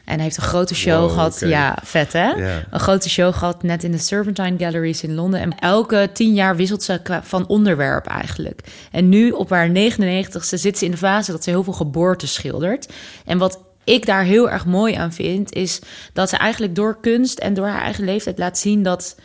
En 0.07 0.15
hij 0.15 0.25
heeft 0.25 0.37
een 0.37 0.43
grote 0.43 0.75
show 0.75 1.01
Wow, 1.01 1.11
gehad. 1.11 1.41
Ja, 1.41 1.79
vet 1.83 2.13
hè? 2.13 2.33
Een 2.71 2.81
grote 2.81 3.09
show 3.09 3.35
gehad 3.35 3.63
net 3.63 3.85
in 3.85 3.93
de 3.93 3.99
Serpentine 3.99 4.59
Galleries 4.59 5.03
in 5.03 5.15
Londen. 5.15 5.41
En 5.41 5.59
elke 5.59 6.11
tien 6.13 6.35
jaar 6.35 6.57
wisselt 6.57 6.83
ze 6.83 7.01
van 7.23 7.47
onderwerp 7.47 8.07
eigenlijk. 8.07 8.61
En 8.91 9.09
nu 9.09 9.31
op 9.31 9.51
haar 9.51 9.69
99ste 9.69 10.55
zit 10.55 10.79
ze 10.79 10.85
in 10.85 10.91
de 10.91 10.97
fase 10.97 11.31
dat 11.31 11.45
ze 11.45 11.51
heel 11.51 11.65
veel 11.65 11.73
geboorte 11.73 12.27
schildert. 12.27 12.93
En 13.25 13.39
wat 13.39 13.61
ik 13.85 14.07
daar 14.07 14.23
heel 14.23 14.51
erg 14.51 14.67
mooi 14.67 14.95
aan 14.95 15.13
vind, 15.13 15.53
is 15.53 15.81
dat 16.13 16.29
ze 16.29 16.37
eigenlijk 16.37 16.75
door 16.75 17.01
kunst 17.01 17.39
en 17.39 17.55
door 17.55 17.67
haar 17.67 17.83
eigen 17.83 18.05
leeftijd 18.05 18.39
laat 18.39 18.59
zien 18.59 18.83
dat 18.83 19.17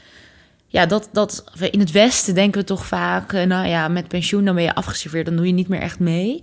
ja, 0.68 0.86
dat, 0.86 1.10
dat 1.12 1.44
in 1.72 1.80
het 1.80 1.92
Westen 1.92 2.34
denken 2.34 2.60
we 2.60 2.66
toch 2.66 2.86
vaak, 2.86 3.34
eh, 3.34 3.46
nou 3.46 3.68
ja, 3.68 3.88
met 3.88 4.08
pensioen 4.08 4.46
dan 4.46 4.56
ben 4.56 4.64
je 4.64 4.76
afgeserveerd, 4.76 5.26
dan 5.26 5.36
doe 5.36 5.48
je 5.48 5.54
niet 5.54 5.68
meer 5.68 5.82
echt 5.82 6.00
mee. 6.00 6.40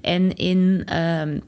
En 0.00 0.36
in 0.36 0.82
ehm, 0.86 1.38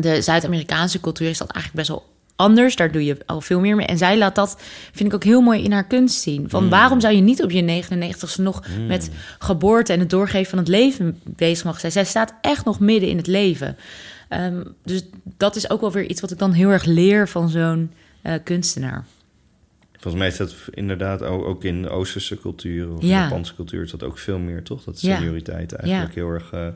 de 0.00 0.22
Zuid-Amerikaanse 0.22 1.00
cultuur 1.00 1.28
is 1.28 1.38
dat 1.38 1.50
eigenlijk 1.50 1.86
best 1.88 1.98
wel 2.00 2.16
anders. 2.36 2.76
Daar 2.76 2.92
doe 2.92 3.04
je 3.04 3.16
al 3.26 3.40
veel 3.40 3.60
meer 3.60 3.76
mee. 3.76 3.86
En 3.86 3.98
zij 3.98 4.18
laat 4.18 4.34
dat, 4.34 4.56
vind 4.92 5.08
ik 5.08 5.14
ook 5.14 5.24
heel 5.24 5.40
mooi 5.40 5.62
in 5.64 5.72
haar 5.72 5.86
kunst 5.86 6.20
zien. 6.20 6.50
Van 6.50 6.68
waarom 6.68 7.00
zou 7.00 7.14
je 7.14 7.20
niet 7.20 7.42
op 7.42 7.50
je 7.50 7.82
99ste 7.84 8.42
nog 8.42 8.62
met 8.86 9.10
geboorte 9.38 9.92
en 9.92 9.98
het 10.00 10.10
doorgeven 10.10 10.50
van 10.50 10.58
het 10.58 10.68
leven 10.68 11.20
bezig 11.24 11.64
mogen 11.64 11.80
zijn? 11.80 11.92
Zij 11.92 12.04
staat 12.04 12.34
echt 12.40 12.64
nog 12.64 12.80
midden 12.80 13.08
in 13.08 13.16
het 13.16 13.26
leven. 13.26 13.76
Ehm, 14.28 14.64
dus 14.84 15.02
dat 15.36 15.56
is 15.56 15.70
ook 15.70 15.80
wel 15.80 15.92
weer 15.92 16.04
iets 16.06 16.20
wat 16.20 16.30
ik 16.30 16.38
dan 16.38 16.52
heel 16.52 16.68
erg 16.70 16.84
leer 16.84 17.28
van 17.28 17.48
zo'n 17.48 17.92
eh, 18.22 18.34
kunstenaar. 18.44 19.04
Volgens 19.92 20.14
mij 20.22 20.26
is 20.32 20.36
dat 20.36 20.54
inderdaad 20.70 21.22
ook, 21.22 21.44
ook 21.44 21.64
in 21.64 21.82
de 21.82 21.88
Oosterse 21.88 22.38
cultuur 22.40 22.90
of 22.92 23.02
Ja. 23.02 23.22
Japanse 23.22 23.54
cultuur 23.54 23.82
is 23.82 23.90
dat 23.90 24.02
ook 24.02 24.18
veel 24.18 24.38
meer, 24.38 24.62
toch? 24.62 24.84
Dat 24.84 25.00
Ja. 25.00 25.16
senioriteit 25.16 25.72
eigenlijk 25.72 26.14
heel 26.14 26.28
erg, 26.30 26.52
eh, 26.52 26.66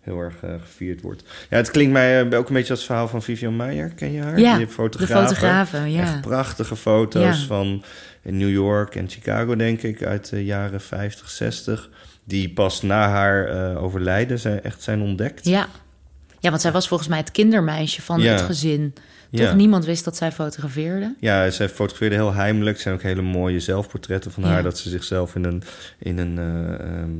heel 0.00 0.18
erg 0.18 0.34
eh, 0.42 0.50
gevierd 0.60 1.00
wordt. 1.00 1.22
Ja, 1.50 1.56
het 1.56 1.70
klinkt 1.70 1.92
mij 1.92 2.20
eh, 2.30 2.38
ook 2.38 2.48
een 2.48 2.54
beetje 2.54 2.70
als 2.70 2.78
het 2.78 2.88
verhaal 2.88 3.08
van 3.08 3.22
Vivian 3.22 3.56
Meijer. 3.56 3.88
Ken 3.88 4.12
je 4.12 4.20
haar? 4.22 4.38
Ja, 4.40 4.56
Die 4.56 4.66
de 4.66 4.72
fotografe. 4.72 5.12
fotografen, 5.26 5.90
ja. 5.90 6.02
Echt 6.02 6.20
prachtige 6.20 6.76
foto's 6.76 7.40
Ja. 7.40 7.46
van 7.46 7.82
in 8.22 8.36
New 8.36 8.50
York 8.50 8.94
en 8.94 9.08
Chicago, 9.08 9.56
denk 9.56 9.82
ik, 9.82 10.02
uit 10.02 10.30
de 10.30 10.44
jaren 10.44 10.80
50, 10.80 11.30
60. 11.30 11.88
Die 12.24 12.52
pas 12.52 12.82
na 12.82 13.08
haar 13.08 13.46
eh, 13.46 13.82
overlijden 13.82 14.38
zijn, 14.38 14.62
echt 14.62 14.82
zijn 14.82 15.00
ontdekt. 15.00 15.44
Ja. 15.44 15.66
ja, 16.40 16.50
want 16.50 16.62
zij 16.62 16.72
was 16.72 16.88
volgens 16.88 17.08
mij 17.08 17.18
het 17.18 17.30
kindermeisje 17.30 18.02
van 18.02 18.20
Ja. 18.20 18.32
het 18.32 18.40
gezin. 18.40 18.92
Toch 19.30 19.40
Ja. 19.40 19.54
niemand 19.54 19.84
wist 19.84 20.04
dat 20.04 20.16
zij 20.16 20.32
fotografeerde. 20.32 21.14
Ja, 21.20 21.50
zij 21.50 21.68
fotografeerde 21.68 22.14
heel 22.14 22.34
heimelijk. 22.34 22.76
Er 22.76 22.82
zijn 22.82 22.94
ook 22.94 23.02
hele 23.02 23.22
mooie 23.22 23.60
zelfportretten 23.60 24.30
van 24.32 24.42
haar... 24.44 24.62
dat 24.62 24.78
ze 24.78 24.88
zichzelf 24.88 25.34
in 25.34 25.44
een, 25.44 25.62
in 25.98 26.18
een 26.18 26.38
eh, 26.38 26.86
ehm, 26.86 27.10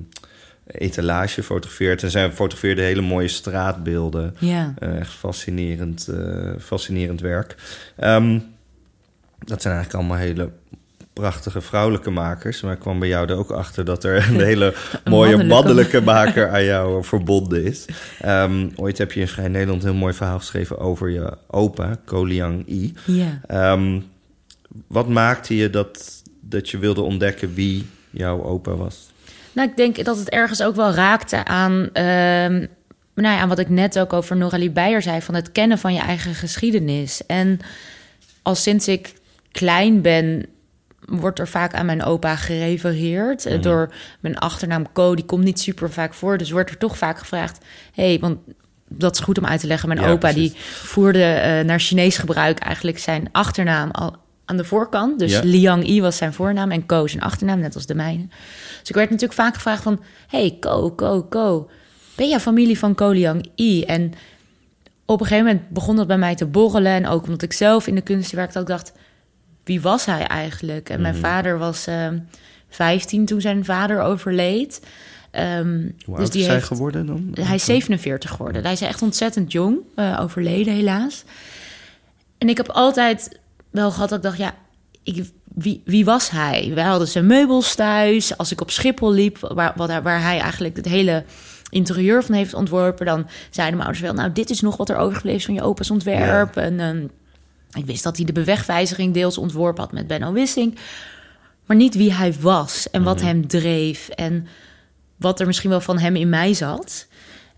etalage 0.73 1.43
fotografeert. 1.43 2.03
En 2.03 2.11
zij 2.11 2.33
fotografeerde 2.33 2.83
hele 2.83 3.01
mooie 3.01 3.29
straatbeelden. 3.29 4.37
Ja. 4.39 4.75
Eh, 4.79 4.99
echt 4.99 5.13
fascinerend, 5.13 6.09
eh, 6.09 6.51
fascinerend 6.59 7.21
werk. 7.21 7.55
Ehm, 7.97 8.39
dat 9.39 9.63
zijn 9.63 9.75
eigenlijk 9.75 9.95
allemaal 10.05 10.25
hele 10.27 10.51
prachtige 11.13 11.61
vrouwelijke 11.61 12.11
makers. 12.11 12.61
Maar 12.61 12.73
ik 12.73 12.79
kwam 12.79 12.99
bij 12.99 13.09
jou 13.09 13.29
er 13.29 13.37
ook 13.37 13.51
achter 13.51 13.85
dat 13.85 14.05
er 14.05 14.29
een 14.29 14.41
hele 14.51 14.75
mooie 15.05 15.37
mannelijke- 15.37 15.45
mannelijke 15.55 16.01
maker 16.01 16.49
aan 16.49 16.65
jou 16.65 17.05
verbonden 17.05 17.65
is. 17.65 17.85
Ehm, 18.21 18.69
ooit 18.77 18.99
heb 18.99 19.13
je 19.13 19.21
in 19.21 19.29
Vrij 19.29 19.49
Nederland 19.49 19.83
een 19.83 19.89
heel 19.91 19.99
mooi 19.99 20.15
verhaal 20.15 20.39
geschreven 20.39 20.79
over 20.79 21.11
je 21.11 21.37
opa, 21.47 21.99
Koliang 22.05 22.69
I. 22.69 22.95
Ja. 23.07 23.41
Ehm, 23.47 24.01
wat 24.87 25.09
maakte 25.09 25.57
je 25.57 25.71
dat, 25.71 26.23
dat 26.41 26.71
je 26.71 26.79
wilde 26.79 27.01
ontdekken 27.01 27.55
wie 27.55 27.87
jouw 28.11 28.43
opa 28.45 28.75
was? 28.75 29.10
Nou, 29.53 29.69
ik 29.69 29.77
denk 29.77 30.05
dat 30.05 30.19
het 30.19 30.29
ergens 30.29 30.63
ook 30.63 30.75
wel 30.77 30.93
raakte 30.93 31.45
aan, 31.45 31.89
ehm, 31.93 32.55
nou 33.15 33.35
ja, 33.35 33.39
aan 33.39 33.49
wat 33.49 33.59
ik 33.59 33.69
net 33.69 33.99
ook 33.99 34.13
over 34.13 34.37
Noralie 34.37 34.71
Beijer 34.71 35.03
zei: 35.03 35.23
van 35.23 35.35
het 35.35 35.53
kennen 35.53 35.79
van 35.79 35.95
je 35.95 36.01
eigen 36.01 36.35
geschiedenis. 36.35 37.27
En 37.27 37.59
al 38.43 38.55
sinds 38.55 38.89
ik 38.89 39.13
klein 39.53 40.01
ben, 40.03 40.47
wordt 41.07 41.39
er 41.39 41.49
vaak 41.49 41.75
aan 41.75 41.87
mijn 41.87 42.03
opa 42.05 42.37
gerefereerd. 42.37 43.47
Eh, 43.47 43.63
Door 43.63 43.93
mijn 44.21 44.39
achternaam 44.39 44.93
Co, 44.93 45.15
die 45.15 45.25
komt 45.25 45.45
niet 45.45 45.61
super 45.61 45.91
vaak 45.91 46.15
voor. 46.15 46.39
Dus 46.39 46.51
wordt 46.51 46.71
er 46.71 46.79
toch 46.79 46.99
vaak 46.99 47.19
gevraagd: 47.19 47.59
hey, 47.95 48.19
want 48.21 48.39
dat 48.89 49.15
is 49.15 49.21
goed 49.21 49.39
om 49.39 49.47
uit 49.47 49.61
te 49.61 49.67
leggen. 49.67 49.89
Mijn 49.89 50.01
Ja, 50.01 50.07
opa 50.11 50.31
precies. 50.33 50.53
die 50.53 50.61
voerde 50.63 51.25
eh, 51.25 51.65
naar 51.65 51.81
Chinees 51.81 52.17
gebruik 52.19 52.59
eigenlijk 52.59 52.99
zijn 52.99 53.29
achternaam 53.33 53.91
al 53.91 54.17
aan 54.51 54.57
de 54.57 54.65
voorkant. 54.65 55.19
Dus 55.19 55.33
Ja. 55.33 55.41
Liang 55.45 55.87
Yi 55.87 56.01
was 56.01 56.17
zijn 56.17 56.33
voornaam 56.33 56.71
en 56.71 56.87
Ko 56.87 57.07
zijn 57.07 57.23
achternaam, 57.23 57.59
net 57.59 57.75
als 57.75 57.87
de 57.87 57.95
mijne. 57.95 58.27
Dus 58.81 58.89
ik 58.89 58.95
werd 58.95 59.11
natuurlijk 59.11 59.41
vaak 59.41 59.55
gevraagd 59.55 59.83
van... 59.83 60.01
hey, 60.29 60.57
Ko, 60.61 60.91
Ko, 60.91 61.23
Ko, 61.23 61.71
ben 62.17 62.29
jij 62.29 62.41
familie 62.41 62.79
van 62.79 62.95
Ko 62.95 63.11
Liang 63.11 63.51
Yi? 63.55 63.85
En 63.85 64.13
op 65.05 65.21
een 65.21 65.27
gegeven 65.27 65.47
moment 65.47 65.69
begon 65.71 65.97
dat 65.97 66.07
bij 66.07 66.19
mij 66.19 66.35
te 66.35 66.47
borrelen. 66.47 66.93
En 66.93 67.07
ook 67.07 67.25
omdat 67.25 67.43
ik 67.43 67.53
zelf 67.53 67.87
in 67.87 67.95
de 67.95 68.01
kunst 68.01 68.33
werkte, 68.33 68.59
ook 68.59 68.67
dacht... 68.67 68.93
wie 69.65 69.81
was 69.81 70.05
hij 70.07 70.27
eigenlijk? 70.27 70.89
En 70.89 71.01
mijn 71.01 71.17
vader 71.17 71.59
was 71.59 71.87
ehm 71.87 72.19
15 72.69 73.25
toen 73.25 73.41
zijn 73.41 73.65
vader 73.65 74.01
overleed. 74.01 74.81
Ehm, 75.31 75.81
Hoe 76.05 76.15
dus 76.17 76.17
oud 76.19 76.33
die 76.33 76.41
is 76.41 76.47
hij 76.47 76.57
heeft, 76.57 76.67
geworden 76.67 77.07
dan? 77.07 77.35
hij 77.41 77.55
is 77.55 77.65
47 77.65 78.31
geworden. 78.31 78.63
Hij 78.63 78.73
is 78.73 78.81
echt 78.81 79.03
ontzettend 79.03 79.53
jong, 79.53 79.79
eh, 79.95 80.19
overleden 80.23 80.75
helaas. 80.75 81.25
En 82.39 82.49
ik 82.49 82.57
heb 82.57 82.69
altijd 82.69 83.40
wel 83.71 83.91
gehad 83.91 84.09
dat 84.09 84.19
ik 84.19 84.25
dacht, 84.25 84.39
ja, 84.39 84.55
ik, 85.03 85.31
wie, 85.55 85.83
wie 85.85 86.05
was 86.05 86.31
hij? 86.31 86.71
Wij 86.75 86.85
hadden 86.85 87.09
zijn 87.09 87.27
meubels 87.27 87.75
thuis. 87.75 88.37
Als 88.37 88.53
ik 88.53 88.61
op 88.61 88.71
Schiphol 88.71 89.13
liep, 89.13 89.39
waar, 89.41 89.75
hij- 89.77 90.03
waar 90.03 90.23
hij 90.23 90.39
eigenlijk 90.41 90.77
het 90.77 90.85
hele 90.87 91.25
interieur 91.71 92.25
van 92.25 92.35
heeft 92.35 92.55
ontworpen... 92.55 93.07
dan 93.07 93.27
zeiden 93.51 93.77
mijn 93.77 93.89
ouders 93.89 94.01
wel, 94.01 94.13
nou, 94.15 94.33
dit 94.33 94.51
is 94.51 94.61
nog 94.61 94.77
wat 94.77 94.89
er 94.89 94.97
overgebleven 94.97 95.39
is 95.39 95.45
van 95.45 95.55
je 95.55 95.63
opa's 95.63 95.91
ontwerp. 95.91 96.57
En 96.57 96.81
ehm, 96.81 97.05
ik 97.73 97.87
wist 97.87 98.03
dat 98.03 98.17
hij 98.17 98.27
de 98.27 98.33
bewegwijziging 98.33 99.15
deels 99.15 99.39
ontworpen 99.39 99.83
had 99.83 99.93
met 99.93 100.07
Benno 100.07 100.33
Wissing. 100.33 100.79
Maar 101.67 101.77
niet 101.77 101.95
wie 101.95 102.13
hij 102.13 102.35
was 102.41 102.91
en 102.91 103.03
wat 103.03 103.21
hem 103.21 103.47
dreef 103.49 104.09
en 104.09 104.47
wat 105.17 105.41
er 105.41 105.47
misschien 105.47 105.71
wel 105.71 105.81
van 105.81 105.99
hem 105.99 106.17
in 106.17 106.29
mij 106.29 106.55
zat. 106.55 107.07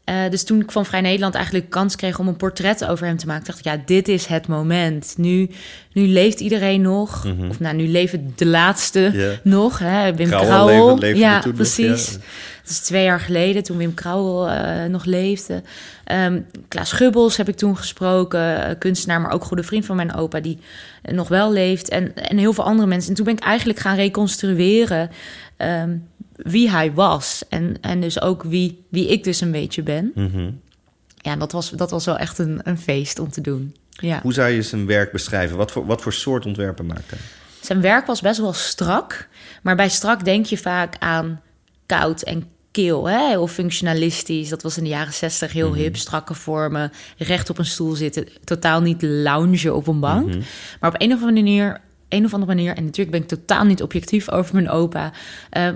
Eh, 0.05 0.31
dus 0.31 0.45
toen 0.45 0.61
ik 0.61 0.71
van 0.71 0.87
Vrij 0.87 1.01
Nederland 1.01 1.35
eigenlijk 1.35 1.71
kans 1.71 1.97
kreeg 1.97 2.19
om 2.19 2.29
een 2.29 2.37
portret 2.37 2.85
over 2.85 3.07
hem 3.07 3.17
te 3.17 3.27
maken, 3.27 3.45
dacht 3.45 3.59
ik, 3.59 3.65
ja, 3.65 3.77
dit 3.87 4.09
is 4.09 4.27
het 4.27 4.49
moment. 4.49 5.15
Nu, 5.17 5.51
nu 5.93 6.07
leeft 6.07 6.41
iedereen 6.41 6.81
nog. 6.81 7.27
Of 7.49 7.61
nou, 7.61 7.77
nu 7.77 7.89
leven 7.89 8.33
de 8.37 8.47
laatste 8.47 9.39
nog. 9.43 9.79
Hè? 9.79 10.15
Wim 10.15 10.29
Krauwel 10.29 11.05
ja, 11.05 11.43
precies. 11.55 12.11
ja. 12.11 12.19
Dat 12.63 12.71
is 12.71 12.79
twee 12.79 13.05
jaar 13.05 13.21
geleden, 13.21 13.63
toen 13.63 13.77
Wim 13.77 13.95
Krauwel 13.95 14.49
eh, 14.49 14.85
nog 14.85 15.05
leefde. 15.05 15.63
Ehm 16.05 16.41
Klaas 16.69 16.93
Gubbels 16.93 17.37
heb 17.37 17.49
ik 17.49 17.57
toen 17.57 17.77
gesproken, 17.77 18.67
eh, 18.67 18.75
kunstenaar, 18.79 19.21
maar 19.21 19.33
ook 19.33 19.45
goede 19.45 19.63
vriend 19.63 19.87
van 19.87 19.97
mijn 19.97 20.15
opa, 20.15 20.41
die 20.41 20.59
nog 21.03 21.29
wel 21.29 21.53
leeft. 21.53 21.89
En, 21.89 22.15
en 22.15 22.39
heel 22.39 22.53
veel 22.53 22.65
andere 22.65 22.89
mensen. 22.89 23.11
En 23.11 23.17
toen 23.17 23.25
ben 23.25 23.37
ik 23.37 23.43
eigenlijk 23.43 23.79
gaan 23.79 23.97
reconstrueren 23.97 25.11
ehm, 25.57 25.97
wie 26.43 26.71
hij 26.71 26.93
was. 26.93 27.43
En, 27.49 27.77
en 27.81 28.01
dus 28.01 28.21
ook 28.21 28.43
wie, 28.43 28.85
wie 28.89 29.09
ik 29.09 29.25
dus 29.25 29.41
een 29.41 29.51
beetje 29.51 29.83
ben. 29.83 30.13
Mhm. 30.15 30.51
Ja, 31.17 31.37
dat 31.37 31.53
was, 31.53 31.71
dat 31.71 31.91
was 31.91 32.05
wel 32.05 32.17
echt 32.19 32.39
een, 32.39 32.61
een 32.63 32.79
feest 32.79 33.19
om 33.19 33.31
te 33.31 33.41
doen. 33.41 33.77
Ja. 33.91 34.21
Hoe 34.23 34.33
zou 34.33 34.51
je 34.51 34.63
zijn 34.63 34.87
werk 34.87 35.13
beschrijven? 35.13 35.57
Wat 35.57 35.73
voor, 35.73 35.87
wat 35.87 36.03
voor 36.03 36.13
soort 36.13 36.47
ontwerpen 36.47 36.87
maakt 36.87 37.11
hij? 37.11 37.19
Zijn 37.61 37.81
werk 37.81 38.07
was 38.07 38.21
best 38.21 38.41
wel 38.41 38.53
strak. 38.53 39.29
Maar 39.63 39.77
bij 39.77 39.89
strak 39.89 40.25
denk 40.25 40.47
je 40.47 40.59
vaak 40.59 40.97
aan 40.99 41.41
koud 41.87 42.23
en 42.23 42.49
kil. 42.71 43.09
Hè? 43.09 43.29
Heel 43.29 43.47
functionalistisch. 43.47 44.49
Dat 44.49 44.63
was 44.63 44.77
in 44.77 44.83
de 44.83 44.89
jaren 44.89 45.13
zestig 45.13 45.53
heel 45.53 45.75
hip. 45.75 45.97
Strakke 45.97 46.35
vormen. 46.35 46.93
Recht 47.19 47.51
op 47.51 47.59
een 47.59 47.65
stoel 47.65 47.95
zitten. 47.95 48.29
Totaal 48.45 48.81
niet 48.81 49.03
loungen 49.03 49.75
op 49.75 49.87
een 49.87 50.01
bank. 50.01 50.35
Maar 50.81 50.91
op 50.95 51.01
een 51.01 51.13
of 51.13 51.21
andere 51.21 51.43
manier... 51.43 51.81
Een 52.09 52.25
of 52.25 52.33
andere 52.35 52.55
manier, 52.55 52.77
en 52.77 52.85
natuurlijk 52.85 53.11
ben 53.11 53.23
ik 53.23 53.29
totaal 53.29 53.65
niet 53.65 53.83
objectief 53.83 54.31
over 54.31 54.55
mijn 54.55 54.71
opa... 54.71 55.13
eh, 55.51 55.69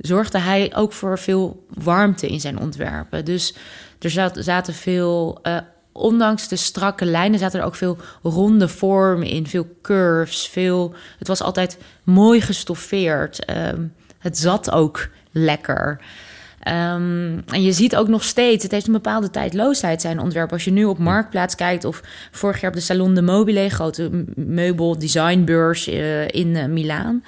zorgde 0.00 0.38
hij 0.38 0.72
ook 0.74 0.92
voor 0.92 1.18
veel 1.18 1.66
warmte 1.68 2.28
in 2.28 2.40
zijn 2.40 2.58
ontwerpen. 2.58 3.24
Dus 3.24 3.54
er 3.98 4.10
zat, 4.10 4.36
zaten 4.40 4.74
veel... 4.74 5.38
eh, 5.42 5.56
ondanks 5.92 6.48
de 6.48 6.56
strakke 6.56 7.04
lijnen 7.04 7.38
zaten 7.38 7.60
er 7.60 7.66
ook 7.66 7.74
veel 7.74 7.98
ronde 8.22 8.68
vormen 8.68 9.28
in, 9.28 9.46
veel 9.46 9.66
curves, 9.82 10.48
veel. 10.48 10.94
Het 11.18 11.28
was 11.28 11.42
altijd 11.42 11.78
mooi 12.02 12.40
gestoffeerd. 12.40 13.44
Ehm, 13.44 13.82
het 14.18 14.38
zat 14.38 14.70
ook 14.70 15.08
lekker. 15.30 16.00
Ehm, 16.60 17.38
en 17.46 17.62
je 17.62 17.72
ziet 17.72 17.96
ook 17.96 18.08
nog 18.08 18.24
steeds, 18.24 18.62
het 18.62 18.72
heeft 18.72 18.86
een 18.86 18.92
bepaalde 18.92 19.30
tijdloosheid 19.30 20.00
zijn 20.00 20.20
ontwerp. 20.20 20.52
Als 20.52 20.64
je 20.64 20.70
nu 20.70 20.84
op 20.84 20.98
Marktplaats 20.98 21.54
kijkt 21.54 21.84
of 21.84 22.02
vorig 22.30 22.60
jaar 22.60 22.70
op 22.70 22.76
de 22.76 22.82
Salon 22.82 23.14
de 23.14 23.22
Mobile, 23.22 23.68
grote 23.68 24.24
meubel 24.34 24.98
designbeurs 24.98 25.86
eh, 25.86 26.28
in 26.28 26.56
eh, 26.56 26.66
Milaan, 26.66 27.24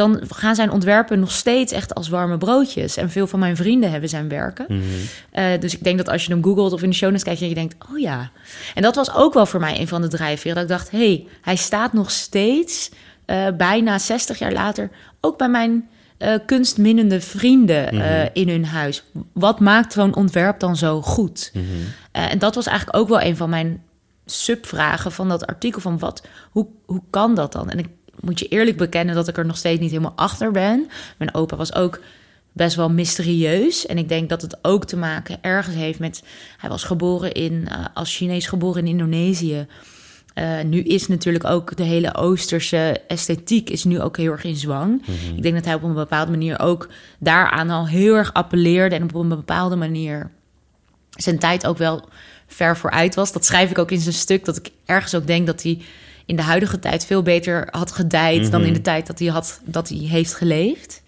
dan 0.00 0.20
gaan 0.28 0.54
zijn 0.54 0.70
ontwerpen 0.70 1.20
nog 1.20 1.30
steeds 1.30 1.72
echt 1.72 1.94
als 1.94 2.08
warme 2.08 2.38
broodjes. 2.38 2.96
En 2.96 3.10
veel 3.10 3.26
van 3.26 3.38
mijn 3.38 3.56
vrienden 3.56 3.90
hebben 3.90 4.08
zijn 4.08 4.28
werken. 4.28 4.66
Eh, 5.30 5.44
dus 5.60 5.74
ik 5.74 5.84
denk 5.84 5.96
dat 5.96 6.08
als 6.08 6.24
je 6.24 6.32
hem 6.32 6.44
googelt 6.44 6.72
of 6.72 6.82
in 6.82 6.90
de 6.90 6.96
show 6.96 7.08
notes 7.08 7.24
kijkt... 7.24 7.40
je 7.40 7.54
denkt, 7.54 7.74
oh 7.90 7.98
ja. 7.98 8.30
En 8.74 8.82
dat 8.82 8.94
was 8.94 9.14
ook 9.14 9.34
wel 9.34 9.46
voor 9.46 9.60
mij 9.60 9.80
een 9.80 9.88
van 9.88 10.02
de 10.02 10.08
drijfveren. 10.08 10.54
Dat 10.54 10.64
ik 10.64 10.70
dacht, 10.70 10.90
hé, 10.90 10.98
hey, 10.98 11.26
hij 11.42 11.56
staat 11.56 11.92
nog 11.92 12.10
steeds... 12.10 12.90
eh, 13.24 13.46
bijna 13.56 13.98
60 13.98 14.38
jaar 14.38 14.52
later... 14.52 14.90
ook 15.20 15.38
bij 15.38 15.48
mijn 15.48 15.88
eh, 16.20 16.34
kunstminnende 16.46 17.20
vrienden 17.20 17.88
eh, 17.88 18.28
in 18.32 18.48
hun 18.48 18.64
huis. 18.64 19.04
Wat 19.32 19.60
maakt 19.60 19.92
zo'n 19.92 20.14
ontwerp 20.14 20.60
dan 20.60 20.76
zo 20.76 21.02
goed? 21.02 21.52
Eh, 22.12 22.32
en 22.32 22.38
dat 22.38 22.54
was 22.54 22.66
eigenlijk 22.66 22.98
ook 22.98 23.08
wel 23.08 23.20
een 23.20 23.36
van 23.36 23.50
mijn 23.50 23.82
subvragen 24.26 25.12
van 25.12 25.28
dat 25.28 25.46
artikel. 25.46 25.80
Van 25.80 25.98
wat, 25.98 26.26
hoe, 26.50 26.66
hoe 26.86 27.02
kan 27.10 27.34
dat 27.34 27.52
dan? 27.52 27.70
En 27.70 27.78
ik 27.78 27.88
moet 28.20 28.38
je 28.38 28.48
eerlijk 28.48 28.76
bekennen 28.76 29.14
dat 29.14 29.28
ik 29.28 29.36
er 29.36 29.46
nog 29.46 29.56
steeds 29.56 29.80
niet 29.80 29.90
helemaal 29.90 30.16
achter 30.16 30.50
ben. 30.50 30.88
Mijn 31.16 31.34
opa 31.34 31.56
was 31.56 31.74
ook 31.74 32.00
best 32.52 32.76
wel 32.76 32.90
mysterieus. 32.90 33.86
En 33.86 33.98
ik 33.98 34.08
denk 34.08 34.28
dat 34.28 34.42
het 34.42 34.58
ook 34.62 34.84
te 34.84 34.96
maken 34.96 35.38
ergens 35.40 35.76
heeft 35.76 35.98
met... 35.98 36.22
Hij 36.56 36.70
was 36.70 36.84
geboren 36.84 37.32
in, 37.32 37.52
uh, 37.52 37.84
als 37.94 38.16
Chinees 38.16 38.46
geboren 38.46 38.82
in 38.82 38.90
Indonesië. 38.90 39.66
Uh, 40.34 40.60
nu 40.62 40.82
is 40.82 41.08
natuurlijk 41.08 41.44
ook 41.44 41.76
de 41.76 41.82
hele 41.82 42.14
Oosterse 42.14 43.00
esthetiek 43.08 43.70
is 43.70 43.84
nu 43.84 44.00
ook 44.00 44.16
heel 44.16 44.32
erg 44.32 44.44
in 44.44 44.56
zwang. 44.56 44.90
Mm 44.90 45.14
-hmm. 45.14 45.36
Ik 45.36 45.42
denk 45.42 45.54
dat 45.54 45.64
hij 45.64 45.74
op 45.74 45.82
een 45.82 45.94
bepaalde 45.94 46.30
manier 46.30 46.60
ook 46.60 46.88
daaraan 47.18 47.70
al 47.70 47.88
heel 47.88 48.14
erg 48.14 48.32
appelleerde... 48.32 48.94
en 48.94 49.02
op 49.02 49.14
een 49.14 49.28
bepaalde 49.28 49.76
manier 49.76 50.30
zijn 51.10 51.38
tijd 51.38 51.66
ook 51.66 51.78
wel 51.78 52.08
ver 52.46 52.76
vooruit 52.76 53.14
was. 53.14 53.32
Dat 53.32 53.44
schrijf 53.44 53.70
ik 53.70 53.78
ook 53.78 53.90
in 53.90 54.00
zijn 54.00 54.14
stuk, 54.14 54.44
dat 54.44 54.56
ik 54.56 54.70
ergens 54.84 55.14
ook 55.14 55.26
denk 55.26 55.46
dat 55.46 55.62
hij 55.62 55.80
in 56.30 56.36
de 56.36 56.42
huidige 56.42 56.78
tijd 56.78 57.06
veel 57.06 57.22
beter 57.22 57.68
had 57.70 57.92
gedijd 57.92 58.36
mm 58.36 58.42
-hmm. 58.42 58.50
dan 58.50 58.64
in 58.64 58.72
de 58.72 58.80
tijd 58.80 59.06
dat 59.06 59.18
hij, 59.18 59.28
had, 59.28 59.60
dat 59.64 59.88
hij 59.88 59.98
heeft 59.98 60.34
geleefd. 60.34 61.02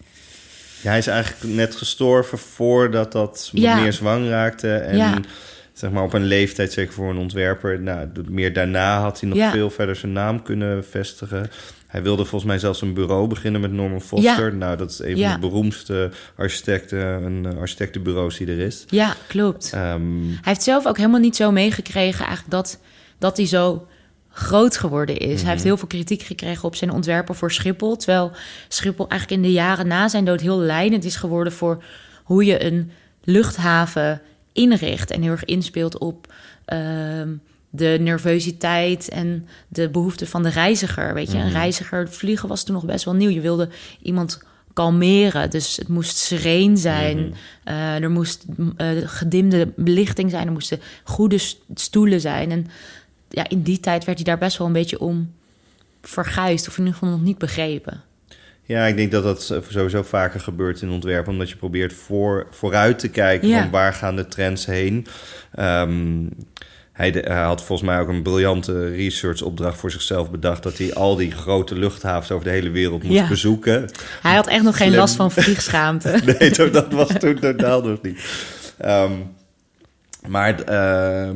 Ja, 0.81 0.89
hij 0.89 0.97
is 0.97 1.07
eigenlijk 1.07 1.55
net 1.55 1.75
gestorven 1.75 2.37
voordat 2.37 3.11
dat 3.11 3.49
ja. 3.53 3.75
meer 3.75 3.93
zwang 3.93 4.27
raakte. 4.27 4.73
En 4.75 4.97
ja. 4.97 5.19
zeg 5.73 5.91
maar 5.91 6.03
op 6.03 6.13
een 6.13 6.25
leeftijd, 6.25 6.71
zeker 6.71 6.93
voor 6.93 7.09
een 7.09 7.17
ontwerper, 7.17 7.79
nou, 7.79 8.07
meer 8.29 8.53
daarna 8.53 9.01
had 9.01 9.19
hij 9.19 9.29
nog 9.29 9.37
ja. 9.37 9.51
veel 9.51 9.69
verder 9.69 9.95
zijn 9.95 10.11
naam 10.11 10.41
kunnen 10.41 10.85
vestigen. 10.85 11.51
Hij 11.87 12.03
wilde 12.03 12.25
volgens 12.25 12.51
mij 12.51 12.59
zelfs 12.59 12.81
een 12.81 12.93
bureau 12.93 13.27
beginnen 13.27 13.61
met 13.61 13.71
Norman 13.71 14.01
Foster. 14.01 14.55
Nou, 14.55 14.77
dat 14.77 14.89
is 14.89 14.99
een 14.99 15.17
van 15.17 15.33
de 15.33 15.47
beroemdste 15.47 16.11
architecten 16.35 17.23
en 17.23 17.57
architectenbureaus 17.59 18.37
die 18.37 18.47
er 18.47 18.59
is. 18.59 18.85
Ja, 18.87 19.15
klopt. 19.27 19.71
Um, 19.75 20.27
hij 20.27 20.37
heeft 20.41 20.63
zelf 20.63 20.85
ook 20.85 20.97
helemaal 20.97 21.19
niet 21.19 21.35
zo 21.35 21.51
meegekregen 21.51 22.25
eigenlijk 22.25 22.51
dat, 22.51 22.79
dat 23.17 23.37
hij 23.37 23.45
zo 23.45 23.87
groot 24.33 24.77
geworden 24.77 25.17
is. 25.17 25.27
Mm 25.27 25.35
-hmm. 25.35 25.41
Hij 25.41 25.51
heeft 25.51 25.63
heel 25.63 25.77
veel 25.77 25.87
kritiek 25.87 26.21
gekregen 26.21 26.63
op 26.63 26.75
zijn 26.75 26.91
ontwerpen 26.91 27.35
voor 27.35 27.51
Schiphol. 27.51 27.95
Terwijl 27.95 28.31
Schiphol 28.67 29.07
eigenlijk 29.09 29.41
in 29.41 29.47
de 29.47 29.53
jaren 29.53 29.87
na 29.87 30.07
zijn 30.07 30.25
dood 30.25 30.41
heel 30.41 30.59
leidend 30.59 31.03
is 31.03 31.15
geworden 31.15 31.53
voor 31.53 31.83
hoe 32.23 32.45
je 32.45 32.63
een 32.63 32.91
luchthaven 33.23 34.21
inricht. 34.53 35.11
En 35.11 35.21
heel 35.21 35.31
erg 35.31 35.45
inspeelt 35.45 35.97
op 35.97 36.33
uh, 36.73 36.79
de 37.69 37.97
nervositeit 37.99 39.09
en 39.09 39.47
de 39.67 39.89
behoeften 39.89 40.27
van 40.27 40.43
de 40.43 40.49
reiziger. 40.49 41.13
Weet 41.13 41.31
je, 41.31 41.33
mm 41.33 41.39
-hmm. 41.39 41.47
een 41.47 41.55
reiziger 41.55 42.09
vliegen 42.09 42.49
was 42.49 42.63
toen 42.63 42.75
nog 42.75 42.85
best 42.85 43.05
wel 43.05 43.13
nieuw. 43.13 43.29
Je 43.29 43.41
wilde 43.41 43.69
iemand 44.01 44.41
kalmeren. 44.73 45.49
Dus 45.49 45.77
het 45.77 45.87
moest 45.87 46.17
sereen 46.17 46.77
zijn. 46.77 47.17
Mm 47.17 47.33
-hmm. 47.63 47.73
uh, 47.73 48.03
er 48.03 48.11
moest 48.11 48.45
uh, 48.77 48.87
gedimde 49.05 49.73
belichting 49.75 50.29
zijn. 50.29 50.45
Er 50.47 50.53
moesten 50.53 50.79
goede 51.03 51.39
stoelen 51.73 52.21
zijn. 52.21 52.51
En 52.51 52.67
ja, 53.35 53.49
in 53.49 53.61
die 53.61 53.79
tijd 53.79 54.05
werd 54.05 54.17
hij 54.17 54.27
daar 54.27 54.37
best 54.37 54.57
wel 54.57 54.67
een 54.67 54.73
beetje 54.73 54.99
om 54.99 55.33
verguisd. 56.01 56.67
Of 56.67 56.77
in 56.77 56.85
ieder 56.85 56.99
geval 56.99 57.15
nog 57.15 57.25
niet 57.25 57.37
begrepen. 57.37 58.01
Ja, 58.65 58.85
ik 58.85 58.95
denk 58.95 59.11
dat 59.11 59.23
dat 59.23 59.63
sowieso 59.69 60.03
vaker 60.03 60.39
gebeurt 60.39 60.81
in 60.81 60.89
ontwerpen. 60.89 61.31
Omdat 61.31 61.49
je 61.49 61.55
probeert 61.55 61.93
voor, 61.93 62.47
vooruit 62.49 62.99
te 62.99 63.09
kijken 63.09 63.47
ja. 63.47 63.61
van 63.61 63.69
waar 63.69 63.93
gaan 63.93 64.15
de 64.15 64.27
trends 64.27 64.65
heen. 64.65 65.07
Um, 65.59 66.29
hij, 66.91 67.11
de, 67.11 67.19
hij, 67.19 67.43
had 67.43 67.63
volgens 67.63 67.89
mij 67.89 67.99
ook 67.99 68.07
een 68.07 68.21
briljante 68.21 68.89
research-opdracht 68.89 69.79
voor 69.79 69.91
zichzelf 69.91 70.31
bedacht... 70.31 70.63
dat 70.63 70.77
hij 70.77 70.93
al 70.93 71.15
die 71.15 71.31
grote 71.31 71.75
luchthavens 71.75 72.31
over 72.31 72.45
de 72.45 72.51
hele 72.51 72.69
wereld 72.69 73.03
moest 73.03 73.15
ja. 73.15 73.27
bezoeken. 73.27 73.89
Hij 74.21 74.35
had 74.35 74.47
echt 74.47 74.63
nog 74.63 74.75
Slim. 74.75 74.87
geen 74.87 74.97
last 74.97 75.15
van 75.15 75.31
vliegschaamte. 75.31 76.19
nee, 76.39 76.71
dat 76.71 76.93
was 76.93 77.09
toen 77.19 77.39
totaal 77.39 77.81
nog 77.81 78.01
niet. 78.01 78.19
Um, 78.85 79.35
maar 80.27 80.59
uh, 80.69 81.29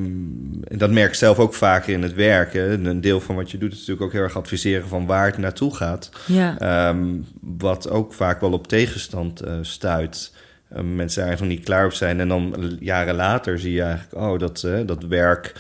dat 0.78 0.92
merk 0.92 1.08
ik 1.08 1.14
zelf 1.14 1.40
ook 1.40 1.54
vaker 1.54 1.94
in 1.94 2.02
het 2.02 2.14
werken. 2.14 2.86
Een 2.86 3.02
deel 3.02 3.20
van 3.20 3.36
wat 3.36 3.52
je 3.52 3.58
doet 3.58 3.72
is 3.72 3.78
natuurlijk 3.78 4.06
ook 4.06 4.12
heel 4.12 4.22
erg 4.22 4.38
adviseren 4.38 4.88
van 4.88 5.06
waar 5.06 5.26
het 5.26 5.38
naartoe 5.38 5.76
gaat. 5.76 6.10
Ja. 6.26 6.88
Um, 6.90 7.26
wat 7.42 7.90
ook 7.90 8.14
vaak 8.14 8.42
wel 8.42 8.52
op 8.52 8.68
tegenstand 8.68 9.46
uh, 9.46 9.54
stuit. 9.62 10.34
Uh, 10.72 10.80
mensen 10.80 11.22
er 11.22 11.28
eigenlijk 11.28 11.40
nog 11.40 11.50
niet 11.50 11.66
klaar 11.66 11.86
op 11.86 11.94
zijn. 11.94 12.20
En 12.20 12.28
dan 12.28 12.78
jaren 12.80 13.16
later 13.16 13.60
zie 13.60 13.74
je 13.74 13.82
eigenlijk, 13.82 14.24
oh, 14.24 14.40
dat, 14.40 14.68
dat 14.86 15.04
werk. 15.04 15.54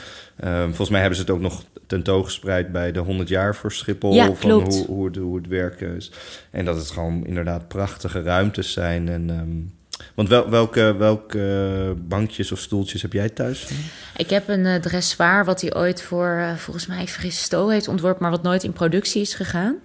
volgens 0.66 0.90
mij 0.90 1.00
hebben 1.00 1.18
ze 1.18 1.22
het 1.22 1.32
ook 1.32 1.42
nog 1.42 1.64
tentoongespreid 1.88 2.72
bij 2.72 2.92
de 2.92 3.00
100 3.00 3.30
jaar 3.30 3.56
voor 3.56 3.72
Schiphol. 3.72 4.14
Ja, 4.14 4.34
van 4.34 4.52
hoe, 4.52 4.86
hoe, 4.86 5.06
het, 5.06 5.16
hoe 5.16 5.38
het 5.38 5.48
werk 5.48 5.82
is. 5.82 6.12
En 6.52 6.66
dat 6.66 6.76
het 6.76 6.92
gewoon 6.92 7.26
inderdaad 7.26 7.68
prachtige 7.68 8.22
ruimtes 8.22 8.72
zijn. 8.72 9.10
En 9.10 9.30
um, 9.30 9.77
want 10.18 10.30
wel, 10.30 10.50
welke, 10.50 10.96
welke 10.98 11.96
bankjes 11.98 12.52
of 12.52 12.60
stoeltjes 12.60 13.02
heb 13.02 13.14
jij 13.14 13.30
thuis? 13.30 13.68
Ik 14.16 14.30
heb 14.30 14.48
een 14.48 14.66
uh, 14.66 14.76
dressoir 14.76 15.46
wat 15.46 15.62
hij 15.62 15.76
ooit 15.76 16.02
voor, 16.02 16.38
uh, 16.40 16.56
volgens 16.56 16.88
mij, 16.88 17.08
Fristo 17.08 17.68
heeft 17.68 17.88
ontworpen... 17.88 18.22
maar 18.22 18.32
wat 18.32 18.44
nooit 18.44 18.64
in 18.64 18.74
productie 18.74 19.22
is 19.22 19.34
gegaan. 19.34 19.76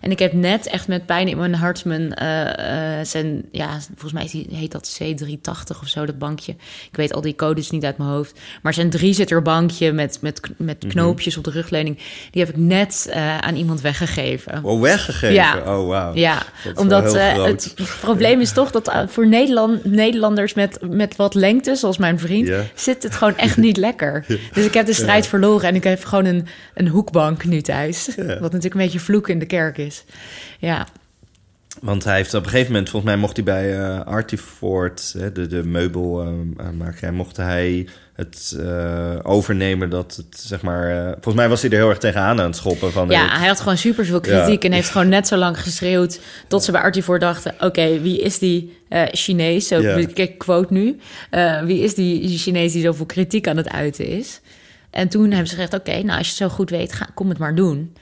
En 0.00 0.10
ik 0.10 0.18
heb 0.18 0.32
net 0.32 0.66
echt 0.66 0.88
met 0.88 1.06
pijn 1.06 1.28
in 1.28 1.36
mijn 1.36 1.54
hart 1.54 1.84
mijn, 1.84 2.16
uh, 2.22 2.98
uh, 2.98 3.04
zijn, 3.04 3.44
ja, 3.50 3.78
volgens 3.96 4.12
mij 4.12 4.44
heet 4.58 4.72
dat 4.72 5.00
C380 5.02 5.80
of 5.82 5.88
zo, 5.88 6.06
dat 6.06 6.18
bankje. 6.18 6.52
Ik 6.90 6.96
weet 6.96 7.12
al 7.14 7.20
die 7.20 7.34
codes 7.34 7.70
niet 7.70 7.84
uit 7.84 7.98
mijn 7.98 8.10
hoofd. 8.10 8.40
Maar 8.62 8.74
zijn 8.74 8.90
drie-zitter 8.90 9.42
bankje 9.42 9.92
met, 9.92 10.18
met, 10.20 10.40
met 10.56 10.84
knoopjes 10.88 11.36
mm 11.36 11.42
-hmm. 11.42 11.48
op 11.48 11.54
de 11.54 11.60
rugleuning, 11.60 11.98
die 12.30 12.44
heb 12.44 12.54
ik 12.54 12.60
net 12.60 13.06
uh, 13.08 13.38
aan 13.38 13.56
iemand 13.56 13.80
weggegeven. 13.80 14.64
Oh, 14.64 14.80
weggegeven? 14.80 15.34
Ja. 15.34 15.58
Oh, 15.58 15.88
wauw. 15.88 16.14
Ja, 16.14 16.42
omdat 16.74 17.14
het 17.14 17.74
probleem 18.00 18.40
is 18.40 18.52
toch 18.52 18.70
dat 18.70 18.92
voor 19.06 19.26
Nederland, 19.26 19.84
Nederlanders 19.84 20.54
met, 20.54 20.78
met 20.90 21.16
wat 21.16 21.34
lengte, 21.34 21.74
zoals 21.74 21.98
mijn 21.98 22.18
vriend, 22.18 22.46
yeah. 22.46 22.64
zit 22.74 23.02
het 23.02 23.14
gewoon 23.14 23.36
echt 23.36 23.56
niet 23.56 23.76
lekker. 23.76 24.24
Dus 24.52 24.64
ik 24.64 24.74
heb 24.74 24.86
de 24.86 24.92
strijd 24.92 25.24
ja. 25.24 25.30
verloren 25.30 25.68
en 25.68 25.74
ik 25.74 25.84
heb 25.84 26.04
gewoon 26.04 26.24
een, 26.24 26.46
een 26.74 26.88
hoekbank 26.88 27.44
nu 27.44 27.60
thuis. 27.60 28.08
Ja. 28.16 28.24
Wat 28.24 28.40
natuurlijk 28.40 28.74
een 28.74 28.80
beetje 28.80 29.00
vloek 29.00 29.28
in 29.28 29.38
de 29.38 29.46
kerk 29.46 29.78
is. 29.78 29.93
Ja. 30.58 30.86
Want 31.80 32.04
hij 32.04 32.16
heeft 32.16 32.34
op 32.34 32.44
een 32.44 32.50
gegeven 32.50 32.72
moment, 32.72 32.90
volgens 32.90 33.12
mij 33.12 33.20
mocht 33.20 33.36
hij 33.36 33.44
bij 33.44 33.78
uh, 33.78 34.00
Artifort, 34.00 35.14
hè, 35.18 35.32
de, 35.32 35.46
de 35.46 35.64
meubelmakerij, 35.64 37.10
uh, 37.10 37.16
mocht 37.16 37.36
hij 37.36 37.88
het 38.14 38.56
uh, 38.58 39.18
overnemen 39.22 39.90
dat 39.90 40.16
het, 40.16 40.40
zeg 40.40 40.62
maar... 40.62 41.12
Volgens 41.12 41.34
mij 41.34 41.48
was 41.48 41.62
hij 41.62 41.70
er 41.70 41.76
heel 41.76 41.88
erg 41.88 41.98
tegenaan 41.98 42.40
aan 42.40 42.46
het 42.46 42.56
schoppen. 42.56 42.92
Van, 42.92 43.08
ja, 43.08 43.38
hij 43.38 43.48
had 43.48 43.60
gewoon 43.60 43.76
super 43.76 44.04
veel 44.04 44.20
kritiek 44.20 44.62
ja. 44.62 44.68
en 44.68 44.74
heeft 44.74 44.90
gewoon 44.90 45.08
net 45.08 45.28
zo 45.28 45.36
lang 45.36 45.60
geschreeuwd... 45.60 46.20
tot 46.48 46.60
ja. 46.60 46.66
ze 46.66 46.72
bij 46.72 46.80
Artifort 46.80 47.20
dachten, 47.20 47.52
oké, 47.54 47.64
okay, 47.64 48.00
wie 48.00 48.20
is 48.20 48.38
die 48.38 48.76
Chinees? 49.10 49.68
Zo, 49.68 49.80
ja. 49.80 49.96
ik 50.14 50.38
quote 50.38 50.72
nu. 50.72 50.98
wie 51.64 51.80
is 51.80 51.94
die 51.94 52.38
Chinees 52.38 52.72
die 52.72 52.82
zoveel 52.82 53.06
kritiek 53.06 53.48
aan 53.48 53.56
het 53.56 53.68
uiten 53.68 54.06
is? 54.06 54.40
En 54.94 55.08
toen 55.08 55.30
hebben 55.30 55.48
ze 55.48 55.54
gezegd, 55.54 55.74
oké, 55.74 55.90
okay, 55.90 56.02
nou 56.02 56.18
als 56.18 56.26
je 56.26 56.32
het 56.32 56.50
zo 56.50 56.56
goed 56.56 56.70
weet, 56.70 56.92
ga, 56.92 57.06
kom 57.14 57.28
het 57.28 57.38
maar 57.38 57.54
doen. 57.54 57.92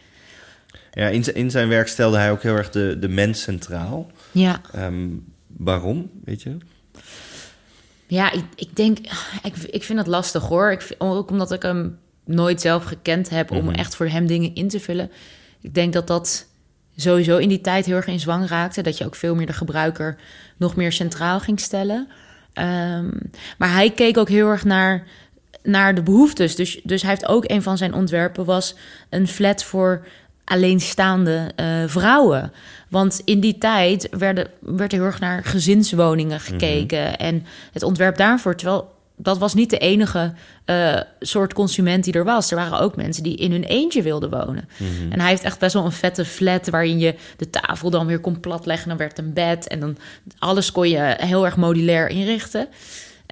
Ja, 0.95 1.09
in, 1.09 1.34
in 1.34 1.51
zijn 1.51 1.68
werk 1.68 1.88
stelde 1.88 2.16
hij 2.16 2.30
ook 2.30 2.43
heel 2.43 2.57
erg 2.57 2.70
de, 2.70 2.97
de 3.01 3.09
mens 3.09 3.43
centraal. 3.43 4.11
Ja. 4.30 4.61
Um, 4.76 5.24
waarom, 5.47 6.11
weet 6.24 6.43
je? 6.43 6.57
Ja, 8.07 8.32
ik, 8.32 8.45
ik 8.55 8.76
denk... 8.76 8.99
Ik, 9.43 9.57
ik 9.57 9.82
vind 9.82 9.99
het 9.99 10.07
lastig, 10.07 10.43
hoor. 10.43 10.70
Ik, 10.70 10.95
ook 10.99 11.30
omdat 11.30 11.53
ik 11.53 11.62
hem 11.62 11.99
nooit 12.24 12.61
zelf 12.61 12.84
gekend 12.84 13.28
heb... 13.28 13.51
om 13.51 13.57
mm 13.57 13.66
-hmm. 13.66 13.74
echt 13.74 13.97
voor 13.97 14.07
hem 14.07 14.26
dingen 14.26 14.55
in 14.55 14.68
te 14.68 14.80
vullen. 14.80 15.11
Ik 15.61 15.74
denk 15.74 15.93
dat 15.93 16.07
dat 16.07 16.47
sowieso 16.97 17.36
in 17.36 17.49
die 17.49 17.61
tijd 17.61 17.86
heel 17.86 17.97
erg 17.97 18.07
in 18.07 18.20
zwang 18.20 18.49
raakte. 18.49 18.82
Dat 18.82 18.99
je 18.99 19.05
ook 19.05 19.14
veel 19.14 19.34
meer 19.34 19.47
de 19.47 19.53
gebruiker 19.53 20.16
nog 20.57 20.76
meer 20.76 20.93
centraal 20.93 21.40
ging 21.40 21.61
stellen. 21.61 22.09
Um, 22.55 23.30
maar 23.59 23.72
hij 23.72 23.90
keek 23.90 24.16
ook 24.18 24.28
heel 24.28 24.49
erg 24.49 24.64
naar 24.64 25.07
naar 25.62 25.95
de 25.95 26.03
behoeftes. 26.03 26.57
Dus, 26.57 26.80
dus 26.84 27.03
hij 27.03 27.11
heeft 27.11 27.26
ook 27.26 27.51
een 27.51 27.62
van 27.62 27.78
zijn 27.78 27.95
ontwerpen 27.95 28.45
was 28.45 28.74
een 29.11 29.28
flat 29.28 29.64
voor 29.64 30.07
alleenstaande 30.53 31.50
uh, 31.61 31.66
vrouwen. 31.86 32.53
Want 32.88 33.20
in 33.24 33.40
die 33.40 33.59
tijd 33.59 34.09
werden, 34.11 34.46
werd 34.61 34.92
heel 34.92 35.05
erg 35.05 35.20
naar 35.20 35.44
gezinswoningen 35.44 36.40
gekeken. 36.40 37.00
Mm 37.00 37.07
-hmm. 37.07 37.14
En 37.14 37.44
het 37.72 37.82
ontwerp 37.82 38.16
daarvoor, 38.16 38.57
terwijl 38.57 38.90
dat 39.16 39.38
was 39.38 39.55
niet 39.55 39.70
de 39.70 39.78
enige 39.78 40.32
uh, 40.66 41.00
soort 41.20 41.53
consument 41.53 42.05
die 42.05 42.12
er 42.12 42.24
was. 42.24 42.50
Er 42.50 42.57
waren 42.57 42.78
ook 42.78 42.96
mensen 42.96 43.22
die 43.22 43.36
in 43.36 43.50
hun 43.50 43.64
eentje 43.64 44.03
wilden 44.03 44.30
wonen. 44.30 44.68
Mm 44.78 44.86
-hmm. 44.86 45.12
En 45.12 45.20
hij 45.20 45.28
heeft 45.28 45.42
echt 45.42 45.59
best 45.59 45.74
wel 45.74 45.84
een 45.84 45.92
vette 45.92 46.24
flat... 46.24 46.68
waarin 46.68 46.98
je 46.98 47.14
de 47.36 47.50
tafel 47.50 47.90
dan 47.90 48.07
weer 48.07 48.20
kon 48.20 48.40
platleggen. 48.40 48.88
Dan 48.88 48.96
werd 48.96 49.18
een 49.18 49.32
bed 49.32 49.68
en 49.68 49.80
dan 49.80 49.96
alles 50.38 50.72
kon 50.72 50.88
je 50.88 51.16
heel 51.18 51.44
erg 51.44 51.57
modulair 51.57 52.09
inrichten. 52.09 52.68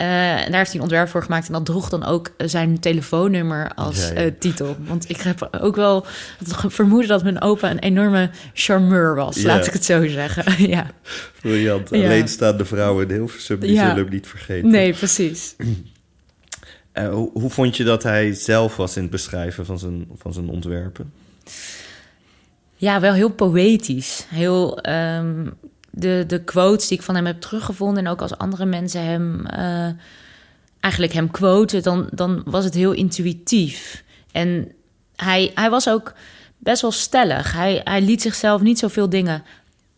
En 0.01 0.51
daar 0.51 0.59
heeft 0.59 0.71
hij 0.71 0.75
een 0.75 0.81
ontwerp 0.81 1.09
voor 1.09 1.23
gemaakt. 1.23 1.47
En 1.47 1.53
dat 1.53 1.65
droeg 1.65 1.89
dan 1.89 2.05
ook 2.05 2.31
zijn 2.37 2.81
telefoonnummer 2.81 3.75
als 3.75 4.09
ja, 4.09 4.15
ja. 4.15 4.25
Uh, 4.25 4.31
titel. 4.39 4.77
Want 4.79 5.09
ik 5.09 5.21
heb 5.21 5.49
ook 5.61 5.77
wel 5.77 6.07
het 6.39 6.73
vermoeden 6.73 7.09
dat 7.09 7.23
mijn 7.23 7.41
opa 7.41 7.71
een 7.71 7.79
enorme 7.79 8.31
charmeur 8.55 9.15
was. 9.15 9.37
Ja. 9.37 9.47
Laat 9.47 9.67
ik 9.67 9.73
het 9.73 9.85
zo 9.85 10.09
zeggen. 10.09 10.45
ja. 10.77 10.91
Briljant. 11.41 11.93
Alleenstaande 11.93 12.65
vrouwen 12.65 13.09
in 13.09 13.15
Hilversum, 13.15 13.59
die 13.61 13.77
zullen 13.77 13.97
hem 13.97 14.09
niet 14.09 14.27
vergeten. 14.27 14.71
Nee, 14.71 14.93
precies. 14.93 15.55
uh, 15.59 17.09
hoe, 17.15 17.31
hoe, 17.33 17.51
vond 17.51 17.77
je 17.77 17.85
dat 17.85 18.03
hij 18.03 18.33
zelf 18.33 18.77
was 18.77 18.97
in 18.97 19.03
het 19.03 19.11
beschrijven 19.11 19.67
van 19.67 19.79
zijn, 19.79 20.09
van 20.17 20.33
zijn 20.33 20.49
ontwerpen? 20.49 21.13
Ja, 22.77 23.01
wel 23.01 23.13
heel 23.13 23.31
poëtisch. 23.31 24.27
Heel... 24.29 24.89
Um, 24.89 25.53
de, 25.91 26.25
de 26.27 26.45
quotes 26.45 26.89
die 26.89 26.99
ik 26.99 27.05
van 27.05 27.15
hem 27.15 27.27
heb 27.27 27.41
teruggevonden... 27.41 28.05
en 28.05 28.11
ook 28.11 28.23
als 28.23 28.39
andere 28.39 28.65
mensen 28.65 29.05
hem 29.05 29.47
uh, 29.57 29.89
eigenlijk 30.81 31.13
hem 31.13 31.31
quoten... 31.31 31.83
Dan, 31.83 32.09
dan 32.13 32.43
was 32.45 32.65
het 32.65 32.75
heel 32.75 32.93
intuïtief. 32.93 34.05
En 34.33 34.73
hij, 35.17 35.51
hij 35.55 35.71
was 35.71 35.89
ook 35.89 36.13
best 36.59 36.83
wel 36.83 36.93
stellig. 36.93 37.53
Hij, 37.53 37.81
hij 37.85 38.03
liet 38.03 38.23
zichzelf 38.23 38.61
niet 38.61 38.79
zoveel 38.79 39.09
dingen 39.09 39.43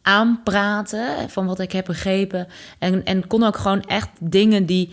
aanpraten, 0.03 1.30
van 1.30 1.47
wat 1.47 1.59
ik 1.59 1.72
heb 1.72 1.84
begrepen. 1.84 2.47
En, 2.78 3.05
en 3.05 3.26
kon 3.26 3.43
ook 3.43 3.57
gewoon 3.57 3.82
echt 3.82 4.09
dingen 4.18 4.66
die, 4.66 4.90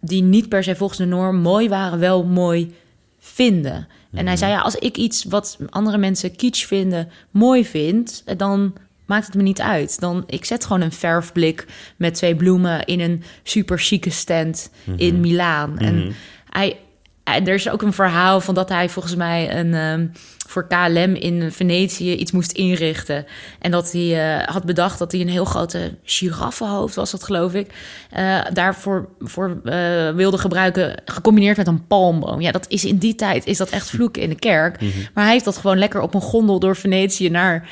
die 0.00 0.22
niet 0.22 0.48
per 0.48 0.64
se 0.64 0.76
volgens 0.76 0.98
de 0.98 1.04
norm 1.04 1.36
mooi 1.36 1.68
waren, 1.68 1.98
wel 1.98 2.24
mooi 2.24 2.74
vinden. 3.18 3.88
En 4.12 4.26
hij 4.26 4.36
zei, 4.36 4.52
ja, 4.52 4.60
als 4.60 4.74
ik 4.74 4.96
iets 4.96 5.24
wat 5.24 5.58
andere 5.68 5.98
mensen 5.98 6.36
kitsch 6.36 6.66
vinden, 6.66 7.10
mooi 7.30 7.64
vind, 7.64 8.24
dan 8.36 8.72
maakt 9.10 9.26
het 9.26 9.34
me 9.34 9.42
niet 9.42 9.60
uit. 9.60 10.00
Dan, 10.00 10.24
ik 10.26 10.44
zet 10.44 10.64
gewoon 10.64 10.80
een 10.82 10.92
verfblik 10.92 11.66
met 11.96 12.14
twee 12.14 12.36
bloemen 12.36 12.84
in 12.84 13.00
een 13.00 13.22
super 13.42 13.78
chique 13.78 14.10
stand 14.10 14.70
in 14.96 15.20
Milaan. 15.20 15.78
En 15.78 15.94
hij, 16.50 16.78
hij- 17.24 17.44
er 17.46 17.54
is 17.54 17.68
ook 17.68 17.82
een 17.82 17.92
verhaal 17.92 18.40
van 18.40 18.54
dat 18.54 18.68
hij 18.68 18.88
volgens 18.88 19.14
mij 19.14 19.58
een, 19.58 19.74
ehm, 19.74 20.06
voor 20.50 20.66
KLM 20.66 21.14
in 21.14 21.52
Venetië 21.52 22.14
iets 22.14 22.32
moest 22.32 22.52
inrichten. 22.52 23.26
En 23.58 23.70
dat 23.70 23.92
hij 23.92 24.38
eh, 24.38 24.48
had 24.48 24.64
bedacht 24.64 24.98
dat 24.98 25.12
hij 25.12 25.20
een 25.20 25.28
heel 25.28 25.44
grote 25.44 25.94
giraffenhoofd 26.04 26.94
was, 26.94 27.10
dat 27.10 27.24
geloof 27.24 27.54
ik. 27.54 27.68
eh, 28.10 28.38
daarvoor 28.52 29.08
voor, 29.20 29.60
eh, 29.64 30.10
wilde 30.10 30.38
gebruiken, 30.38 31.02
gecombineerd 31.04 31.56
met 31.56 31.66
een 31.66 31.86
palmboom. 31.86 32.40
Ja, 32.40 32.50
dat 32.50 32.66
is 32.68 32.84
in 32.84 32.96
die 32.96 33.14
tijd 33.14 33.46
is 33.46 33.56
dat 33.56 33.70
echt 33.70 33.90
vloeken 33.90 34.22
in 34.22 34.28
de 34.28 34.38
kerk. 34.38 34.80
Maar 35.14 35.24
hij 35.24 35.32
heeft 35.32 35.44
dat 35.44 35.56
gewoon 35.56 35.78
lekker 35.78 36.00
op 36.00 36.14
een 36.14 36.20
gondel 36.20 36.58
door 36.58 36.76
Venetië 36.76 37.28
naar 37.28 37.68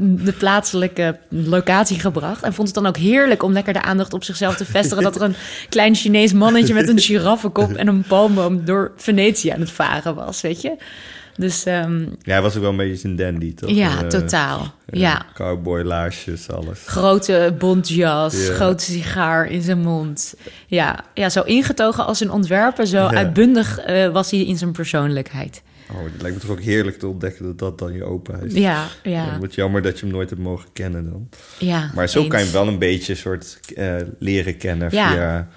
de 0.00 0.34
plaatselijke 0.38 1.18
locatie 1.28 2.00
gebracht. 2.00 2.42
En 2.42 2.54
vond 2.54 2.68
het 2.68 2.76
dan 2.76 2.86
ook 2.86 2.96
heerlijk 2.96 3.42
om 3.42 3.52
lekker 3.52 3.72
de 3.72 3.82
aandacht 3.82 4.12
op 4.12 4.24
zichzelf 4.24 4.56
te 4.56 4.64
vestigen. 4.64 5.02
dat 5.02 5.16
er 5.16 5.22
een 5.22 5.34
klein 5.68 5.94
Chinees 5.94 6.32
mannetje 6.32 6.74
met 6.74 6.88
een 6.88 6.98
giraffenkop 6.98 7.72
en 7.72 7.88
een 7.88 8.02
palmboom 8.02 8.64
door 8.64 8.92
Venetië 8.96 9.48
aan 9.48 9.60
het 9.60 9.70
varen 9.70 10.14
was, 10.14 10.40
weet 10.40 10.60
je. 10.60 10.76
Dus 11.40 11.64
ehm, 11.64 12.00
Ja, 12.00 12.08
hij 12.32 12.42
was 12.42 12.54
ook 12.56 12.60
wel 12.62 12.70
een 12.70 12.76
beetje 12.76 13.08
een 13.08 13.16
dandy, 13.16 13.54
toch? 13.54 13.70
ja, 13.70 14.02
Eh, 14.02 14.08
totaal. 14.08 14.74
eh, 14.86 15.00
ja. 15.00 15.26
Cowboy 15.34 15.82
laarsjes, 15.82 16.50
alles. 16.50 16.78
Grote 16.86 17.54
bontjas, 17.58 18.46
Ja. 18.46 18.52
grote 18.54 18.84
sigaar 18.84 19.46
in 19.50 19.62
zijn 19.62 19.78
mond. 19.80 20.34
Ja, 20.66 21.04
ja 21.14 21.28
zo 21.28 21.42
ingetogen 21.42 22.06
als 22.06 22.20
een 22.20 22.30
ontwerper, 22.30 22.86
zo 22.86 22.96
Ja. 22.96 23.14
uitbundig 23.14 23.78
eh, 23.78 24.08
was 24.12 24.30
hij 24.30 24.40
in 24.44 24.58
zijn 24.58 24.72
persoonlijkheid. 24.72 25.62
Oh, 25.92 26.04
het 26.12 26.22
lijkt 26.22 26.36
me 26.36 26.42
toch 26.42 26.50
ook 26.50 26.60
heerlijk 26.62 26.98
te 26.98 27.06
ontdekken 27.06 27.44
dat 27.44 27.58
dat 27.58 27.78
dan 27.78 27.92
je 27.92 28.04
opa 28.04 28.34
is. 28.44 28.52
Ja, 28.54 28.86
Ja, 29.02 29.38
Wat 29.40 29.54
jammer 29.54 29.82
dat 29.82 29.98
je 29.98 30.04
hem 30.06 30.14
nooit 30.14 30.30
hebt 30.30 30.42
mogen 30.42 30.68
kennen 30.72 31.04
dan. 31.10 31.28
ja. 31.58 31.90
Maar 31.94 32.08
zo 32.08 32.26
kan 32.26 32.38
je 32.38 32.44
hem 32.44 32.54
wel 32.54 32.68
een 32.68 32.78
beetje 32.78 33.14
soort 33.14 33.60
leren 34.18 34.56
kennen 34.56 34.88
Ja. 34.92 35.10
via... 35.12 35.48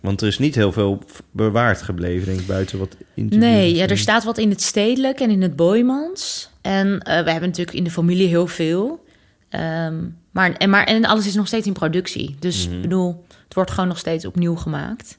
Want 0.00 0.20
er 0.20 0.26
is 0.26 0.38
niet 0.38 0.54
heel 0.54 0.72
veel 0.72 1.02
bewaard 1.30 1.82
gebleven, 1.82 2.26
denk 2.26 2.40
ik, 2.40 2.46
buiten 2.46 2.78
wat 2.78 2.96
interviews. 3.14 3.52
Nee, 3.52 3.74
ja, 3.74 3.86
er 3.86 3.98
staat 3.98 4.24
wat 4.24 4.38
in 4.38 4.50
het 4.50 4.62
stedelijk 4.62 5.20
en 5.20 5.30
in 5.30 5.42
het 5.42 5.56
Boymans. 5.56 6.50
En 6.60 7.00
eh, 7.00 7.24
we 7.24 7.30
hebben 7.30 7.48
natuurlijk 7.48 7.76
in 7.76 7.84
de 7.84 7.90
familie 7.90 8.28
heel 8.28 8.46
veel. 8.46 9.04
Ehm, 9.48 10.04
maar, 10.30 10.52
en, 10.52 10.70
maar, 10.70 10.84
en 10.84 11.04
alles 11.04 11.26
is 11.26 11.34
nog 11.34 11.46
steeds 11.46 11.66
in 11.66 11.72
productie. 11.72 12.36
Dus 12.38 12.68
ik 12.68 12.80
bedoel, 12.80 13.24
het 13.44 13.54
wordt 13.54 13.70
gewoon 13.70 13.88
nog 13.88 13.98
steeds 13.98 14.24
opnieuw 14.24 14.56
gemaakt. 14.56 15.18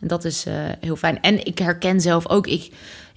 En 0.00 0.08
dat 0.08 0.24
is 0.24 0.46
eh, 0.46 0.54
heel 0.80 0.96
fijn. 0.96 1.22
En 1.22 1.46
ik 1.46 1.58
herken 1.58 2.00
zelf 2.00 2.28
ook, 2.28 2.46
ik 2.46 2.72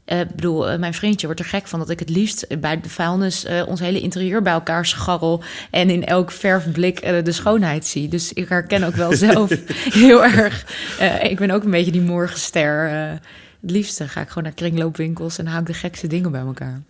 eh, 0.07 0.19
bedoel, 0.35 0.69
eh, 0.69 0.79
mijn 0.79 0.93
vriendje 0.93 1.25
wordt 1.25 1.41
er 1.41 1.47
gek 1.47 1.67
van 1.67 1.79
dat 1.79 1.89
ik 1.89 1.99
het 1.99 2.09
liefst 2.09 2.59
bij 2.59 2.79
de 2.81 2.89
vuilnis 2.89 3.45
eh, 3.45 3.67
ons 3.67 3.79
hele 3.79 3.99
interieur 4.01 4.41
bij 4.41 4.53
elkaar 4.53 4.85
scharrel. 4.85 5.43
En 5.71 5.89
in 5.89 6.05
elk 6.05 6.31
verfblik 6.31 7.01
de 7.25 7.31
schoonheid 7.31 7.85
zie. 7.85 8.07
Dus 8.07 8.33
ik 8.33 8.49
herken 8.49 8.83
ook 8.83 8.95
wel 8.95 9.13
zelf 9.27 9.51
heel 9.89 10.23
erg. 10.23 10.65
ik 11.21 11.37
ben 11.37 11.51
ook 11.51 11.63
een 11.63 11.71
beetje 11.71 11.91
die 11.91 12.01
morgenster. 12.01 12.89
het 13.61 13.71
liefste 13.71 14.07
ga 14.07 14.21
ik 14.21 14.27
gewoon 14.27 14.43
naar 14.43 14.53
kringloopwinkels 14.53 15.37
en 15.37 15.47
haal 15.47 15.59
ik 15.59 15.65
de 15.65 15.73
gekste 15.73 16.07
dingen 16.07 16.31
bij 16.31 16.41
elkaar. 16.41 16.81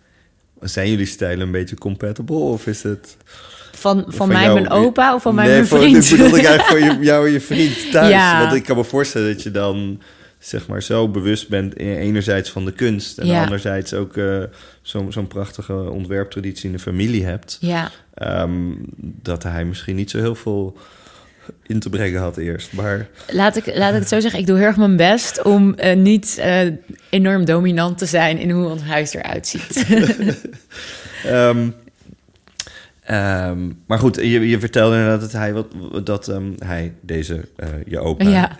Zijn 0.60 0.90
jullie 0.90 1.06
stijlen 1.06 1.46
een 1.46 1.52
beetje 1.52 1.76
compatible 1.76 2.36
of 2.36 2.66
is 2.66 2.82
het... 2.82 3.16
Van, 3.72 4.02
van, 4.02 4.12
Van 4.14 4.28
mij 4.28 4.42
jou- 4.42 4.54
mijn 4.54 4.70
opa 4.70 5.14
of 5.14 5.22
van 5.22 5.34
mij 5.34 5.44
nee, 5.46 5.54
mijn 5.54 5.66
voor- 5.66 5.78
vriend? 5.78 6.10
bedoelde 6.10 6.38
ik 6.38 6.44
eigenlijk 6.52 6.84
voor 6.86 6.94
je, 6.94 7.04
jou 7.04 7.26
en 7.26 7.32
je 7.32 7.40
vriend 7.40 7.90
thuis. 7.90 8.10
Ja. 8.10 8.40
Want 8.40 8.52
ik 8.54 8.64
kan 8.64 8.76
me 8.76 8.84
voorstellen 8.84 9.32
dat 9.32 9.42
je 9.42 9.50
dan 9.50 10.00
zeg 10.38 10.66
maar 10.66 10.82
zo 10.82 11.08
bewust 11.08 11.48
bent... 11.48 11.74
eh, 11.74 11.98
enerzijds 11.98 12.50
van 12.50 12.64
de 12.64 12.72
kunst... 12.72 13.18
en 13.18 13.26
Ja. 13.26 13.42
anderzijds 13.42 13.94
ook 13.94 14.16
eh, 14.16 14.42
zo'n 14.82 15.12
zo'n 15.12 15.26
prachtige 15.26 15.90
ontwerptraditie 15.90 16.66
in 16.66 16.72
de 16.72 16.78
familie 16.82 17.24
hebt... 17.24 17.58
ja, 17.60 17.90
ehm, 18.14 18.72
dat 18.96 19.42
hij 19.42 19.64
misschien 19.64 19.96
niet 19.96 20.10
zo 20.10 20.18
heel 20.18 20.34
veel 20.34 20.76
in 21.66 21.78
te 21.80 21.90
brengen 21.90 22.20
had 22.20 22.36
eerst. 22.36 22.72
Maar 22.72 23.08
laat 23.30 23.56
ik, 23.56 23.76
laat 23.76 23.92
ik 23.94 23.98
het 23.98 24.08
zo 24.08 24.20
zeggen. 24.20 24.40
Ik 24.40 24.46
doe 24.46 24.56
heel 24.56 24.66
erg 24.66 24.76
mijn 24.76 24.96
best 24.96 25.42
om 25.42 25.74
eh, 25.74 25.96
niet 25.96 26.38
eh, 26.38 26.60
enorm 27.10 27.44
dominant 27.44 27.98
te 27.98 28.06
zijn 28.06 28.38
in 28.38 28.50
hoe 28.50 28.68
ons 28.68 28.82
huis 28.82 29.14
eruit 29.14 29.46
ziet. 29.46 29.84
Ehm, 31.24 31.68
ehm, 33.00 33.72
maar 33.86 33.98
goed, 33.98 34.16
je, 34.16 34.48
je 34.48 34.58
vertelde 34.60 34.96
inderdaad 34.96 35.20
dat 35.20 35.32
hij, 35.32 35.52
wat, 35.52 35.66
dat, 36.06 36.32
hij 36.58 36.94
deze, 37.00 37.44
je 37.86 37.98
opa, 37.98 38.28
Ja. 38.28 38.56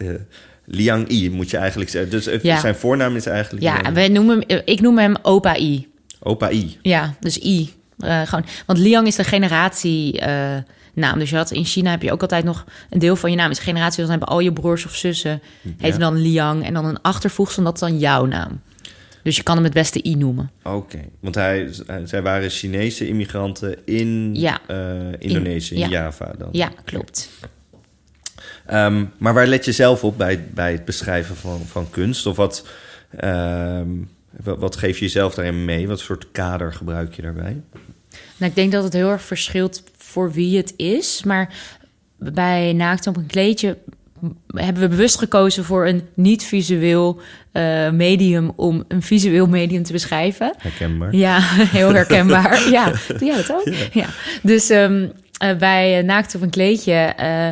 Liang 0.70 1.04
Yi 1.08 1.30
moet 1.30 1.50
je 1.50 1.56
eigenlijk 1.56 1.90
zeggen. 1.90 2.10
Dus 2.10 2.26
eh, 2.26 2.42
Ja. 2.42 2.60
zijn 2.60 2.74
voornaam 2.74 3.16
is 3.16 3.26
eigenlijk 3.26 3.64
ja, 3.64 3.76
Liang- 3.76 3.94
wij 3.94 4.08
noemen 4.08 4.44
hem, 4.46 4.60
ik 4.64 4.80
noem 4.80 4.98
hem 4.98 5.14
opa 5.22 5.56
I. 5.56 5.88
opa 6.20 6.50
I. 6.50 6.78
Ja, 6.82 7.14
dus 7.20 7.38
I. 7.38 7.70
Eh, 7.98 8.22
gewoon, 8.22 8.44
want 8.66 8.78
Liang 8.78 9.06
is 9.06 9.16
de 9.16 9.24
generatie 9.24 10.20
eh, 10.20 10.56
naam. 10.94 11.18
Dus 11.18 11.30
je 11.30 11.36
had 11.36 11.50
in 11.50 11.64
China 11.64 11.90
heb 11.90 12.02
je 12.02 12.12
ook 12.12 12.22
altijd 12.22 12.44
nog 12.44 12.64
een 12.90 12.98
deel 12.98 13.16
van 13.16 13.30
je 13.30 13.36
naam 13.36 13.50
is 13.50 13.58
generatie. 13.58 14.00
Dan 14.00 14.10
hebben 14.10 14.28
al 14.28 14.40
je 14.40 14.52
broers 14.52 14.84
of 14.86 14.94
zussen 14.94 15.42
heten 15.78 16.00
dan 16.00 16.16
Liang 16.22 16.64
en 16.64 16.74
dan 16.74 16.84
een 16.84 17.00
achtervoegsel 17.02 17.62
dat 17.62 17.74
is 17.74 17.80
dan 17.80 17.98
jouw 17.98 18.24
naam. 18.26 18.60
Dus 19.22 19.36
je 19.36 19.42
kan 19.42 19.54
hem 19.54 19.64
het 19.64 19.72
beste 19.74 20.04
I 20.06 20.14
noemen. 20.14 20.50
Oké, 20.62 20.98
want 21.20 21.34
hij, 21.34 21.70
zij 22.04 22.22
waren 22.22 22.50
Chinese 22.50 23.08
immigranten 23.08 23.76
in 23.86 24.34
Ja. 24.34 24.60
eh, 24.66 24.76
Indonesië, 25.18 25.74
in, 25.74 25.80
ja. 25.80 25.88
Java 25.88 26.34
dan. 26.38 26.48
Ja, 26.52 26.70
klopt. 26.84 27.28
Ehm, 28.68 29.04
maar 29.18 29.34
waar 29.34 29.46
let 29.46 29.64
je 29.64 29.72
zelf 29.72 30.04
op 30.04 30.18
bij, 30.18 30.44
bij 30.54 30.72
het 30.72 30.84
beschrijven 30.84 31.36
van, 31.36 31.60
van 31.66 31.90
kunst? 31.90 32.26
Of 32.26 32.36
wat, 32.36 32.66
ehm, 33.16 33.88
wat, 34.42 34.58
wat 34.58 34.76
geef 34.76 34.98
je 34.98 35.04
jezelf 35.04 35.34
daarin 35.34 35.64
mee? 35.64 35.88
Wat 35.88 36.00
soort 36.00 36.26
kader 36.32 36.72
gebruik 36.72 37.14
je 37.14 37.22
daarbij? 37.22 37.62
Nou, 38.10 38.50
ik 38.50 38.54
denk 38.54 38.72
dat 38.72 38.84
het 38.84 38.92
heel 38.92 39.10
erg 39.10 39.22
verschilt 39.22 39.82
voor 39.96 40.32
wie 40.32 40.56
het 40.56 40.74
is. 40.76 41.22
Maar 41.24 41.54
bij 42.16 42.72
Naakt 42.72 43.06
op 43.06 43.16
een 43.16 43.26
kleedje 43.26 43.76
hebben 44.46 44.82
we 44.82 44.88
bewust 44.88 45.18
gekozen 45.18 45.64
voor 45.64 45.86
een 45.86 46.02
niet-visueel 46.14 47.20
eh, 47.52 47.90
medium 47.90 48.52
om 48.56 48.84
een 48.88 49.02
visueel 49.02 49.46
medium 49.46 49.82
te 49.82 49.92
beschrijven. 49.92 50.54
Herkenbaar. 50.58 51.14
Ja, 51.14 51.38
heel 51.78 51.94
herkenbaar. 51.94 52.68
ja, 52.70 52.92
doe 53.08 53.24
jij 53.24 53.36
dat 53.36 53.52
ook? 53.52 53.74
Ja. 53.92 54.06
Dus 54.42 54.70
ehm, 54.70 55.08
eh, 55.38 55.56
bij 55.56 56.02
Naakt 56.02 56.34
op 56.34 56.42
een 56.42 56.50
kleedje... 56.50 56.92
eh, 56.92 57.48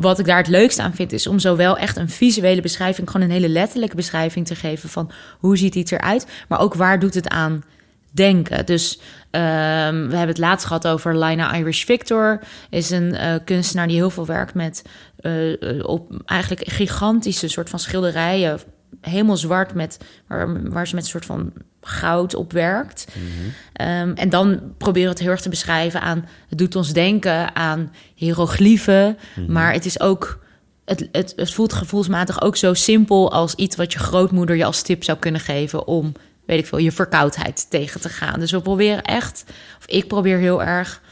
wat 0.00 0.18
ik 0.18 0.26
daar 0.26 0.36
het 0.36 0.48
leukste 0.48 0.82
aan 0.82 0.94
vind, 0.94 1.12
is 1.12 1.26
om 1.26 1.38
zowel 1.38 1.78
echt 1.78 1.96
een 1.96 2.08
visuele 2.08 2.60
beschrijving, 2.60 3.10
gewoon 3.10 3.26
een 3.26 3.32
hele 3.32 3.48
letterlijke 3.48 3.96
beschrijving 3.96 4.46
te 4.46 4.54
geven 4.54 4.88
van 4.88 5.10
hoe 5.38 5.56
ziet 5.56 5.74
iets 5.74 5.90
eruit, 5.90 6.26
maar 6.48 6.60
ook 6.60 6.74
waar 6.74 6.98
doet 6.98 7.14
het 7.14 7.28
aan 7.28 7.64
denken. 8.10 8.66
Dus 8.66 9.00
ehm, 9.30 9.94
we 9.94 10.16
hebben 10.16 10.28
het 10.28 10.38
laatst 10.38 10.66
gehad 10.66 10.86
over 10.86 11.18
Lina 11.18 11.54
Irish 11.54 11.84
Victor, 11.84 12.40
is 12.70 12.90
een 12.90 13.14
eh, 13.14 13.34
kunstenaar 13.44 13.86
die 13.86 13.96
heel 13.96 14.10
veel 14.10 14.26
werkt 14.26 14.54
met 14.54 14.82
eh, 15.16 15.62
eh, 15.62 15.84
op 15.84 16.22
eigenlijk 16.24 16.70
gigantische 16.70 17.48
soort 17.48 17.70
van 17.70 17.78
schilderijen, 17.78 18.60
helemaal 19.00 19.36
zwart 19.36 19.74
met 19.74 19.98
waar, 20.26 20.70
waar 20.70 20.86
ze 20.86 20.94
met 20.94 21.04
een 21.04 21.10
soort 21.10 21.26
van 21.26 21.52
goud 21.88 22.34
op 22.34 22.52
werkt. 22.52 23.06
Ehm, 23.72 24.12
en 24.14 24.28
dan 24.28 24.60
proberen 24.78 25.08
we 25.08 25.14
het 25.14 25.18
heel 25.18 25.30
erg 25.30 25.40
te 25.40 25.48
beschrijven 25.48 26.00
aan... 26.00 26.28
het 26.48 26.58
doet 26.58 26.76
ons 26.76 26.92
denken 26.92 27.56
aan 27.56 27.92
hieroglyphen, 28.14 29.18
maar 29.46 29.72
het 29.72 29.84
is 29.84 30.00
ook... 30.00 30.46
Het, 30.84 31.08
het, 31.12 31.32
het 31.36 31.52
voelt 31.52 31.72
gevoelsmatig 31.72 32.42
ook 32.42 32.56
zo 32.56 32.74
simpel 32.74 33.32
als 33.32 33.54
iets 33.54 33.76
wat 33.76 33.92
je 33.92 33.98
grootmoeder 33.98 34.56
je 34.56 34.64
als 34.64 34.82
tip 34.82 35.04
zou 35.04 35.18
kunnen 35.18 35.40
geven 35.40 35.86
om, 35.86 36.12
weet 36.46 36.58
ik 36.58 36.66
veel, 36.66 36.78
je 36.78 36.92
verkoudheid 36.92 37.66
tegen 37.70 38.00
te 38.00 38.08
gaan. 38.08 38.40
Dus 38.40 38.50
we 38.50 38.60
proberen 38.60 39.02
echt, 39.02 39.44
of 39.78 39.86
ik 39.86 40.08
probeer 40.08 40.38
heel 40.38 40.62
erg 40.62 41.02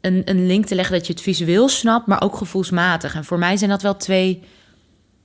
een, 0.00 0.22
een 0.24 0.46
link 0.46 0.66
te 0.66 0.74
leggen 0.74 0.96
dat 0.96 1.06
je 1.06 1.12
het 1.12 1.22
visueel 1.22 1.68
snapt, 1.68 2.06
maar 2.06 2.22
ook 2.22 2.36
gevoelsmatig. 2.36 3.14
En 3.14 3.24
voor 3.24 3.38
mij 3.38 3.56
zijn 3.56 3.70
dat 3.70 3.82
wel 3.82 3.96
twee 3.96 4.42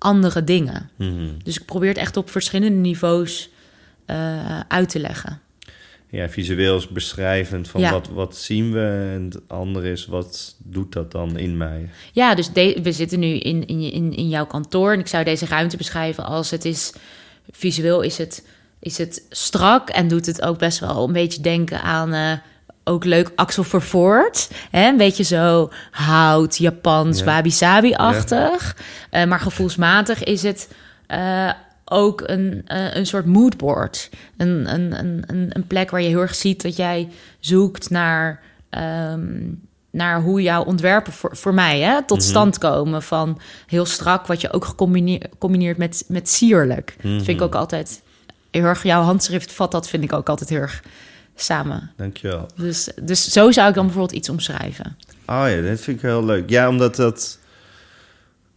andere 0.04 0.44
dingen. 0.44 0.90
Mhm. 0.96 1.30
Dus 1.44 1.60
ik 1.60 1.66
probeer 1.66 1.90
het 1.90 1.98
echt 1.98 2.18
op 2.18 2.30
verschillende 2.30 2.78
niveaus 2.78 3.50
eh, 4.06 4.60
uit 4.68 4.90
te 4.90 5.00
leggen. 5.00 5.42
Ja, 6.10 6.30
visueel 6.30 6.78
is 6.78 6.88
beschrijvend 6.88 7.68
van 7.70 7.82
Ja. 7.82 7.92
wat, 7.92 8.08
wat 8.08 8.36
zien 8.38 8.72
we. 8.74 9.10
En 9.14 9.24
het 9.24 9.42
andere 9.48 9.92
is, 9.92 10.06
wat 10.06 10.56
doet 10.64 10.92
dat 10.94 11.12
dan 11.12 11.38
in 11.38 11.58
mij? 11.58 11.90
Ja, 12.12 12.36
dus 12.36 12.50
de- 12.52 12.80
we 12.84 12.92
zitten 12.92 13.20
nu 13.20 13.28
in, 13.38 13.66
in, 13.68 13.80
in, 13.92 14.16
in 14.16 14.30
jouw 14.30 14.46
kantoor 14.46 14.94
en 14.94 15.00
ik 15.00 15.08
zou 15.08 15.24
deze 15.24 15.46
ruimte 15.46 15.78
beschrijven 15.78 16.24
als 16.26 16.52
het 16.52 16.66
is 16.66 16.94
visueel 17.52 18.02
is 18.02 18.18
het, 18.18 18.48
is 18.80 18.98
het 18.98 19.26
strak 19.30 19.90
en 19.90 20.08
doet 20.08 20.26
het 20.26 20.42
ook 20.42 20.58
best 20.60 20.80
wel 20.80 21.08
een 21.08 21.14
beetje 21.14 21.42
denken 21.42 21.82
aan 21.82 22.14
eh, 22.14 22.32
ook 22.84 23.04
leuk 23.04 23.32
Axel 23.36 23.64
Vervoort. 23.64 24.50
Hè? 24.72 24.88
Een 24.88 24.98
beetje 24.98 25.24
zo 25.24 25.72
hout, 25.92 26.58
Japans, 26.58 27.20
Ja. 27.20 27.26
wabi-sabi-achtig. 27.26 28.78
Eh, 29.10 29.26
maar 29.26 29.40
gevoelsmatig 29.40 30.24
is 30.24 30.44
het 30.44 30.70
ook 31.86 32.24
een, 32.26 32.62
eh, 32.66 32.96
een 32.96 33.06
soort 33.06 33.26
moodboard. 33.26 34.10
Een, 34.38 34.74
een, 34.74 35.00
een, 35.00 35.24
een, 35.56 35.68
plek 35.68 35.90
waar 35.92 36.02
je 36.02 36.08
heel 36.08 36.20
erg 36.22 36.36
ziet 36.36 36.62
dat 36.62 36.76
jij 36.76 37.10
zoekt 37.40 37.90
naar, 37.90 38.42
ehm, 38.70 39.42
naar 39.92 40.22
hoe 40.22 40.42
jouw 40.42 40.64
ontwerpen 40.64 41.14
voor, 41.14 41.38
voor 41.38 41.54
mij 41.54 41.80
hè, 41.80 42.04
tot 42.06 42.18
Mhm. 42.18 42.28
stand 42.28 42.58
komen. 42.58 43.02
Van 43.04 43.40
heel 43.68 43.86
strak, 43.86 44.28
wat 44.28 44.42
je 44.42 44.52
ook 44.54 44.66
gecombineerd 44.66 45.28
combineert 45.38 45.78
met, 45.78 46.04
met 46.08 46.30
sierlijk. 46.30 46.96
Dat 47.02 47.12
vind 47.12 47.28
ik 47.28 47.36
Mhm. 47.36 47.44
ook 47.44 47.56
altijd 47.56 48.02
heel 48.52 48.64
erg. 48.64 48.84
Jouw 48.84 49.02
handschrift 49.02 49.52
vat 49.52 49.72
dat, 49.72 49.90
vind 49.90 50.04
ik 50.04 50.14
ook 50.14 50.30
altijd 50.30 50.50
heel 50.50 50.60
erg 50.60 50.84
samen. 51.36 51.92
Dankjewel. 51.98 52.46
Dus, 52.56 52.90
dus 53.02 53.32
zo 53.32 53.52
zou 53.52 53.70
ik 53.70 53.76
dan 53.76 53.86
bijvoorbeeld 53.86 54.18
iets 54.18 54.30
omschrijven. 54.30 54.98
Oh 55.26 55.46
ja, 55.48 55.62
dat 55.62 55.80
vind 55.80 55.98
ik 55.98 56.02
heel 56.02 56.26
leuk. 56.26 56.50
Ja, 56.50 56.70
omdat 56.70 56.96
dat... 56.96 57.40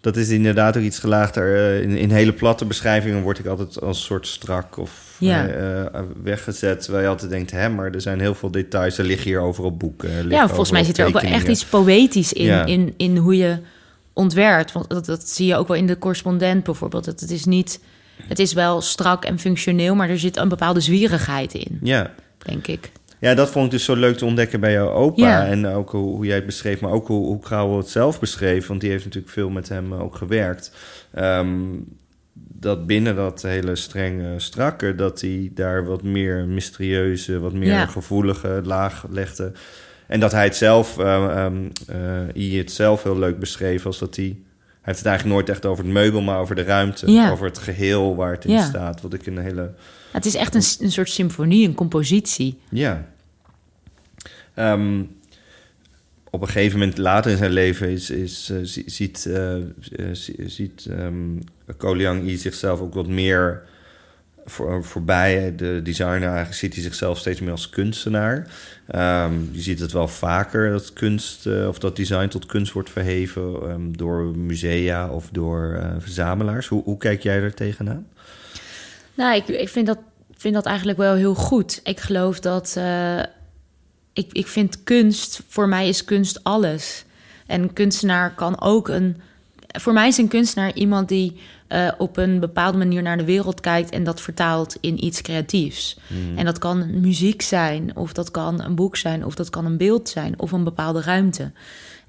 Dat 0.06 0.16
is 0.16 0.28
inderdaad 0.28 0.76
ook 0.76 0.82
iets 0.82 0.98
gelaagder. 0.98 1.54
Eh, 1.56 1.82
In, 1.82 1.90
in 1.96 2.10
hele 2.10 2.32
platte 2.32 2.64
beschrijvingen 2.64 3.22
word 3.22 3.38
ik 3.38 3.46
altijd 3.46 3.80
als 3.80 4.04
soort 4.04 4.26
strak 4.26 4.76
of 4.78 5.16
Ja. 5.18 5.46
eh, 5.46 5.80
eh, 5.86 6.02
weggezet. 6.22 6.82
Terwijl 6.82 7.02
je 7.04 7.08
altijd 7.10 7.30
denkt, 7.30 7.50
hè, 7.50 7.68
maar 7.68 7.92
er 7.92 8.00
zijn 8.00 8.20
heel 8.20 8.34
veel 8.34 8.50
details. 8.50 8.98
Er 8.98 9.04
liggen 9.04 9.26
hier 9.26 9.40
overal 9.40 9.76
boeken. 9.76 10.28
Ja, 10.28 10.46
volgens 10.48 10.70
mij 10.70 10.84
zit 10.84 10.98
er 10.98 11.06
ook 11.06 11.20
wel 11.20 11.30
echt 11.32 11.48
iets 11.48 11.64
poëtisch 11.64 12.32
in, 12.32 12.44
Ja. 12.44 12.64
in, 12.64 12.94
in 12.96 13.16
hoe 13.16 13.36
je 13.36 13.56
ontwerpt. 14.12 14.72
Want 14.72 14.88
dat, 14.88 15.06
dat 15.06 15.28
zie 15.28 15.46
je 15.46 15.56
ook 15.56 15.68
wel 15.68 15.76
in 15.76 15.86
de 15.86 15.98
correspondent 15.98 16.64
bijvoorbeeld. 16.64 17.04
Dat 17.04 17.20
het 17.20 17.30
is 17.30 17.44
niet... 17.44 17.80
Het 18.28 18.38
is 18.38 18.52
wel 18.52 18.80
strak 18.80 19.24
en 19.24 19.38
functioneel, 19.38 19.94
maar 19.94 20.08
er 20.10 20.18
zit 20.18 20.36
een 20.36 20.48
bepaalde 20.48 20.80
zwierigheid 20.80 21.54
in, 21.54 21.78
Ja. 21.82 22.10
denk 22.38 22.66
ik. 22.66 22.90
Ja, 23.20 23.34
dat 23.34 23.50
vond 23.50 23.64
ik 23.64 23.70
dus 23.70 23.84
zo 23.84 23.94
leuk 23.96 24.16
te 24.16 24.24
ontdekken 24.24 24.60
bij 24.60 24.72
jouw 24.72 24.90
opa. 24.90 25.22
Ja. 25.26 25.46
En 25.46 25.66
ook 25.66 25.90
hoe, 25.90 26.14
hoe 26.16 26.26
jij 26.26 26.34
het 26.36 26.46
beschreef, 26.46 26.80
maar 26.80 26.90
ook 26.90 27.06
hoe, 27.06 27.26
hoe 27.26 27.38
Krauwel 27.40 27.76
het 27.76 27.88
zelf 27.88 28.20
beschreef. 28.20 28.66
Want 28.66 28.80
die 28.80 28.90
heeft 28.90 29.04
natuurlijk 29.04 29.32
veel 29.32 29.50
met 29.50 29.68
hem 29.68 29.92
eh, 29.92 30.00
ook 30.02 30.16
gewerkt. 30.16 30.72
Ehm, 31.14 31.50
dat 32.58 32.86
binnen 32.86 33.16
dat 33.16 33.42
hele 33.42 33.76
strenge 33.76 34.34
strakke, 34.38 34.94
dat 34.94 35.20
hij 35.20 35.50
daar 35.54 35.84
wat 35.86 36.02
meer 36.02 36.46
mysterieuze, 36.46 37.38
wat 37.40 37.52
meer 37.52 37.68
Ja. 37.68 37.86
gevoelige 37.86 38.60
laag 38.64 39.04
legde. 39.10 39.52
En 40.06 40.20
dat 40.20 40.32
hij 40.32 40.44
het 40.44 40.56
zelf, 40.56 40.96
hij 40.96 42.32
het 42.34 42.72
zelf 42.72 43.02
heel 43.02 43.18
leuk 43.18 43.38
beschreef 43.38 43.86
als 43.86 43.98
dat 43.98 44.16
hij... 44.16 44.24
Hij 44.24 44.94
heeft 44.94 45.04
het 45.06 45.06
eigenlijk 45.16 45.36
nooit 45.46 45.56
echt 45.56 45.66
over 45.66 45.84
het 45.84 45.92
meubel, 45.92 46.20
maar 46.20 46.38
over 46.38 46.54
de 46.54 46.62
ruimte. 46.62 47.12
Ja. 47.12 47.30
Over 47.30 47.46
het 47.46 47.58
geheel 47.58 48.16
waar 48.16 48.32
het 48.32 48.44
in 48.44 48.52
Ja. 48.52 48.62
staat. 48.64 49.00
Wat 49.00 49.12
ik 49.14 49.26
een 49.26 49.38
hele... 49.38 49.70
Het 50.12 50.24
is 50.26 50.34
echt 50.34 50.54
een, 50.54 50.84
een 50.86 50.92
soort 50.92 51.10
symfonie, 51.10 51.68
een 51.68 51.74
compositie. 51.74 52.58
Ja. 52.68 53.08
Ehm, 54.54 55.02
op 56.30 56.40
een 56.40 56.48
gegeven 56.48 56.78
moment 56.78 56.98
later 56.98 57.30
in 57.30 57.36
zijn 57.36 57.50
leven 57.50 57.88
is, 57.88 58.10
is, 58.10 58.50
eh, 58.50 58.58
zie- 58.62 58.90
ziet, 58.90 59.26
eh, 59.26 59.56
eh, 59.56 59.62
zie- 60.12 60.48
ziet 60.48 60.86
um, 60.90 61.38
Koliang 61.76 62.28
I 62.28 62.36
zichzelf 62.36 62.80
ook 62.80 62.94
wat 62.94 63.06
meer 63.08 63.62
voor, 64.44 64.84
voorbij. 64.84 65.54
De 65.56 65.80
designer 65.82 66.22
eigenlijk 66.28 66.54
ziet 66.54 66.74
hij 66.74 66.82
zichzelf 66.82 67.18
steeds 67.18 67.40
meer 67.40 67.50
als 67.50 67.70
kunstenaar. 67.70 68.50
Ehm, 68.86 69.32
je 69.52 69.60
ziet 69.60 69.78
het 69.80 69.92
wel 69.92 70.08
vaker 70.08 70.70
dat 70.70 70.92
kunst 70.92 71.46
of 71.46 71.78
dat 71.78 71.96
design 71.96 72.28
tot 72.28 72.46
kunst 72.46 72.72
wordt 72.72 72.90
verheven 72.90 73.42
ehm, 73.62 73.92
door 73.92 74.36
musea 74.36 75.10
of 75.10 75.28
door 75.32 75.80
verzamelaars. 75.98 76.66
Hoe, 76.66 76.82
hoe 76.82 76.98
kijk 76.98 77.22
jij 77.22 77.40
er 77.40 77.54
tegenaan? 77.54 78.06
Nou, 79.16 79.36
ik, 79.36 79.48
ik 79.48 79.68
vind, 79.68 79.86
dat, 79.86 79.98
vind 80.36 80.54
dat 80.54 80.66
eigenlijk 80.66 80.98
wel 80.98 81.14
heel 81.14 81.34
goed. 81.34 81.80
Ik 81.84 82.00
geloof 82.00 82.40
dat... 82.40 82.74
eh, 82.76 83.18
ik, 84.12 84.32
ik 84.32 84.46
vind 84.46 84.82
kunst... 84.82 85.40
Voor 85.48 85.68
mij 85.68 85.88
is 85.88 86.04
kunst 86.04 86.44
alles. 86.44 87.04
En 87.46 87.62
een 87.62 87.72
kunstenaar 87.72 88.34
kan 88.34 88.60
ook 88.60 88.88
een... 88.88 89.16
Voor 89.78 89.92
mij 89.92 90.08
is 90.08 90.18
een 90.18 90.28
kunstenaar 90.28 90.74
iemand 90.74 91.08
die 91.08 91.40
eh, 91.68 91.92
op 91.98 92.16
een 92.16 92.40
bepaalde 92.40 92.78
manier 92.78 93.02
naar 93.02 93.16
de 93.16 93.24
wereld 93.24 93.60
kijkt... 93.60 93.90
en 93.90 94.04
dat 94.04 94.20
vertaalt 94.20 94.76
in 94.80 95.04
iets 95.04 95.22
creatiefs. 95.22 95.98
En 96.36 96.44
dat 96.44 96.58
kan 96.58 97.00
muziek 97.00 97.42
zijn, 97.42 97.96
of 97.96 98.12
dat 98.12 98.30
kan 98.30 98.62
een 98.62 98.74
boek 98.74 98.96
zijn... 98.96 99.24
of 99.24 99.34
dat 99.34 99.50
kan 99.50 99.64
een 99.64 99.76
beeld 99.76 100.08
zijn, 100.08 100.38
of 100.38 100.52
een 100.52 100.64
bepaalde 100.64 101.00
ruimte. 101.00 101.52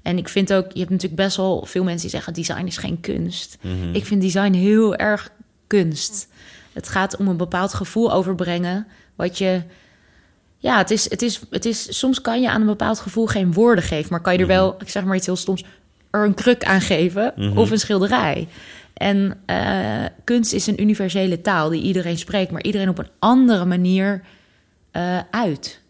En 0.02 0.18
ik 0.18 0.28
vind 0.28 0.52
ook... 0.52 0.72
Je 0.72 0.78
hebt 0.78 0.90
natuurlijk 0.90 1.22
best 1.22 1.36
wel 1.36 1.66
veel 1.66 1.84
mensen 1.84 2.02
die 2.02 2.10
zeggen... 2.10 2.32
design 2.32 2.66
is 2.66 2.76
geen 2.76 3.00
kunst. 3.00 3.58
Ik 3.92 4.06
vind 4.06 4.22
design 4.22 4.52
heel 4.52 4.96
erg 4.96 5.30
kunst. 5.66 6.28
Het 6.78 6.88
gaat 6.88 7.16
om 7.16 7.28
een 7.28 7.36
bepaald 7.36 7.74
gevoel 7.74 8.12
overbrengen. 8.12 8.86
Wat 9.16 9.38
je. 9.38 9.62
Ja, 10.58 10.78
het 10.78 10.90
is, 10.90 11.10
het 11.10 11.22
is, 11.22 11.40
het 11.50 11.64
is. 11.64 11.98
Soms 11.98 12.20
kan 12.20 12.40
je 12.40 12.50
aan 12.50 12.60
een 12.60 12.66
bepaald 12.66 13.00
gevoel 13.00 13.26
geen 13.26 13.52
woorden 13.52 13.84
geven. 13.84 14.06
Maar 14.10 14.20
kan 14.20 14.32
je 14.32 14.38
er 14.38 14.46
wel, 14.46 14.76
ik 14.80 14.88
zeg 14.88 15.04
maar 15.04 15.16
iets 15.16 15.26
heel 15.26 15.36
stoms. 15.36 15.64
er 16.10 16.24
een 16.24 16.34
kruk 16.34 16.64
aan 16.64 16.80
geven. 16.80 17.56
Of 17.56 17.70
een 17.70 17.78
schilderij. 17.78 18.48
En 18.94 19.40
eh, 19.46 20.04
kunst 20.24 20.52
is 20.52 20.66
een 20.66 20.80
universele 20.80 21.40
taal 21.40 21.68
die 21.68 21.82
iedereen 21.82 22.18
spreekt. 22.18 22.50
Maar 22.50 22.62
iedereen 22.62 22.88
op 22.88 22.98
een 22.98 23.10
andere 23.18 23.64
manier 23.64 24.22
eh, 24.90 25.18
uit. 25.30 25.80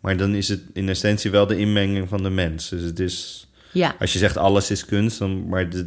Maar 0.00 0.16
dan 0.16 0.34
is 0.34 0.48
het 0.48 0.60
in 0.72 0.88
essentie 0.88 1.30
wel 1.30 1.46
de 1.46 1.58
inmenging 1.58 2.08
van 2.08 2.22
de 2.22 2.30
mens. 2.30 2.68
Dus 2.68 2.82
het 2.82 3.00
is, 3.00 3.46
Ja, 3.72 3.96
als 3.98 4.12
je 4.12 4.18
zegt 4.18 4.36
alles 4.36 4.70
is 4.70 4.84
kunst, 4.84 5.18
dan, 5.18 5.48
maar 5.48 5.70
de, 5.70 5.86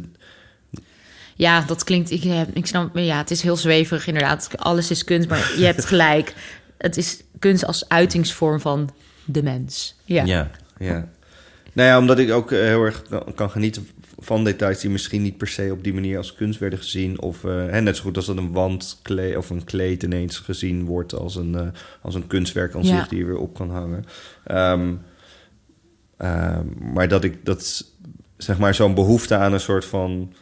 ja 1.40 1.60
dat 1.66 1.84
klinkt. 1.84 2.10
Ik, 2.10 2.22
heb- 2.22 2.56
ik 2.56 2.66
snap. 2.66 2.96
Ja, 2.96 3.16
het 3.18 3.30
is 3.30 3.42
heel 3.42 3.56
zweverig 3.56 4.06
inderdaad. 4.06 4.50
Alles 4.56 4.90
is 4.90 5.04
kunst, 5.04 5.28
maar 5.28 5.52
je 5.58 5.64
hebt 5.64 5.84
gelijk. 5.92 6.34
Het 6.78 6.96
is 6.96 7.22
kunst 7.38 7.64
als 7.66 7.88
uitingsvorm 7.88 8.60
van 8.60 8.90
de 9.24 9.42
mens. 9.42 9.96
Ja. 10.04 10.24
ja. 10.24 10.50
ja. 10.78 11.08
Nou 11.72 11.88
ja, 11.88 11.98
omdat 11.98 12.18
ik 12.18 12.30
ook 12.30 12.52
eh, 12.52 12.58
heel 12.60 12.82
erg 12.84 13.02
kan- 13.34 13.50
genieten 13.50 13.88
van 14.18 14.44
details 14.44 14.80
die 14.80 14.90
misschien 14.90 15.22
niet 15.22 15.36
per 15.36 15.46
se 15.48 15.68
op 15.72 15.84
die 15.84 15.94
manier 15.94 16.16
als 16.16 16.34
kunst 16.34 16.58
werden 16.60 16.78
gezien. 16.78 17.20
Of 17.20 17.44
eh, 17.44 17.50
hè, 17.50 17.80
net 17.80 17.96
zo 17.96 18.02
goed 18.02 18.16
als 18.16 18.26
dat 18.26 18.36
een 18.36 18.52
wandkleed 18.52 19.36
of 19.36 19.50
een 19.50 19.64
kleed 19.64 20.02
ineens 20.02 20.38
gezien 20.38 20.84
wordt 20.84 21.14
als 21.14 21.36
een, 21.36 21.54
eh, 21.54 21.66
als 22.02 22.14
een 22.14 22.26
kunstwerk 22.26 22.74
aan 22.74 22.82
Ja. 22.82 22.98
zich 22.98 23.08
die 23.08 23.18
je 23.18 23.24
weer 23.24 23.38
op 23.38 23.54
kan 23.54 23.70
hangen. 23.70 24.04
Ehm, 24.44 24.94
ehm, 26.16 26.66
maar 26.92 27.08
dat 27.08 27.24
ik 27.24 27.44
dat 27.44 27.84
zeg 28.36 28.58
maar 28.58 28.74
zo'n 28.74 28.94
behoefte 28.94 29.36
aan 29.36 29.52
een 29.52 29.60
soort 29.60 29.84
van. 29.84 30.32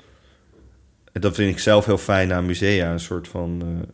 Dat 1.12 1.34
vind 1.34 1.52
ik 1.52 1.58
zelf 1.58 1.86
heel 1.86 1.98
fijn 1.98 2.32
aan 2.32 2.46
musea. 2.46 2.92
Een 2.92 3.00
soort 3.00 3.28
van. 3.28 3.62
eh, 3.62 3.88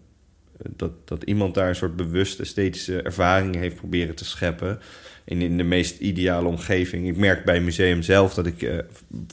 dat, 0.76 0.90
dat 1.04 1.22
iemand 1.22 1.54
daar 1.54 1.68
een 1.68 1.76
soort 1.76 1.96
bewust 1.96 2.40
esthetische 2.40 3.02
ervaring 3.02 3.54
heeft 3.54 3.76
proberen 3.76 4.14
te 4.14 4.24
scheppen. 4.24 4.78
In, 5.24 5.40
in 5.40 5.56
de 5.56 5.62
meest 5.62 6.00
ideale 6.00 6.48
omgeving. 6.48 7.08
Ik 7.08 7.16
merk 7.16 7.44
bij 7.44 7.54
het 7.54 7.64
museum 7.64 8.02
zelf 8.02 8.34
dat 8.34 8.46
ik 8.46 8.62
eh, 8.62 8.78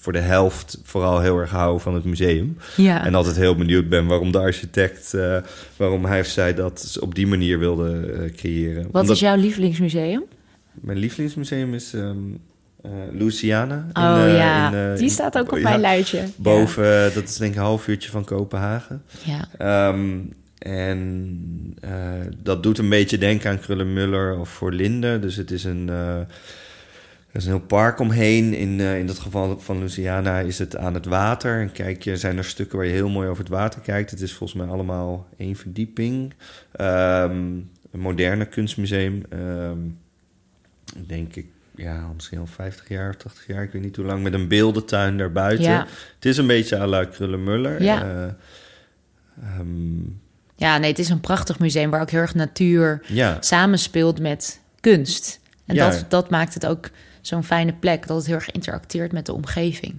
voor 0.02 0.14
de 0.14 0.20
helft 0.20 0.80
vooral 0.84 1.20
heel 1.20 1.38
erg 1.38 1.50
hou 1.50 1.80
van 1.80 1.94
het 1.94 2.04
museum. 2.04 2.58
Ja. 2.78 3.06
En 3.06 3.16
altijd 3.16 3.36
heel 3.36 3.56
benieuwd 3.56 3.90
ben 3.90 4.06
waarom 4.06 4.32
de 4.32 4.40
architect, 4.40 5.14
eh, 5.14 5.38
waarom 5.78 6.06
hij 6.06 6.20
of 6.20 6.26
zij 6.26 6.54
dat 6.54 6.98
op 7.00 7.16
die 7.16 7.28
manier 7.28 7.60
wilde 7.60 8.32
creëren. 8.36 8.84
Wat 8.92 9.02
Omdat 9.02 9.16
is 9.16 9.20
jouw 9.20 9.36
lievelingsmuseum? 9.36 10.24
Mijn 10.74 10.98
lievelingsmuseum 10.98 11.74
is 11.74 11.94
ehm 11.94 12.18
eh, 12.82 12.92
Louisiana. 13.12 13.76
in, 13.94 14.02
Oh 14.02 14.24
eh, 14.24 14.36
ja, 14.38 14.72
in, 14.72 14.92
eh, 14.92 14.98
die 14.98 15.10
staat 15.10 15.38
ook 15.38 15.52
op 15.52 15.58
ja, 15.58 15.64
mijn 15.64 15.80
lijstje. 15.80 16.24
Boven, 16.36 17.14
dat 17.14 17.24
is 17.24 17.38
denk 17.38 17.52
ik 17.52 17.58
een 17.58 17.64
half 17.64 17.88
uurtje 17.88 18.10
van 18.10 18.24
Kopenhagen. 18.24 19.04
Ja. 19.24 19.48
Ehm, 19.58 20.20
en 20.58 21.76
dat 22.44 22.64
doet 22.64 22.78
een 22.78 22.90
beetje 22.90 23.18
denken 23.18 23.50
aan 23.50 23.60
Krullenmuller 23.60 24.40
of 24.40 24.50
voor 24.50 24.74
Linde. 24.74 25.20
Dus 25.20 25.36
het 25.36 25.52
is 25.52 25.64
een, 25.64 25.90
er 25.90 26.28
is 27.32 27.46
een 27.46 27.52
heel 27.52 27.60
park 27.60 28.00
omheen. 28.00 28.54
In, 28.54 28.80
in 28.80 29.08
dat 29.08 29.20
geval 29.20 29.60
van 29.60 29.78
Louisiana 29.78 30.40
is 30.40 30.60
het 30.60 30.78
aan 30.78 30.94
het 30.94 31.06
water. 31.06 31.60
En 31.60 31.72
kijk 31.72 32.04
je, 32.04 32.18
zijn 32.18 32.38
er 32.38 32.44
stukken 32.44 32.78
waar 32.78 32.88
je 32.88 32.94
heel 32.94 33.10
mooi 33.10 33.28
over 33.28 33.44
het 33.44 33.54
water 33.54 33.82
kijkt. 33.82 34.12
Het 34.12 34.22
is 34.22 34.34
volgens 34.34 34.60
mij 34.62 34.70
allemaal 34.70 35.28
één 35.38 35.56
verdieping. 35.56 36.34
Ehm, 36.72 37.32
een 37.92 38.00
moderne 38.00 38.46
kunstmuseum. 38.46 39.24
Ehm, 39.30 39.80
denk 41.08 41.36
ik, 41.36 41.46
ja, 41.76 42.08
misschien 42.16 42.40
al 42.40 42.46
50 42.46 42.90
jaar 42.90 43.10
of 43.10 43.16
80 43.16 43.48
jaar. 43.48 43.64
Ik 43.64 43.72
weet 43.72 43.82
niet 43.82 43.96
hoe 43.96 44.06
lang. 44.06 44.24
Met 44.24 44.34
een 44.34 44.48
beeldentuin 44.48 45.18
daarbuiten. 45.18 45.66
Ja. 45.66 45.88
Het 46.16 46.26
is 46.26 46.38
een 46.38 46.48
beetje 46.48 46.78
à 46.80 46.86
la 46.88 47.06
Krullenmuller. 47.06 47.84
Ja. 47.84 48.02
Eh, 48.04 48.24
ehm, 49.44 50.00
ja, 50.56 50.78
nee, 50.78 50.90
het 50.90 51.00
is 51.00 51.10
een 51.10 51.20
prachtig 51.20 51.60
museum 51.60 51.90
waar 51.90 52.02
ook 52.02 52.10
heel 52.10 52.20
erg 52.20 52.36
natuur 52.36 53.02
ja. 53.08 53.38
samenspeelt 53.40 54.20
met 54.20 54.60
kunst. 54.80 55.40
En 55.66 55.76
Ja. 55.76 55.90
dat, 55.90 56.06
dat 56.10 56.30
maakt 56.30 56.54
het 56.54 56.66
ook 56.66 56.90
zo'n 57.22 57.44
fijne 57.44 57.74
plek, 57.74 58.08
dat 58.08 58.18
het 58.18 58.26
heel 58.26 58.36
erg 58.36 58.52
interacteert 58.52 59.12
met 59.12 59.26
de 59.26 59.34
omgeving. 59.34 59.94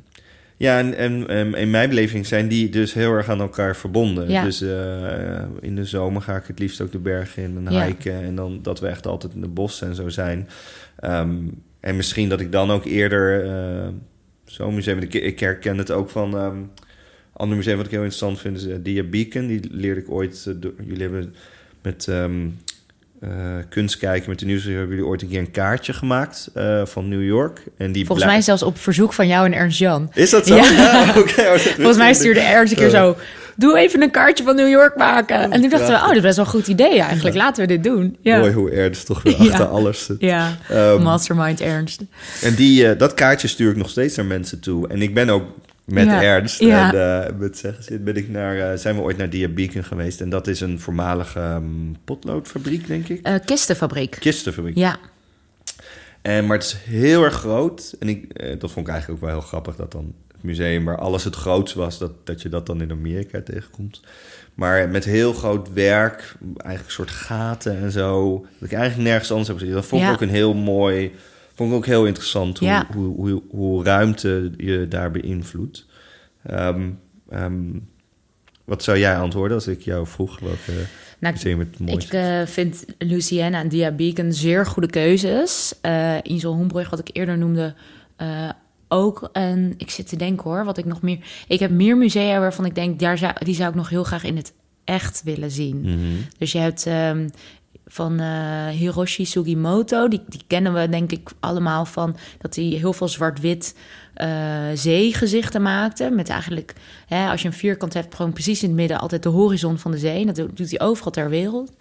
Ja, 0.56 0.78
en, 0.78 0.96
en, 0.96 1.28
en 1.28 1.54
in 1.54 1.70
mijn 1.70 1.88
beleving 1.88 2.26
zijn 2.26 2.48
die 2.48 2.68
dus 2.68 2.92
heel 2.94 3.12
erg 3.12 3.28
aan 3.28 3.40
elkaar 3.40 3.76
verbonden. 3.76 4.28
Ja. 4.30 4.42
Dus 4.44 4.60
eh, 4.60 5.42
in 5.60 5.74
de 5.76 5.84
zomer 5.84 6.22
ga 6.22 6.36
ik 6.36 6.46
het 6.46 6.58
liefst 6.58 6.80
ook 6.80 6.92
de 6.92 6.98
bergen 6.98 7.42
in 7.42 7.66
en 7.66 7.72
Ja. 7.72 7.84
hiken. 7.84 8.22
En 8.22 8.34
dan 8.34 8.62
dat 8.62 8.80
we 8.80 8.86
echt 8.86 9.06
altijd 9.06 9.34
in 9.34 9.40
de 9.40 9.48
bos 9.48 9.82
en 9.82 9.94
zo 9.94 10.08
zijn. 10.08 10.48
Ehm, 11.02 11.36
en 11.80 11.96
misschien 11.96 12.28
dat 12.28 12.40
ik 12.40 12.52
dan 12.52 12.70
ook 12.70 12.84
eerder 12.84 13.44
eh, 13.44 13.88
zo'n 14.44 14.74
museum... 14.74 14.98
Ik, 14.98 15.14
ik 15.14 15.40
herken 15.40 15.78
het 15.78 15.90
ook 15.90 16.10
van... 16.10 16.36
ehm 16.36 16.56
ander 17.32 17.56
museum 17.56 17.76
wat 17.76 17.86
ik 17.86 17.92
heel 17.92 18.02
interessant 18.02 18.40
vind 18.40 18.56
is 18.56 18.66
uh, 18.66 18.74
Dia 18.80 19.02
Beacon. 19.02 19.46
Die 19.46 19.60
leerde 19.70 20.00
ik 20.00 20.10
ooit... 20.10 20.44
eh, 20.48 20.54
door- 20.56 20.74
jullie 20.84 21.02
hebben 21.02 21.34
met... 21.82 22.08
eh, 22.08 22.24
kunst 23.68 23.96
kijken 23.96 24.30
met 24.30 24.38
de 24.38 24.46
nieuwsbrief... 24.46 24.76
hebben 24.76 24.94
jullie 24.96 25.10
ooit 25.10 25.22
een 25.22 25.28
keer 25.28 25.38
een 25.38 25.50
kaartje 25.50 25.92
gemaakt 25.92 26.50
van 26.84 27.08
New 27.08 27.24
York. 27.24 27.62
En 27.76 27.92
die 27.92 28.06
Volgens 28.06 28.26
mij 28.26 28.40
zelfs 28.40 28.62
op 28.62 28.78
verzoek 28.78 29.12
van 29.12 29.26
jou 29.26 29.46
en 29.46 29.52
Ernst 29.52 29.78
Jan. 29.78 30.10
Is 30.14 30.30
dat 30.30 30.46
zo? 30.46 30.54
Ja. 30.56 30.70
Ja, 30.70 31.08
oké. 31.18 31.40
Oh, 31.40 31.52
dat 31.52 31.60
Volgens 31.60 31.96
mij 31.96 32.14
stuurde 32.14 32.40
Ernst 32.40 32.72
een 32.72 32.78
keer 32.78 32.90
zo... 32.90 33.16
Doe 33.56 33.78
even 33.78 34.02
een 34.02 34.10
kaartje 34.10 34.44
van 34.44 34.56
New 34.56 34.68
York 34.68 34.96
maken. 34.96 35.36
En 35.50 35.60
toen 35.60 35.70
dachten 35.70 35.88
we, 35.88 35.94
oh, 35.94 36.06
dat 36.06 36.16
is 36.16 36.22
best 36.22 36.36
wel 36.36 36.44
een 36.44 36.50
goed 36.50 36.66
idee 36.66 37.00
eigenlijk. 37.00 37.36
Laten 37.36 37.66
we 37.66 37.68
dit 37.68 37.84
doen. 37.84 38.16
Ja, 38.20 38.38
Mooi 38.38 38.52
hoe 38.52 38.70
Ernst 38.70 39.06
toch 39.06 39.22
weer 39.22 39.36
achter 39.50 39.66
alles 39.66 40.04
zit. 40.04 40.16
ja. 40.20 40.56
Ehm, 40.68 41.02
mastermind 41.02 41.60
Ernst. 41.60 42.02
En 42.42 42.54
die, 42.54 42.88
eh, 42.88 42.98
dat 42.98 43.14
kaartje 43.14 43.48
stuur 43.48 43.70
ik 43.70 43.76
nog 43.76 43.90
steeds 43.90 44.16
naar 44.16 44.26
mensen 44.26 44.60
toe. 44.60 44.88
En 44.88 45.02
ik 45.02 45.14
ben 45.14 45.28
ook 45.28 45.44
met 45.84 46.04
Ja, 46.04 46.22
Ernst 46.22 46.60
ja. 46.60 46.92
en 46.92 47.24
eh, 47.26 47.38
met 47.38 47.58
zeggen, 47.58 48.04
ben 48.04 48.16
ik 48.16 48.28
naar, 48.28 48.58
eh, 48.72 48.78
zijn 48.78 48.94
we 48.94 49.00
ooit 49.00 49.16
naar 49.16 49.30
Diabeacon 49.30 49.84
geweest. 49.84 50.20
En 50.20 50.30
dat 50.30 50.46
is 50.46 50.60
een 50.60 50.80
voormalige 50.80 51.38
ehm, 51.40 51.62
potloodfabriek, 52.04 52.86
denk 52.86 53.08
ik. 53.08 53.40
Kistenfabriek. 53.44 54.16
Kistenfabriek. 54.20 54.76
Ja, 54.76 54.96
En, 56.22 56.46
maar 56.46 56.56
het 56.56 56.66
is 56.66 56.76
heel 56.84 57.24
erg 57.24 57.34
groot. 57.34 57.94
En 57.98 58.08
ik, 58.08 58.38
dat 58.60 58.70
vond 58.70 58.86
ik 58.86 58.92
eigenlijk 58.92 59.22
ook 59.22 59.28
wel 59.28 59.38
heel 59.38 59.48
grappig 59.48 59.76
dat 59.76 59.92
dan 59.92 60.14
museum 60.42 60.84
waar 60.84 60.98
alles 60.98 61.24
het 61.24 61.34
grootst 61.36 61.74
was, 61.74 61.98
dat, 61.98 62.26
dat 62.26 62.42
je 62.42 62.48
dat 62.48 62.66
dan 62.66 62.80
in 62.82 62.90
Amerika 62.90 63.40
tegenkomt. 63.42 64.00
Maar 64.54 64.88
met 64.88 65.04
heel 65.04 65.32
groot 65.32 65.72
werk, 65.72 66.34
eigenlijk 66.42 66.84
een 66.84 66.90
soort 66.90 67.10
gaten 67.10 67.76
en 67.78 67.90
zo. 67.92 68.40
Dat 68.58 68.70
ik 68.70 68.76
eigenlijk 68.76 69.08
nergens 69.08 69.30
anders 69.30 69.48
heb 69.48 69.58
gezien. 69.58 69.72
Dat 69.74 69.84
vond 69.86 70.02
ik 70.02 70.08
Ja. 70.08 70.14
ook 70.14 70.20
een 70.20 70.28
heel 70.28 70.54
mooi. 70.54 71.12
Vond 71.54 71.70
ik 71.70 71.76
ook 71.76 71.86
heel 71.86 72.06
interessant 72.06 72.58
hoe, 72.58 72.68
Ja. 72.68 72.86
hoe, 72.94 73.14
hoe, 73.16 73.42
hoe 73.50 73.84
ruimte 73.84 74.50
je 74.56 74.86
daar 74.88 75.10
beïnvloedt. 75.10 75.86
Ehm, 76.46 76.90
ehm, 77.30 77.62
wat 78.64 78.82
zou 78.82 78.98
jij 78.98 79.16
antwoorden 79.16 79.56
als 79.56 79.66
ik 79.66 79.80
jou 79.80 80.06
vroeg 80.06 80.38
welke 80.38 80.72
nou, 81.18 81.34
museum 81.34 81.58
het 81.58 81.78
mooiste 81.78 82.16
ik 82.16 82.22
eh, 82.22 82.46
vind 82.46 82.84
Louisiana 82.98 83.60
en 83.60 83.68
Diabeacon 83.68 84.32
zeer 84.32 84.66
goede 84.66 84.88
keuzes. 84.90 85.74
Eh 85.80 86.16
Insel 86.22 86.54
Hoenbrug, 86.54 86.90
wat 86.90 86.98
ik 86.98 87.10
eerder 87.12 87.38
noemde, 87.38 87.74
eh, 88.16 88.48
ook. 88.92 89.28
En 89.32 89.74
ik 89.76 89.90
zit 89.90 90.08
te 90.08 90.16
denken 90.16 90.50
hoor, 90.50 90.64
wat 90.64 90.78
ik 90.78 90.84
nog 90.84 91.02
meer... 91.02 91.18
Ik 91.48 91.60
heb 91.60 91.70
meer 91.70 91.96
musea 91.96 92.40
waarvan 92.40 92.64
ik 92.64 92.74
denk, 92.74 92.98
daar 92.98 93.18
zou, 93.18 93.32
die 93.38 93.54
zou 93.54 93.68
ik 93.68 93.74
nog 93.74 93.88
heel 93.88 94.04
graag 94.04 94.24
in 94.24 94.36
het 94.36 94.52
echt 94.84 95.22
willen 95.24 95.50
zien. 95.50 95.80
Mhm. 95.80 95.98
Dus 96.38 96.52
je 96.52 96.58
hebt 96.58 96.86
ehm, 96.86 97.28
van 97.86 98.20
eh, 98.20 98.68
Hiroshi 98.68 99.24
Sugimoto, 99.24 100.08
die, 100.08 100.22
die 100.28 100.42
kennen 100.46 100.72
we 100.72 100.88
denk 100.88 101.12
ik 101.12 101.30
allemaal 101.40 101.84
van 101.84 102.16
dat 102.38 102.56
hij 102.56 102.64
heel 102.64 102.92
veel 102.92 103.08
zwart-wit 103.08 103.76
eh, 104.14 104.28
zeegezichten 104.74 105.62
maakte. 105.62 106.10
Met 106.10 106.28
eigenlijk, 106.28 106.72
hè, 107.06 107.28
als 107.28 107.42
je 107.42 107.48
een 107.48 107.54
vierkant 107.54 107.94
hebt, 107.94 108.14
gewoon 108.14 108.32
precies 108.32 108.62
in 108.62 108.68
het 108.68 108.78
midden 108.78 109.00
altijd 109.00 109.22
de 109.22 109.28
horizon 109.28 109.78
van 109.78 109.90
de 109.90 109.98
zee. 109.98 110.26
Dat 110.26 110.36
doet 110.36 110.56
doet 110.56 110.70
hij 110.70 110.80
overal 110.80 111.12
ter 111.12 111.28
wereld. 111.28 111.72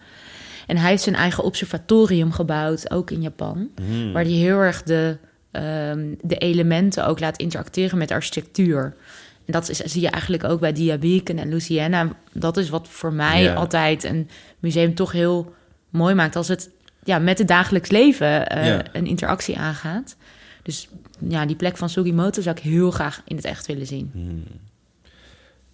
En 0.68 0.78
hij 0.78 0.90
heeft 0.90 1.04
zijn 1.04 1.16
eigen 1.16 1.44
observatorium 1.44 2.32
gebouwd, 2.32 2.92
ook 2.92 3.12
in 3.12 3.22
Japan. 3.22 3.70
Mhm. 3.82 4.12
Waar 4.12 4.24
hij 4.24 4.32
heel 4.32 4.58
erg 4.58 4.84
de, 4.84 5.18
ehm, 5.52 6.14
de 6.22 6.36
elementen 6.38 7.08
ook 7.08 7.20
laat 7.20 7.38
interacteren 7.38 7.98
met 7.98 8.12
architectuur. 8.12 8.96
En 9.46 9.54
dat 9.54 9.70
is, 9.70 9.78
zie 9.78 10.02
je 10.02 10.10
eigenlijk 10.10 10.44
ook 10.44 10.60
bij 10.60 10.74
Diabeacon 10.74 11.38
en 11.38 11.50
Louisiana. 11.50 12.08
Dat 12.34 12.58
is 12.58 12.70
wat 12.70 12.88
voor 12.88 13.14
mij 13.14 13.42
Ja. 13.44 13.54
altijd 13.54 14.04
een 14.04 14.30
museum 14.60 14.96
toch 14.96 15.12
heel 15.12 15.54
mooi 15.90 16.16
maakt. 16.16 16.36
Als 16.36 16.48
het 16.48 16.70
ja, 17.04 17.20
met 17.20 17.38
het 17.38 17.48
dagelijks 17.48 17.90
leven 17.90 18.48
eh, 18.50 18.66
Ja. 18.66 18.84
een 18.94 19.06
interactie 19.06 19.58
aangaat. 19.58 20.16
Dus 20.64 20.90
ja, 21.28 21.46
die 21.46 21.56
plek 21.56 21.78
van 21.78 21.90
Sugimoto 21.90 22.42
zou 22.42 22.56
ik 22.56 22.64
heel 22.64 22.92
graag 22.92 23.22
in 23.26 23.36
het 23.36 23.46
echt 23.46 23.66
willen 23.68 23.88
zien. 23.88 24.12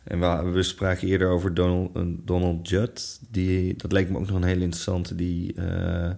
En 0.03 0.19
we, 0.19 0.49
we 0.51 0.63
spraken 0.63 1.07
eerder 1.07 1.27
over 1.29 1.53
Donald, 1.53 1.95
eh, 1.95 2.01
Donald 2.07 2.69
Judd. 2.69 3.19
Die, 3.31 3.73
dat 3.77 3.91
leek 3.91 4.09
me 4.09 4.17
ook 4.17 4.27
nog 4.27 4.35
een 4.35 4.43
hele 4.43 4.63
interessante. 4.63 5.15
Die, 5.15 5.53
eh, 5.53 6.09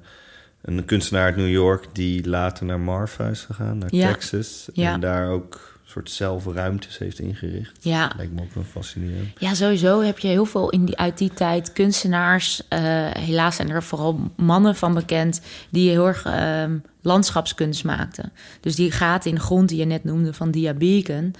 een 0.62 0.86
kunstenaar 0.86 1.24
uit 1.26 1.36
New 1.36 1.50
York 1.52 1.86
die 1.94 2.28
later 2.30 2.66
naar 2.66 2.80
Marfa 2.80 3.28
is 3.28 3.42
gegaan, 3.42 3.78
naar 3.78 3.96
Ja. 3.96 4.12
Texas. 4.14 4.68
Ja. 4.74 4.94
En 4.94 5.00
daar 5.00 5.30
ook 5.30 5.54
een 5.84 5.90
soort 5.96 6.10
zelfruimtes 6.12 6.98
heeft 6.98 7.20
ingericht. 7.20 7.78
Ja. 7.82 8.12
Lijkt 8.18 8.34
me 8.34 8.42
ook 8.42 8.54
wel 8.54 8.64
fascinerend. 8.64 9.28
Ja, 9.40 9.54
sowieso 9.54 10.02
heb 10.02 10.20
je 10.20 10.28
heel 10.28 10.46
veel 10.46 10.70
in 10.70 10.86
die, 10.86 10.98
uit 10.98 11.18
die 11.18 11.34
tijd 11.34 11.74
kunstenaars. 11.74 12.62
eh, 12.68 12.80
helaas 13.12 13.56
zijn 13.56 13.70
er 13.70 13.84
vooral 13.84 14.20
mannen 14.36 14.76
van 14.76 14.94
bekend 14.94 15.42
die 15.70 15.90
heel 15.90 16.08
erg 16.08 16.26
ehm, 16.26 16.78
landschapskunst 17.02 17.84
maakten. 17.84 18.32
Dus 18.62 18.76
die 18.76 18.92
gaten 18.92 19.30
in 19.30 19.36
de 19.36 19.42
grond 19.42 19.70
die 19.70 19.78
je 19.78 19.86
net 19.86 20.04
noemde 20.04 20.34
van 20.34 20.52
Diabeacon. 20.52 21.34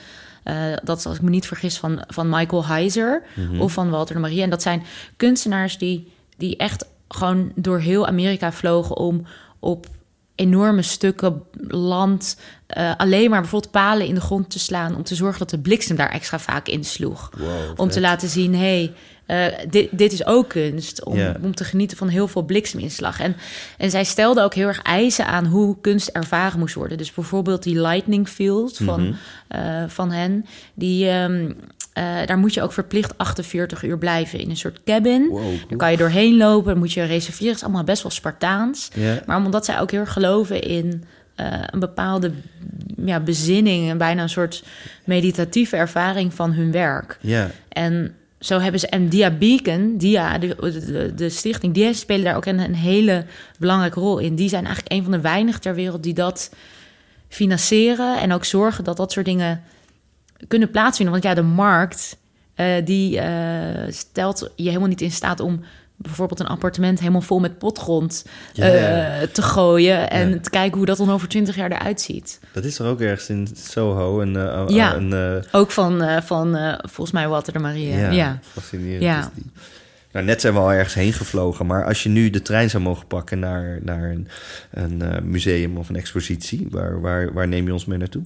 eh 0.44 0.56
dat 0.84 0.98
is, 0.98 1.06
als 1.06 1.16
ik 1.16 1.22
me 1.22 1.30
niet 1.30 1.48
vergis, 1.48 1.78
van, 1.78 2.04
van 2.08 2.30
Michael 2.30 2.66
Heiser 2.66 3.24
of 3.60 3.74
van 3.74 3.90
Walter 3.90 4.16
de 4.16 4.22
Marie. 4.22 4.42
En 4.42 4.50
dat 4.50 4.62
zijn 4.62 4.84
kunstenaars 5.18 5.78
die, 5.78 6.12
die 6.38 6.58
echt 6.58 6.86
gewoon 7.10 7.52
door 7.56 7.80
heel 7.80 8.08
Amerika 8.08 8.52
vlogen 8.52 8.98
om 8.98 9.26
op 9.60 9.88
enorme 10.36 10.82
stukken 10.82 11.42
land 11.68 12.38
eh, 12.68 12.92
alleen 12.98 13.30
maar 13.30 13.42
bijvoorbeeld 13.42 13.72
palen 13.72 14.08
in 14.08 14.16
de 14.16 14.22
grond 14.22 14.50
te 14.50 14.60
slaan 14.60 14.96
om 14.96 15.04
te 15.04 15.16
zorgen 15.16 15.40
dat 15.40 15.50
de 15.50 15.60
bliksem 15.60 15.96
daar 15.96 16.10
extra 16.12 16.40
vaak 16.40 16.68
in 16.68 16.84
sloeg. 16.84 17.32
Wow, 17.38 17.50
om 17.70 17.86
vet. 17.86 17.92
te 17.92 18.02
laten 18.02 18.30
zien, 18.30 18.56
hé, 18.56 18.60
hey, 18.60 18.94
eh, 19.26 19.58
dit, 19.70 19.88
dit 19.92 20.12
is 20.14 20.26
ook 20.26 20.50
kunst. 20.50 21.04
Om, 21.04 21.20
om 21.42 21.56
te 21.56 21.64
genieten 21.64 21.98
van 21.98 22.08
heel 22.08 22.28
veel 22.28 22.42
blikseminslag. 22.42 23.20
En, 23.20 23.36
en 23.78 23.90
zij 23.90 24.04
stelden 24.04 24.44
ook 24.44 24.54
heel 24.54 24.68
erg 24.68 24.82
eisen 24.82 25.26
aan 25.26 25.46
hoe 25.46 25.78
kunst 25.82 26.08
ervaren 26.08 26.60
moest 26.60 26.76
worden. 26.76 26.98
Dus 26.98 27.14
bijvoorbeeld 27.14 27.64
die 27.64 27.82
lightning 27.82 28.28
field 28.28 28.78
van, 28.78 29.02
Mhm. 29.02 29.14
eh, 29.48 29.84
van 29.88 30.12
hen. 30.12 30.46
Die, 30.74 31.10
ehm, 31.10 31.52
eh, 32.00 32.26
daar 32.26 32.38
moet 32.38 32.54
je 32.54 32.62
ook 32.62 32.74
verplicht 32.74 33.18
48 33.18 33.84
uur 33.84 33.98
blijven 33.98 34.40
in 34.40 34.50
een 34.50 34.58
soort 34.58 34.84
cabin. 34.84 35.28
Wow, 35.28 35.42
cool. 35.42 35.58
Daar 35.68 35.78
kan 35.78 35.92
je 35.92 35.98
doorheen 35.98 36.38
lopen, 36.38 36.70
dan 36.70 36.78
moet 36.78 36.94
je 36.94 37.04
reserveren. 37.04 37.48
Het 37.48 37.58
is 37.58 37.64
allemaal 37.64 37.84
best 37.84 38.04
wel 38.04 38.12
Spartaans. 38.12 38.90
Maar 39.26 39.38
omdat 39.38 39.66
zij 39.66 39.80
ook 39.80 39.92
heel 39.92 40.00
erg 40.00 40.14
geloven 40.14 40.62
in 40.62 41.04
eh, 41.36 41.46
een 41.66 41.80
bepaalde 41.80 42.32
ja, 43.06 43.20
bezinning... 43.20 43.90
en 43.90 43.98
bijna 43.98 44.22
een 44.22 44.30
soort 44.30 44.64
meditatieve 45.04 45.76
ervaring 45.76 46.34
van 46.34 46.52
hun 46.52 46.72
werk. 46.72 47.18
Ja, 47.22 47.50
En 47.70 48.16
zo 48.40 48.60
hebben 48.60 48.80
ze... 48.80 48.88
En 48.88 49.10
Dia 49.10 49.32
Beacon, 49.32 49.98
Dia, 49.98 50.38
de, 50.38 50.56
de, 50.60 51.14
de 51.16 51.30
stichting... 51.30 51.74
die 51.74 51.94
spelen 51.94 52.24
daar 52.24 52.36
ook 52.36 52.46
een, 52.46 52.60
een 52.60 52.76
hele 52.76 53.26
belangrijke 53.58 54.00
rol 54.00 54.18
in. 54.18 54.36
Die 54.36 54.50
zijn 54.50 54.66
eigenlijk 54.66 54.96
een 54.96 55.04
van 55.04 55.12
de 55.12 55.22
weinigen 55.22 55.62
ter 55.62 55.76
wereld 55.76 56.04
die 56.04 56.14
dat 56.14 56.52
financieren... 57.28 58.20
en 58.20 58.34
ook 58.34 58.46
zorgen 58.46 58.84
dat 58.84 58.98
dat 58.98 59.12
soort 59.12 59.26
dingen 59.26 59.64
kunnen 60.48 60.72
plaatsvinden. 60.72 61.14
Want 61.14 61.26
ja, 61.28 61.34
de 61.42 61.48
markt... 61.48 62.18
eh, 62.56 62.86
die 62.86 63.20
eh, 63.20 63.92
stelt 63.92 64.52
je 64.56 64.68
helemaal 64.68 64.88
niet 64.88 65.02
in 65.02 65.12
staat 65.12 65.40
om 65.40 65.62
bijvoorbeeld 65.96 66.40
een 66.40 66.48
appartement 66.48 67.00
helemaal 67.00 67.22
vol 67.22 67.40
met 67.40 67.58
potgrond 67.58 68.26
eh, 68.56 69.22
te 69.32 69.42
gooien 69.42 70.10
en 70.10 70.42
te 70.42 70.50
kijken 70.50 70.78
hoe 70.78 70.86
dat 70.86 70.98
dan 70.98 71.12
over 71.12 71.28
twintig 71.28 71.56
jaar 71.56 71.72
eruit 71.72 72.02
ziet. 72.02 72.40
dat 72.54 72.64
is 72.64 72.80
er 72.80 72.86
ook 72.86 73.02
ergens 73.02 73.30
in 73.30 73.48
Soho. 73.56 74.22
En, 74.22 74.34
Ja. 74.68 74.96
een, 74.96 75.44
Ook 75.52 75.72
van, 75.72 76.22
van 76.24 76.78
volgens 76.82 77.12
mij 77.12 77.28
Walter 77.28 77.54
de 77.54 77.60
Marie. 77.60 77.88
ja, 77.90 78.10
ja. 78.12 78.40
fascinerend 78.52 79.04
Ja. 79.04 79.20
is 79.20 79.26
die. 79.36 79.52
Nou, 80.12 80.26
net 80.26 80.42
zijn 80.42 80.54
we 80.54 80.60
al 80.60 80.72
ergens 80.72 80.94
heen 80.94 81.14
gevlogen, 81.14 81.66
maar 81.66 81.86
als 81.86 82.04
je 82.04 82.10
nu 82.10 82.30
de 82.30 82.42
trein 82.42 82.70
zou 82.70 82.84
mogen 82.84 83.08
pakken 83.08 83.40
naar, 83.40 83.80
naar 83.82 84.10
een, 84.10 84.28
een 84.72 85.04
museum 85.30 85.78
of 85.78 85.90
een 85.90 85.96
expositie, 85.96 86.68
waar, 86.70 87.02
waar, 87.02 87.34
waar 87.34 87.48
neem 87.48 87.66
je 87.66 87.74
ons 87.74 87.86
mee 87.86 87.98
naartoe? 87.98 88.22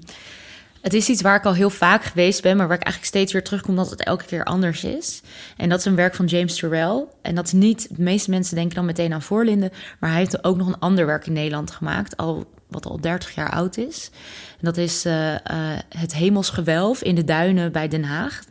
Het 0.84 0.93
is 0.93 1.09
iets 1.09 1.21
waar 1.21 1.36
ik 1.36 1.45
al 1.45 1.53
heel 1.53 1.69
vaak 1.69 2.03
geweest 2.03 2.41
ben, 2.41 2.57
maar 2.57 2.67
waar 2.67 2.77
ik 2.77 2.84
eigenlijk 2.84 3.13
steeds 3.13 3.34
weer 3.34 3.43
terugkom 3.43 3.75
dat 3.75 3.89
het 3.89 4.03
elke 4.03 4.25
keer 4.25 4.43
anders 4.43 4.84
is. 4.84 5.21
En 5.57 5.69
dat 5.69 5.79
is 5.79 5.86
een 5.86 5.95
werk 5.95 6.15
van 6.15 6.25
James 6.25 6.55
Turrell. 6.55 7.05
En 7.21 7.36
dat 7.36 7.45
is 7.45 7.51
niet, 7.51 7.88
de 7.95 8.01
meeste 8.01 8.29
mensen 8.29 8.55
denken 8.55 8.75
dan 8.75 8.86
meteen 8.86 9.13
aan 9.13 9.21
Voorlinden, 9.21 9.71
maar 9.99 10.09
hij 10.09 10.19
heeft 10.19 10.43
ook 10.43 10.57
nog 10.57 10.67
een 10.67 10.79
ander 10.79 11.05
werk 11.05 11.25
in 11.25 11.34
Nederland 11.34 11.71
gemaakt, 11.71 12.17
al, 12.17 12.45
wat 12.67 12.86
al 12.86 13.01
30 13.01 13.36
jaar 13.36 13.51
oud 13.51 13.77
is. 13.77 14.09
En 14.51 14.65
dat 14.65 14.77
is 14.77 15.05
eh, 15.05 15.34
eh, 15.34 15.79
Het 15.89 16.13
Hemelsgewelf 16.13 17.01
in 17.01 17.15
de 17.15 17.23
duinen 17.23 17.71
bij 17.71 17.88
Den 17.88 18.03
Haag. 18.03 18.41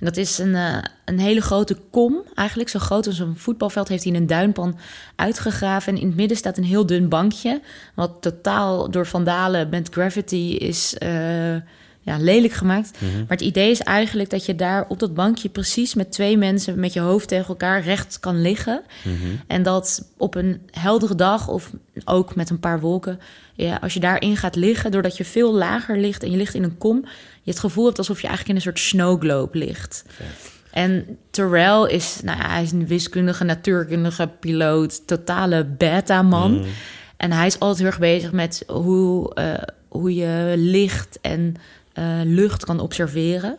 Dat 0.00 0.16
is 0.16 0.38
een, 0.38 0.54
eh, 0.54 0.78
een 1.04 1.18
hele 1.18 1.40
grote 1.40 1.76
kom, 1.90 2.22
eigenlijk 2.34 2.68
zo 2.68 2.78
groot 2.78 3.06
als 3.06 3.18
een 3.18 3.36
voetbalveld, 3.36 3.88
heeft 3.88 4.04
hij 4.04 4.12
in 4.12 4.20
een 4.20 4.26
duinpan 4.26 4.78
uitgegraven. 5.16 5.92
En 5.92 6.00
in 6.00 6.06
het 6.06 6.16
midden 6.16 6.36
staat 6.36 6.56
een 6.56 6.64
heel 6.64 6.86
dun 6.86 7.08
bankje, 7.08 7.60
wat 7.94 8.16
totaal 8.20 8.90
door 8.90 9.06
vandalen 9.06 9.68
met 9.68 9.88
gravity 9.90 10.56
is 10.58 10.98
eh, 10.98 11.56
ja, 12.00 12.18
lelijk 12.18 12.52
gemaakt. 12.52 13.00
Maar 13.00 13.24
het 13.28 13.40
idee 13.40 13.70
is 13.70 13.80
eigenlijk 13.80 14.30
dat 14.30 14.46
je 14.46 14.54
daar 14.54 14.84
op 14.88 14.98
dat 14.98 15.14
bankje 15.14 15.48
precies 15.48 15.94
met 15.94 16.12
twee 16.12 16.36
mensen 16.36 16.80
met 16.80 16.92
je 16.92 17.00
hoofd 17.00 17.28
tegen 17.28 17.48
elkaar 17.48 17.82
recht 17.82 18.20
kan 18.20 18.42
liggen. 18.42 18.82
En 19.46 19.62
dat 19.62 20.10
op 20.16 20.34
een 20.34 20.60
heldere 20.70 21.14
dag 21.14 21.48
of 21.48 21.70
ook 22.04 22.34
met 22.34 22.50
een 22.50 22.60
paar 22.60 22.80
wolken, 22.80 23.20
ja, 23.54 23.78
als 23.82 23.94
je 23.94 24.00
daarin 24.00 24.36
gaat 24.36 24.56
liggen, 24.56 24.90
doordat 24.90 25.16
je 25.16 25.24
veel 25.24 25.54
lager 25.54 25.98
ligt 25.98 26.22
en 26.22 26.30
je 26.30 26.36
ligt 26.36 26.54
in 26.54 26.62
een 26.62 26.78
kom, 26.78 27.04
je 27.42 27.50
het 27.50 27.60
gevoel 27.60 27.84
hebt 27.84 27.98
alsof 27.98 28.20
je 28.20 28.26
eigenlijk 28.26 28.48
in 28.48 28.56
een 28.56 28.72
soort 28.72 28.88
snow 28.88 29.20
globe 29.20 29.58
ligt. 29.58 30.04
En 30.70 31.18
Terrell 31.30 31.88
is, 31.88 32.20
nou 32.22 32.38
ja, 32.38 32.48
hij 32.48 32.62
is 32.62 32.72
een 32.72 32.86
wiskundige, 32.86 33.44
natuurkundige 33.44 34.30
piloot, 34.40 35.06
totale 35.06 35.64
beta-man. 35.64 36.64
En 37.16 37.32
hij 37.32 37.46
is 37.46 37.58
altijd 37.58 37.78
heel 37.78 37.86
erg 37.86 37.98
bezig 37.98 38.32
met 38.32 38.64
hoe, 38.66 39.34
eh, 39.34 39.62
hoe 39.88 40.14
je 40.14 40.54
licht 40.56 41.18
en 41.20 41.56
eh, 41.92 42.04
lucht 42.24 42.64
kan 42.64 42.80
observeren. 42.80 43.56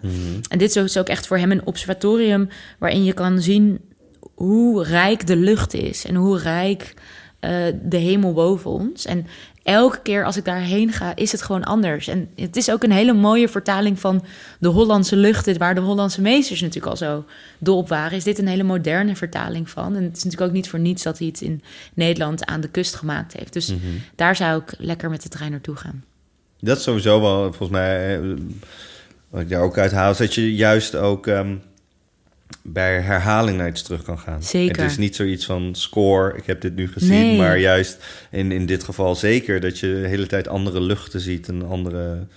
En 0.49 0.57
dit 0.57 0.75
is 0.75 0.97
ook- 0.97 1.07
echt 1.07 1.27
voor 1.27 1.37
hem 1.37 1.51
een 1.51 1.65
observatorium 1.65 2.49
waarin 2.79 3.03
je 3.03 3.13
kan 3.13 3.41
zien 3.41 3.79
hoe 4.35 4.83
rijk 4.83 5.27
de 5.27 5.35
lucht 5.35 5.73
is 5.73 6.05
en 6.05 6.15
hoe 6.15 6.37
rijk 6.39 6.93
eh, 7.39 7.51
de 7.83 7.97
hemel 7.97 8.33
boven 8.33 8.71
ons. 8.71 9.05
En 9.05 9.25
elke 9.63 9.99
keer 10.01 10.25
als 10.25 10.37
ik 10.37 10.45
daarheen 10.45 10.91
ga, 10.91 11.15
is 11.15 11.31
het 11.31 11.41
gewoon 11.41 11.63
anders. 11.63 12.07
En 12.07 12.29
het 12.35 12.55
is 12.55 12.71
ook 12.71 12.83
een 12.83 12.91
hele 12.91 13.13
mooie 13.13 13.47
vertaling 13.47 13.99
van 13.99 14.23
de 14.59 14.67
Hollandse 14.67 15.15
lucht, 15.15 15.57
waar 15.57 15.75
de 15.75 15.81
Hollandse 15.81 16.21
meesters 16.21 16.61
natuurlijk 16.61 16.91
al 16.91 16.97
zo 16.97 17.25
dol 17.59 17.77
op 17.77 17.89
waren. 17.89 18.17
Is 18.17 18.23
dit 18.23 18.39
een 18.39 18.47
hele 18.47 18.63
moderne 18.63 19.15
vertaling 19.15 19.69
van? 19.69 19.95
En 19.95 20.03
het 20.03 20.17
is 20.17 20.23
natuurlijk 20.23 20.51
ook 20.51 20.55
niet 20.57 20.69
voor 20.69 20.79
niets 20.79 21.03
dat 21.03 21.17
hij 21.17 21.27
het 21.27 21.41
in 21.41 21.61
Nederland 21.93 22.45
aan 22.45 22.61
de 22.61 22.69
kust 22.69 22.95
gemaakt 22.95 23.33
heeft. 23.33 23.53
Dus 23.53 23.67
Mhm. 23.67 23.79
daar 24.15 24.35
zou 24.35 24.61
ik 24.61 24.73
lekker 24.77 25.09
met 25.09 25.21
de 25.23 25.29
trein 25.29 25.51
naartoe 25.51 25.75
gaan. 25.75 26.03
Dat 26.61 26.77
is 26.77 26.83
sowieso 26.83 27.21
wel, 27.21 27.41
volgens 27.43 27.69
mij, 27.69 28.19
eh, 28.19 28.27
wat 29.29 29.41
ik 29.41 29.49
daar 29.49 29.61
ook 29.61 29.77
uit 29.77 29.91
haal, 29.91 30.11
is 30.11 30.17
dat 30.17 30.33
je 30.33 30.55
juist 30.55 30.95
ook 30.95 31.27
ehm, 31.27 31.55
bij 32.61 32.99
herhaling 33.01 33.57
naar 33.57 33.67
iets 33.67 33.81
terug 33.81 34.03
kan 34.03 34.19
gaan. 34.19 34.43
Zeker. 34.43 34.81
Het 34.81 34.91
is 34.91 34.97
niet 34.97 35.15
zoiets 35.15 35.45
van 35.45 35.75
score, 35.75 36.37
ik 36.37 36.45
heb 36.45 36.61
dit 36.61 36.75
nu 36.75 36.87
gezien, 36.87 37.09
Nee. 37.09 37.37
maar 37.37 37.59
juist 37.59 38.03
in, 38.31 38.51
in 38.51 38.65
dit 38.65 38.83
geval 38.83 39.15
zeker 39.15 39.59
dat 39.59 39.79
je 39.79 39.99
de 40.01 40.07
hele 40.07 40.27
tijd 40.27 40.47
andere 40.47 40.81
luchten 40.81 41.19
ziet 41.19 41.47
en 41.47 41.67
andere... 41.67 42.27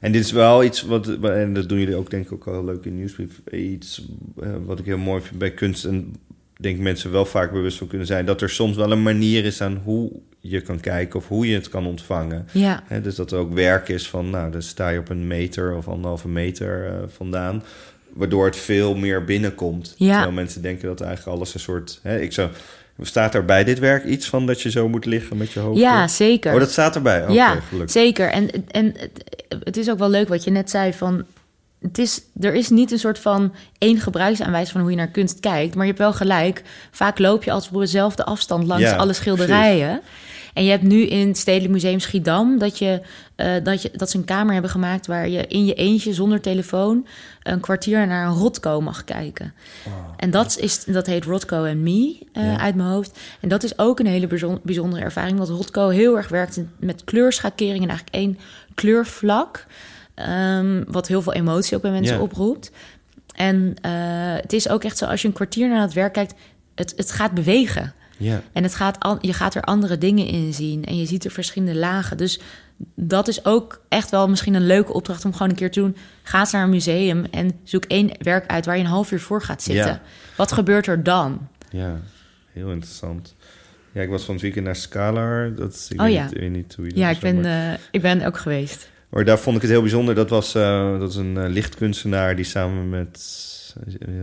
En 0.00 0.12
dit 0.12 0.24
is 0.24 0.32
wel 0.32 0.64
iets 0.64 0.82
wat, 0.82 1.08
en 1.22 1.52
dat 1.54 1.68
doen 1.68 1.78
jullie 1.78 1.96
ook 1.96 2.10
denk 2.10 2.24
ik 2.24 2.32
ook 2.32 2.44
wel 2.44 2.64
leuk 2.64 2.84
in 2.84 2.96
Nieuwsbrief, 2.96 3.40
iets 3.52 4.02
eh, 4.40 4.48
wat 4.66 4.78
ik 4.78 4.84
heel 4.84 4.98
mooi 4.98 5.22
vind 5.22 5.38
bij 5.38 5.50
kunst 5.50 5.84
en 5.84 6.14
denk 6.60 6.78
mensen 6.78 7.12
wel 7.12 7.24
vaak 7.24 7.52
bewust 7.52 7.78
van 7.78 7.86
kunnen 7.86 8.06
zijn, 8.06 8.26
dat 8.26 8.40
er 8.40 8.50
soms 8.50 8.76
wel 8.76 8.92
een 8.92 9.02
manier 9.02 9.44
is 9.44 9.60
aan 9.60 9.80
hoe 9.84 10.10
je 10.40 10.60
kan 10.60 10.80
kijken 10.80 11.18
of 11.18 11.28
hoe 11.28 11.48
je 11.48 11.54
het 11.54 11.68
kan 11.68 11.86
ontvangen. 11.86 12.46
Ja, 12.52 12.82
dus 13.02 13.14
dat 13.14 13.32
er 13.32 13.38
ook 13.38 13.54
werk 13.54 13.88
is 13.88 14.08
van, 14.08 14.30
nou, 14.30 14.50
dan 14.50 14.62
sta 14.62 14.88
je 14.88 14.98
op 14.98 15.08
een 15.08 15.26
meter 15.26 15.76
of 15.76 15.88
anderhalve 15.88 16.28
meter 16.28 16.86
eh, 16.86 16.92
vandaan. 17.08 17.62
Waardoor 18.12 18.44
het 18.44 18.56
veel 18.56 18.94
meer 18.94 19.24
binnenkomt. 19.24 19.94
Ja. 19.96 20.12
Terwijl 20.12 20.32
mensen 20.32 20.62
denken 20.62 20.88
dat 20.88 21.00
eigenlijk 21.00 21.36
alles 21.36 21.54
een 21.54 21.60
soort... 21.60 22.00
Hè, 22.02 22.20
ik 22.20 22.32
zou, 22.32 22.50
staat 23.00 23.34
er 23.34 23.44
bij 23.44 23.64
dit 23.64 23.78
werk 23.78 24.04
iets 24.04 24.28
van 24.28 24.46
dat 24.46 24.62
je 24.62 24.70
zo 24.70 24.88
moet 24.88 25.04
liggen 25.04 25.36
met 25.36 25.52
je 25.52 25.60
hoofd? 25.60 25.80
ja 25.80 26.08
zeker. 26.08 26.52
Oh, 26.52 26.58
dat 26.58 26.70
staat 26.70 26.94
erbij? 26.94 27.24
Ja, 27.28 27.60
gelukkig. 27.60 27.90
zeker. 27.90 28.30
En, 28.30 28.50
en 28.68 28.94
het, 28.96 29.24
het 29.64 29.76
is 29.76 29.90
ook 29.90 29.98
wel 29.98 30.10
leuk 30.10 30.28
wat 30.28 30.44
je 30.44 30.50
net 30.50 30.70
zei 30.70 30.92
van... 30.92 31.24
Het 31.80 31.98
is, 31.98 32.22
er 32.40 32.54
is 32.54 32.68
niet 32.68 32.92
een 32.92 32.98
soort 32.98 33.18
van 33.18 33.54
één 33.78 34.00
gebruiksaanwijzing 34.00 34.72
van 34.72 34.80
hoe 34.80 34.90
je 34.90 34.96
naar 34.96 35.08
kunst 35.08 35.40
kijkt. 35.40 35.74
Maar 35.74 35.84
je 35.84 35.90
hebt 35.90 36.02
wel 36.02 36.12
gelijk. 36.12 36.62
Vaak 36.90 37.18
loop 37.18 37.44
je 37.44 37.52
als 37.52 37.68
op 37.70 37.80
dezelfde 37.80 38.24
afstand 38.24 38.66
langs 38.66 38.82
Ja, 38.84 38.96
alle 38.96 39.12
schilderijen. 39.12 40.00
En 40.54 40.64
je 40.64 40.70
hebt 40.70 40.82
nu 40.82 41.02
in 41.06 41.28
het 41.28 41.38
Stedelijk 41.38 41.72
Museum 41.72 42.00
Schiedam... 42.00 42.58
Dat, 42.58 42.78
je, 42.78 43.00
eh, 43.36 43.52
dat, 43.62 43.82
je, 43.82 43.90
dat 43.92 44.10
ze 44.10 44.16
een 44.16 44.24
kamer 44.24 44.52
hebben 44.52 44.70
gemaakt... 44.70 45.06
waar 45.06 45.28
je 45.28 45.46
in 45.46 45.66
je 45.66 45.74
eentje 45.74 46.14
zonder 46.14 46.40
telefoon... 46.40 47.06
een 47.42 47.60
kwartier 47.60 48.06
naar 48.06 48.26
een 48.26 48.34
Rotko 48.34 48.80
mag 48.80 49.04
kijken. 49.04 49.54
En 50.16 50.30
dat, 50.30 50.58
is, 50.58 50.84
dat 50.84 51.06
heet 51.06 51.24
Rotko 51.24 51.64
and 51.64 51.76
Me 51.78 52.18
eh, 52.32 52.44
Ja. 52.44 52.58
uit 52.58 52.74
mijn 52.74 52.88
hoofd. 52.88 53.18
En 53.40 53.48
dat 53.48 53.62
is 53.62 53.78
ook 53.78 53.98
een 53.98 54.06
hele 54.06 54.26
bijzon- 54.26 54.60
bijzondere 54.62 55.02
ervaring. 55.02 55.38
Want 55.38 55.50
Rotko 55.50 55.88
heel 55.88 56.16
erg 56.16 56.28
werkt 56.28 56.60
met 56.78 57.04
kleurschakering... 57.04 57.82
en 57.82 57.88
eigenlijk 57.88 58.16
één 58.16 58.38
kleurvlak... 58.74 59.66
ehm, 60.18 60.84
wat 60.88 61.08
heel 61.08 61.22
veel 61.22 61.32
emotie 61.32 61.76
ook 61.76 61.82
bij 61.82 61.90
mensen 61.90 62.20
oproept. 62.20 62.70
En 63.34 63.74
eh, 63.80 63.92
het 64.42 64.52
is 64.52 64.68
ook 64.68 64.84
echt 64.84 64.98
zo, 64.98 65.04
als 65.04 65.22
je 65.22 65.28
een 65.28 65.34
kwartier 65.34 65.68
naar 65.68 65.80
het 65.80 65.92
werk 65.92 66.12
kijkt... 66.12 66.34
het, 66.74 66.92
het 66.96 67.10
gaat 67.12 67.32
bewegen. 67.32 67.92
Ja. 68.18 68.42
En 68.52 68.62
het 68.62 68.74
gaat 68.74 69.00
an- 69.00 69.18
je 69.20 69.32
gaat 69.32 69.54
er 69.54 69.62
andere 69.62 69.98
dingen 69.98 70.26
in 70.26 70.54
zien. 70.54 70.84
En 70.84 70.96
je 70.96 71.06
ziet 71.06 71.24
er 71.24 71.30
verschillende 71.30 71.78
lagen. 71.78 72.16
Dus 72.16 72.40
dat 72.94 73.28
is 73.28 73.44
ook 73.44 73.80
echt 73.88 74.10
wel 74.10 74.28
misschien 74.28 74.54
een 74.54 74.66
leuke 74.66 74.92
opdracht 74.92 75.24
om 75.24 75.32
gewoon 75.32 75.48
een 75.48 75.54
keer 75.56 75.70
te 75.70 75.80
doen. 75.80 75.96
Ga 76.22 76.40
eens 76.40 76.52
naar 76.52 76.62
een 76.62 76.70
museum 76.70 77.24
en 77.30 77.50
zoek 77.64 77.84
één 77.84 78.10
werk 78.18 78.46
uit 78.50 78.66
waar 78.66 78.76
je 78.76 78.82
een 78.82 78.88
half 78.88 79.12
uur 79.12 79.20
voor 79.20 79.42
gaat 79.42 79.62
zitten. 79.62 80.00
Wat 80.36 80.52
gebeurt 80.52 80.86
er 80.86 81.02
dan? 81.02 81.48
ja, 81.70 81.96
heel 82.52 82.70
interessant. 82.70 83.34
Ja, 83.92 84.00
ik 84.02 84.08
was 84.08 84.22
van 84.24 84.34
het 84.34 84.42
weekend 84.42 84.64
naar 84.64 84.76
Scalar. 84.76 85.54
Dat 85.54 85.74
is, 85.74 85.88
ik 85.90 86.00
Oh 86.00 86.06
weet 86.06 86.14
ja. 86.14 86.24
niet, 86.24 86.32
weet 86.38 86.50
niet 86.50 86.74
hoe 86.74 86.84
je 86.86 86.96
Ja, 86.98 87.10
ik 87.10 87.18
ben, 87.18 87.40
maar- 87.40 87.72
eh, 87.72 87.78
ik 87.90 88.00
ben 88.02 88.24
ook 88.26 88.38
geweest. 88.38 88.88
Maar 89.08 89.24
daar 89.24 89.38
vond 89.38 89.56
ik 89.56 89.62
het 89.62 89.70
heel 89.70 89.80
bijzonder. 89.80 90.14
Dat 90.14 90.30
was, 90.30 90.54
eh, 90.54 90.98
dat 90.98 91.10
is 91.10 91.16
een 91.16 91.36
eh, 91.36 91.48
lichtkunstenaar 91.48 92.36
die 92.36 92.44
samen 92.44 92.88
met 92.88 93.36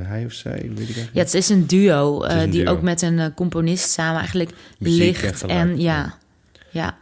hij 0.04 0.26
of 0.26 0.32
zij, 0.34 0.52
weet 0.52 0.62
ik 0.64 0.78
eigenlijk 0.78 1.10
Ja, 1.14 1.20
het 1.22 1.34
is 1.34 1.50
een 1.50 1.68
duo, 1.68 2.22
is 2.24 2.32
eh, 2.34 2.42
een 2.42 2.50
die 2.50 2.64
duo. 2.64 2.72
ook 2.74 2.82
met 2.82 3.02
een 3.02 3.34
componist 3.34 3.90
samen 3.90 4.20
eigenlijk 4.20 4.50
Muziek 4.80 5.22
licht 5.22 5.46
en 5.46 5.80
ja, 5.80 6.18
ja. 6.70 6.98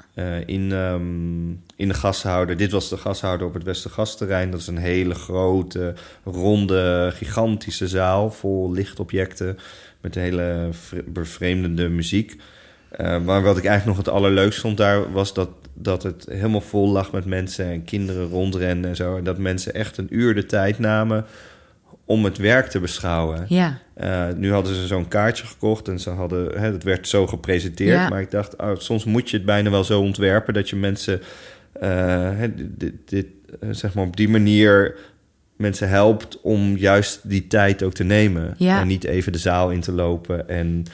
in, 0.45 0.71
ehm, 0.71 1.49
in 1.75 1.87
de 1.87 1.93
gashouder. 1.93 2.57
Dit 2.57 2.71
was 2.71 2.89
de 2.89 2.97
gashouder 2.97 3.47
op 3.47 3.53
het 3.53 3.63
Westergasterrein. 3.63 4.51
Dat 4.51 4.59
is 4.59 4.67
een 4.67 4.77
hele 4.77 5.13
grote, 5.13 5.93
ronde, 6.23 7.11
gigantische 7.15 7.87
zaal 7.87 8.31
vol 8.31 8.71
lichtobjecten 8.71 9.57
met 10.01 10.15
hele 10.15 10.67
vre- 10.71 11.03
bevreemdende 11.07 11.89
muziek. 11.89 12.35
Maar 12.97 13.43
wat 13.43 13.57
ik 13.57 13.65
eigenlijk 13.65 13.85
nog 13.85 13.97
het 13.97 14.09
allerleukst 14.09 14.59
vond 14.59 14.77
daar 14.77 15.11
was 15.11 15.33
dat, 15.33 15.49
dat 15.73 16.03
het 16.03 16.25
helemaal 16.29 16.61
vol 16.61 16.89
lag 16.89 17.11
met 17.11 17.25
mensen 17.25 17.65
en 17.65 17.83
kinderen 17.83 18.27
rondrennen 18.27 18.89
en 18.89 18.95
zo. 18.95 19.17
En 19.17 19.23
dat 19.23 19.37
mensen 19.37 19.73
echt 19.73 19.97
een 19.97 20.07
uur 20.09 20.35
de 20.35 20.45
tijd 20.45 20.79
namen 20.79 21.25
om 22.05 22.23
het 22.23 22.37
werk 22.37 22.67
te 22.67 22.79
beschouwen. 22.79 23.45
ja, 23.47 23.79
Eh, 23.93 24.27
nu 24.35 24.51
hadden 24.51 24.75
ze 24.75 24.87
zo'n 24.87 25.07
kaartje 25.07 25.45
gekocht 25.45 25.87
en 25.87 25.99
ze 25.99 26.09
hadden, 26.09 26.59
hè, 26.59 26.71
het 26.71 26.83
werd 26.83 27.07
zo 27.07 27.27
gepresenteerd. 27.27 27.97
Ja. 27.97 28.09
Maar 28.09 28.21
ik 28.21 28.31
dacht, 28.31 28.57
oh, 28.57 28.71
soms 28.77 29.03
moet 29.03 29.29
je 29.29 29.37
het 29.37 29.45
bijna 29.45 29.69
wel 29.69 29.83
zo 29.83 30.01
ontwerpen 30.01 30.53
dat 30.53 30.69
je 30.69 30.75
mensen, 30.75 31.21
eh, 31.73 32.29
dit, 33.05 33.25
eh, 33.59 33.69
zeg 33.71 33.93
maar 33.93 34.05
op 34.05 34.17
die 34.17 34.29
manier 34.29 34.95
mensen 35.55 35.89
helpt 35.89 36.41
om 36.41 36.77
juist 36.77 37.29
die 37.29 37.47
tijd 37.47 37.83
ook 37.83 37.93
te 37.93 38.03
nemen. 38.03 38.53
Ja. 38.57 38.81
En 38.81 38.87
niet 38.87 39.03
even 39.03 39.31
de 39.31 39.37
zaal 39.37 39.71
in 39.71 39.81
te 39.81 39.91
lopen 39.91 40.49
en, 40.49 40.85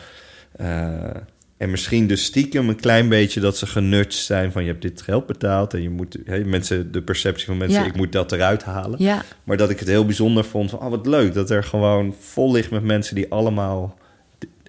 en 1.59 1.69
misschien 1.71 2.07
dus 2.07 2.23
stiekem 2.23 2.69
een 2.69 2.79
klein 2.79 3.09
beetje 3.09 3.39
dat 3.39 3.57
ze 3.57 3.65
genutcht 3.67 4.13
zijn 4.13 4.51
van 4.51 4.63
je 4.63 4.69
hebt 4.69 4.81
dit 4.81 5.01
geld 5.01 5.25
betaald 5.25 5.73
en 5.73 5.81
je 5.81 5.89
moet, 5.89 6.17
mensen, 6.45 6.91
de 6.91 7.01
perceptie 7.01 7.45
van 7.45 7.57
mensen, 7.57 7.81
Ja. 7.81 7.87
ik 7.87 7.95
moet 7.95 8.11
dat 8.11 8.31
eruit 8.31 8.63
halen. 8.63 9.03
ja, 9.03 9.23
Maar 9.43 9.57
dat 9.57 9.69
ik 9.69 9.79
het 9.79 9.87
heel 9.87 10.05
bijzonder 10.05 10.43
vond 10.45 10.69
van, 10.69 10.79
oh 10.79 10.89
wat 10.89 11.05
leuk 11.05 11.33
dat 11.33 11.49
er 11.49 11.63
gewoon 11.63 12.15
vol 12.19 12.51
ligt 12.51 12.71
met 12.71 12.83
mensen 12.83 13.15
die 13.15 13.31
allemaal 13.31 13.97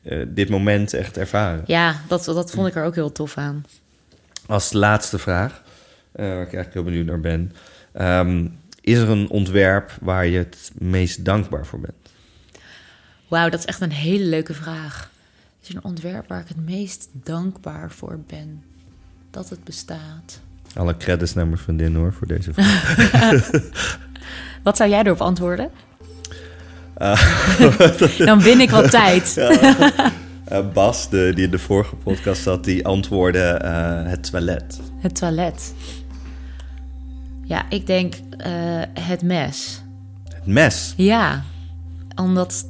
eh, 0.02 0.18
dit 0.28 0.48
moment 0.48 0.94
echt 0.94 1.16
ervaren. 1.18 1.62
ja 1.66 2.00
dat, 2.08 2.24
dat 2.24 2.50
vond 2.50 2.66
ik 2.66 2.74
er 2.74 2.84
ook 2.84 2.94
heel 2.94 3.12
tof 3.12 3.36
aan. 3.36 3.64
Als 4.46 4.72
laatste 4.72 5.18
vraag, 5.18 5.62
eh, 6.12 6.24
waar 6.24 6.32
ik 6.32 6.54
eigenlijk 6.54 6.74
heel 6.74 6.82
benieuwd 6.84 7.06
naar 7.06 7.20
ben. 7.20 7.52
Ehm, 7.92 8.46
is 8.80 8.98
er 8.98 9.08
een 9.08 9.28
ontwerp 9.28 9.92
waar 10.00 10.26
je 10.26 10.38
het 10.38 10.70
meest 10.78 11.24
dankbaar 11.24 11.66
voor 11.66 11.80
bent? 11.80 11.94
Wauw, 13.28 13.48
dat 13.48 13.58
is 13.58 13.64
echt 13.66 13.80
een 13.80 13.92
hele 13.92 14.24
leuke 14.24 14.54
vraag. 14.54 15.09
Is 15.62 15.74
een 15.74 15.84
ontwerp 15.84 16.28
waar 16.28 16.40
ik 16.40 16.48
het 16.48 16.64
meest 16.64 17.08
dankbaar 17.12 17.90
voor 17.90 18.20
ben 18.26 18.62
dat 19.30 19.48
het 19.48 19.64
bestaat? 19.64 20.40
Alle 20.74 20.96
credits 20.96 21.34
naar 21.34 21.46
mijn 21.46 21.58
vriendin 21.58 21.94
hoor, 21.94 22.12
voor 22.12 22.26
deze 22.26 22.52
vraag. 22.52 23.50
Wat 24.62 24.76
zou 24.76 24.90
jij 24.90 25.02
erop 25.02 25.20
antwoorden? 25.20 25.70
Ah. 26.94 27.48
Dan 28.18 28.40
win 28.40 28.60
ik 28.60 28.70
wat 28.70 28.90
tijd. 28.90 29.36
Eh, 30.44 30.72
Bas, 30.72 31.08
de, 31.08 31.32
die 31.34 31.44
in 31.44 31.50
de 31.50 31.58
vorige 31.58 31.96
podcast 31.96 32.42
zat, 32.42 32.64
die 32.64 32.86
antwoordde 32.86 33.40
eh, 33.40 34.10
het 34.10 34.30
toilet. 34.30 34.80
Het 34.98 35.14
toilet. 35.14 35.74
Ja, 37.44 37.66
ik 37.68 37.86
denk 37.86 38.14
eh, 38.36 38.52
het 39.00 39.22
mes. 39.22 39.82
Het 40.34 40.46
mes. 40.46 40.94
Ja, 40.96 41.42
omdat... 42.14 42.66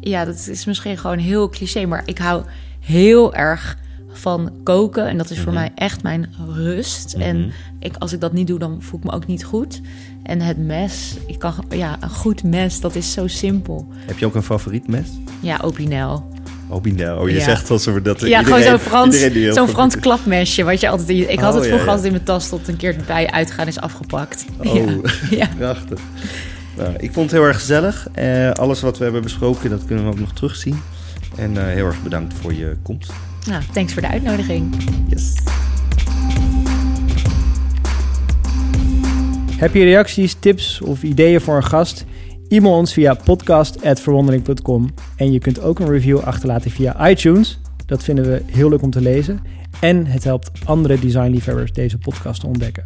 Ja, 0.00 0.24
dat 0.24 0.46
is 0.50 0.64
misschien 0.64 0.98
gewoon 0.98 1.18
heel 1.18 1.48
cliché, 1.48 1.86
maar 1.86 2.02
ik 2.04 2.18
hou 2.18 2.44
heel 2.80 3.34
erg 3.34 3.76
van 4.12 4.52
koken. 4.62 5.06
En 5.08 5.16
dat 5.16 5.30
is 5.30 5.40
voor 5.40 5.52
mij 5.52 5.70
echt 5.74 6.02
mijn 6.02 6.34
rust. 6.54 7.14
En 7.14 7.52
ik, 7.78 7.96
als 7.98 8.12
ik 8.12 8.20
dat 8.20 8.32
niet 8.32 8.46
doe, 8.46 8.58
dan 8.58 8.82
voel 8.82 8.98
ik 8.98 9.04
me 9.04 9.12
ook 9.12 9.26
niet 9.26 9.44
goed. 9.44 9.80
En 10.22 10.40
het 10.40 10.58
mes, 10.58 11.16
ik 11.26 11.38
kan, 11.38 11.54
ja, 11.70 11.96
een 12.00 12.10
goed 12.10 12.42
mes, 12.42 12.80
dat 12.80 12.94
is 12.94 13.12
zo 13.12 13.26
simpel. 13.26 13.86
Heb 14.06 14.18
je 14.18 14.26
ook 14.26 14.34
een 14.34 14.42
favoriet 14.42 14.88
mes? 14.88 15.08
Ja, 15.40 15.58
Opinel. 15.62 16.28
Binel. 16.82 17.16
Oh, 17.18 17.28
je 17.28 17.34
Ja. 17.34 17.44
zegt 17.44 17.70
alsof 17.70 18.00
dat... 18.00 18.20
Ja, 18.20 18.42
gewoon 18.42 18.58
iedereen- 18.58 18.78
zo'n 18.78 18.88
Frans, 18.88 19.16
heel 19.18 19.52
zo'n 19.54 19.64
veel- 19.64 19.74
Frans 19.74 19.96
klapmesje. 19.98 20.62
Wat 20.64 20.80
je 20.80 20.88
altijd, 20.88 21.08
ik 21.30 21.38
had 21.40 21.48
Oh, 21.48 21.54
het 21.54 21.66
vroeger 21.66 21.86
ja. 21.86 21.92
altijd 21.92 22.04
in 22.06 22.12
mijn 22.12 22.24
tas 22.24 22.48
tot 22.48 22.68
een 22.68 22.76
keer 22.76 22.96
bij 23.06 23.30
uitgaan 23.30 23.66
is 23.66 23.80
afgepakt. 23.80 24.44
Oh. 24.58 24.74
Ja. 25.30 25.36
ja. 25.38 25.48
Prachtig. 25.58 25.98
Nou, 26.76 26.94
ik 26.96 27.12
vond 27.12 27.30
het 27.30 27.40
heel 27.40 27.48
erg 27.48 27.58
gezellig. 27.58 28.08
Eh, 28.12 28.50
alles 28.50 28.80
wat 28.80 28.98
we 28.98 29.04
hebben 29.04 29.22
besproken, 29.22 29.70
dat 29.70 29.84
kunnen 29.84 30.04
we 30.04 30.10
ook 30.10 30.18
nog 30.18 30.32
terugzien. 30.32 30.80
En 31.36 31.56
eh, 31.56 31.64
heel 31.64 31.86
erg 31.86 32.02
bedankt 32.02 32.34
voor 32.34 32.54
je 32.54 32.76
komst. 32.82 33.12
Nou, 33.46 33.62
thanks 33.72 33.92
voor 33.92 34.02
de 34.02 34.08
uitnodiging. 34.08 34.76
Yes. 35.08 35.34
Heb 39.56 39.74
je 39.74 39.84
reacties, 39.84 40.34
tips 40.34 40.80
of 40.80 41.02
ideeën 41.02 41.40
voor 41.40 41.56
een 41.56 41.64
gast? 41.64 42.04
E-mail 42.48 42.74
ons 42.74 42.92
via 42.92 43.14
podcast.verwondering.com. 43.14 44.94
En 45.16 45.32
je 45.32 45.38
kunt 45.38 45.60
ook 45.60 45.78
een 45.78 45.90
review 45.90 46.18
achterlaten 46.18 46.70
via 46.70 47.08
iTunes. 47.08 47.58
Dat 47.86 48.04
vinden 48.04 48.24
we 48.24 48.42
heel 48.46 48.68
leuk 48.68 48.82
om 48.82 48.90
te 48.90 49.00
lezen. 49.00 49.40
En 49.80 50.06
het 50.06 50.24
helpt 50.24 50.50
andere 50.64 50.98
designliefhebbers 50.98 51.72
deze 51.72 51.98
podcast 51.98 52.40
te 52.40 52.46
ontdekken. 52.46 52.84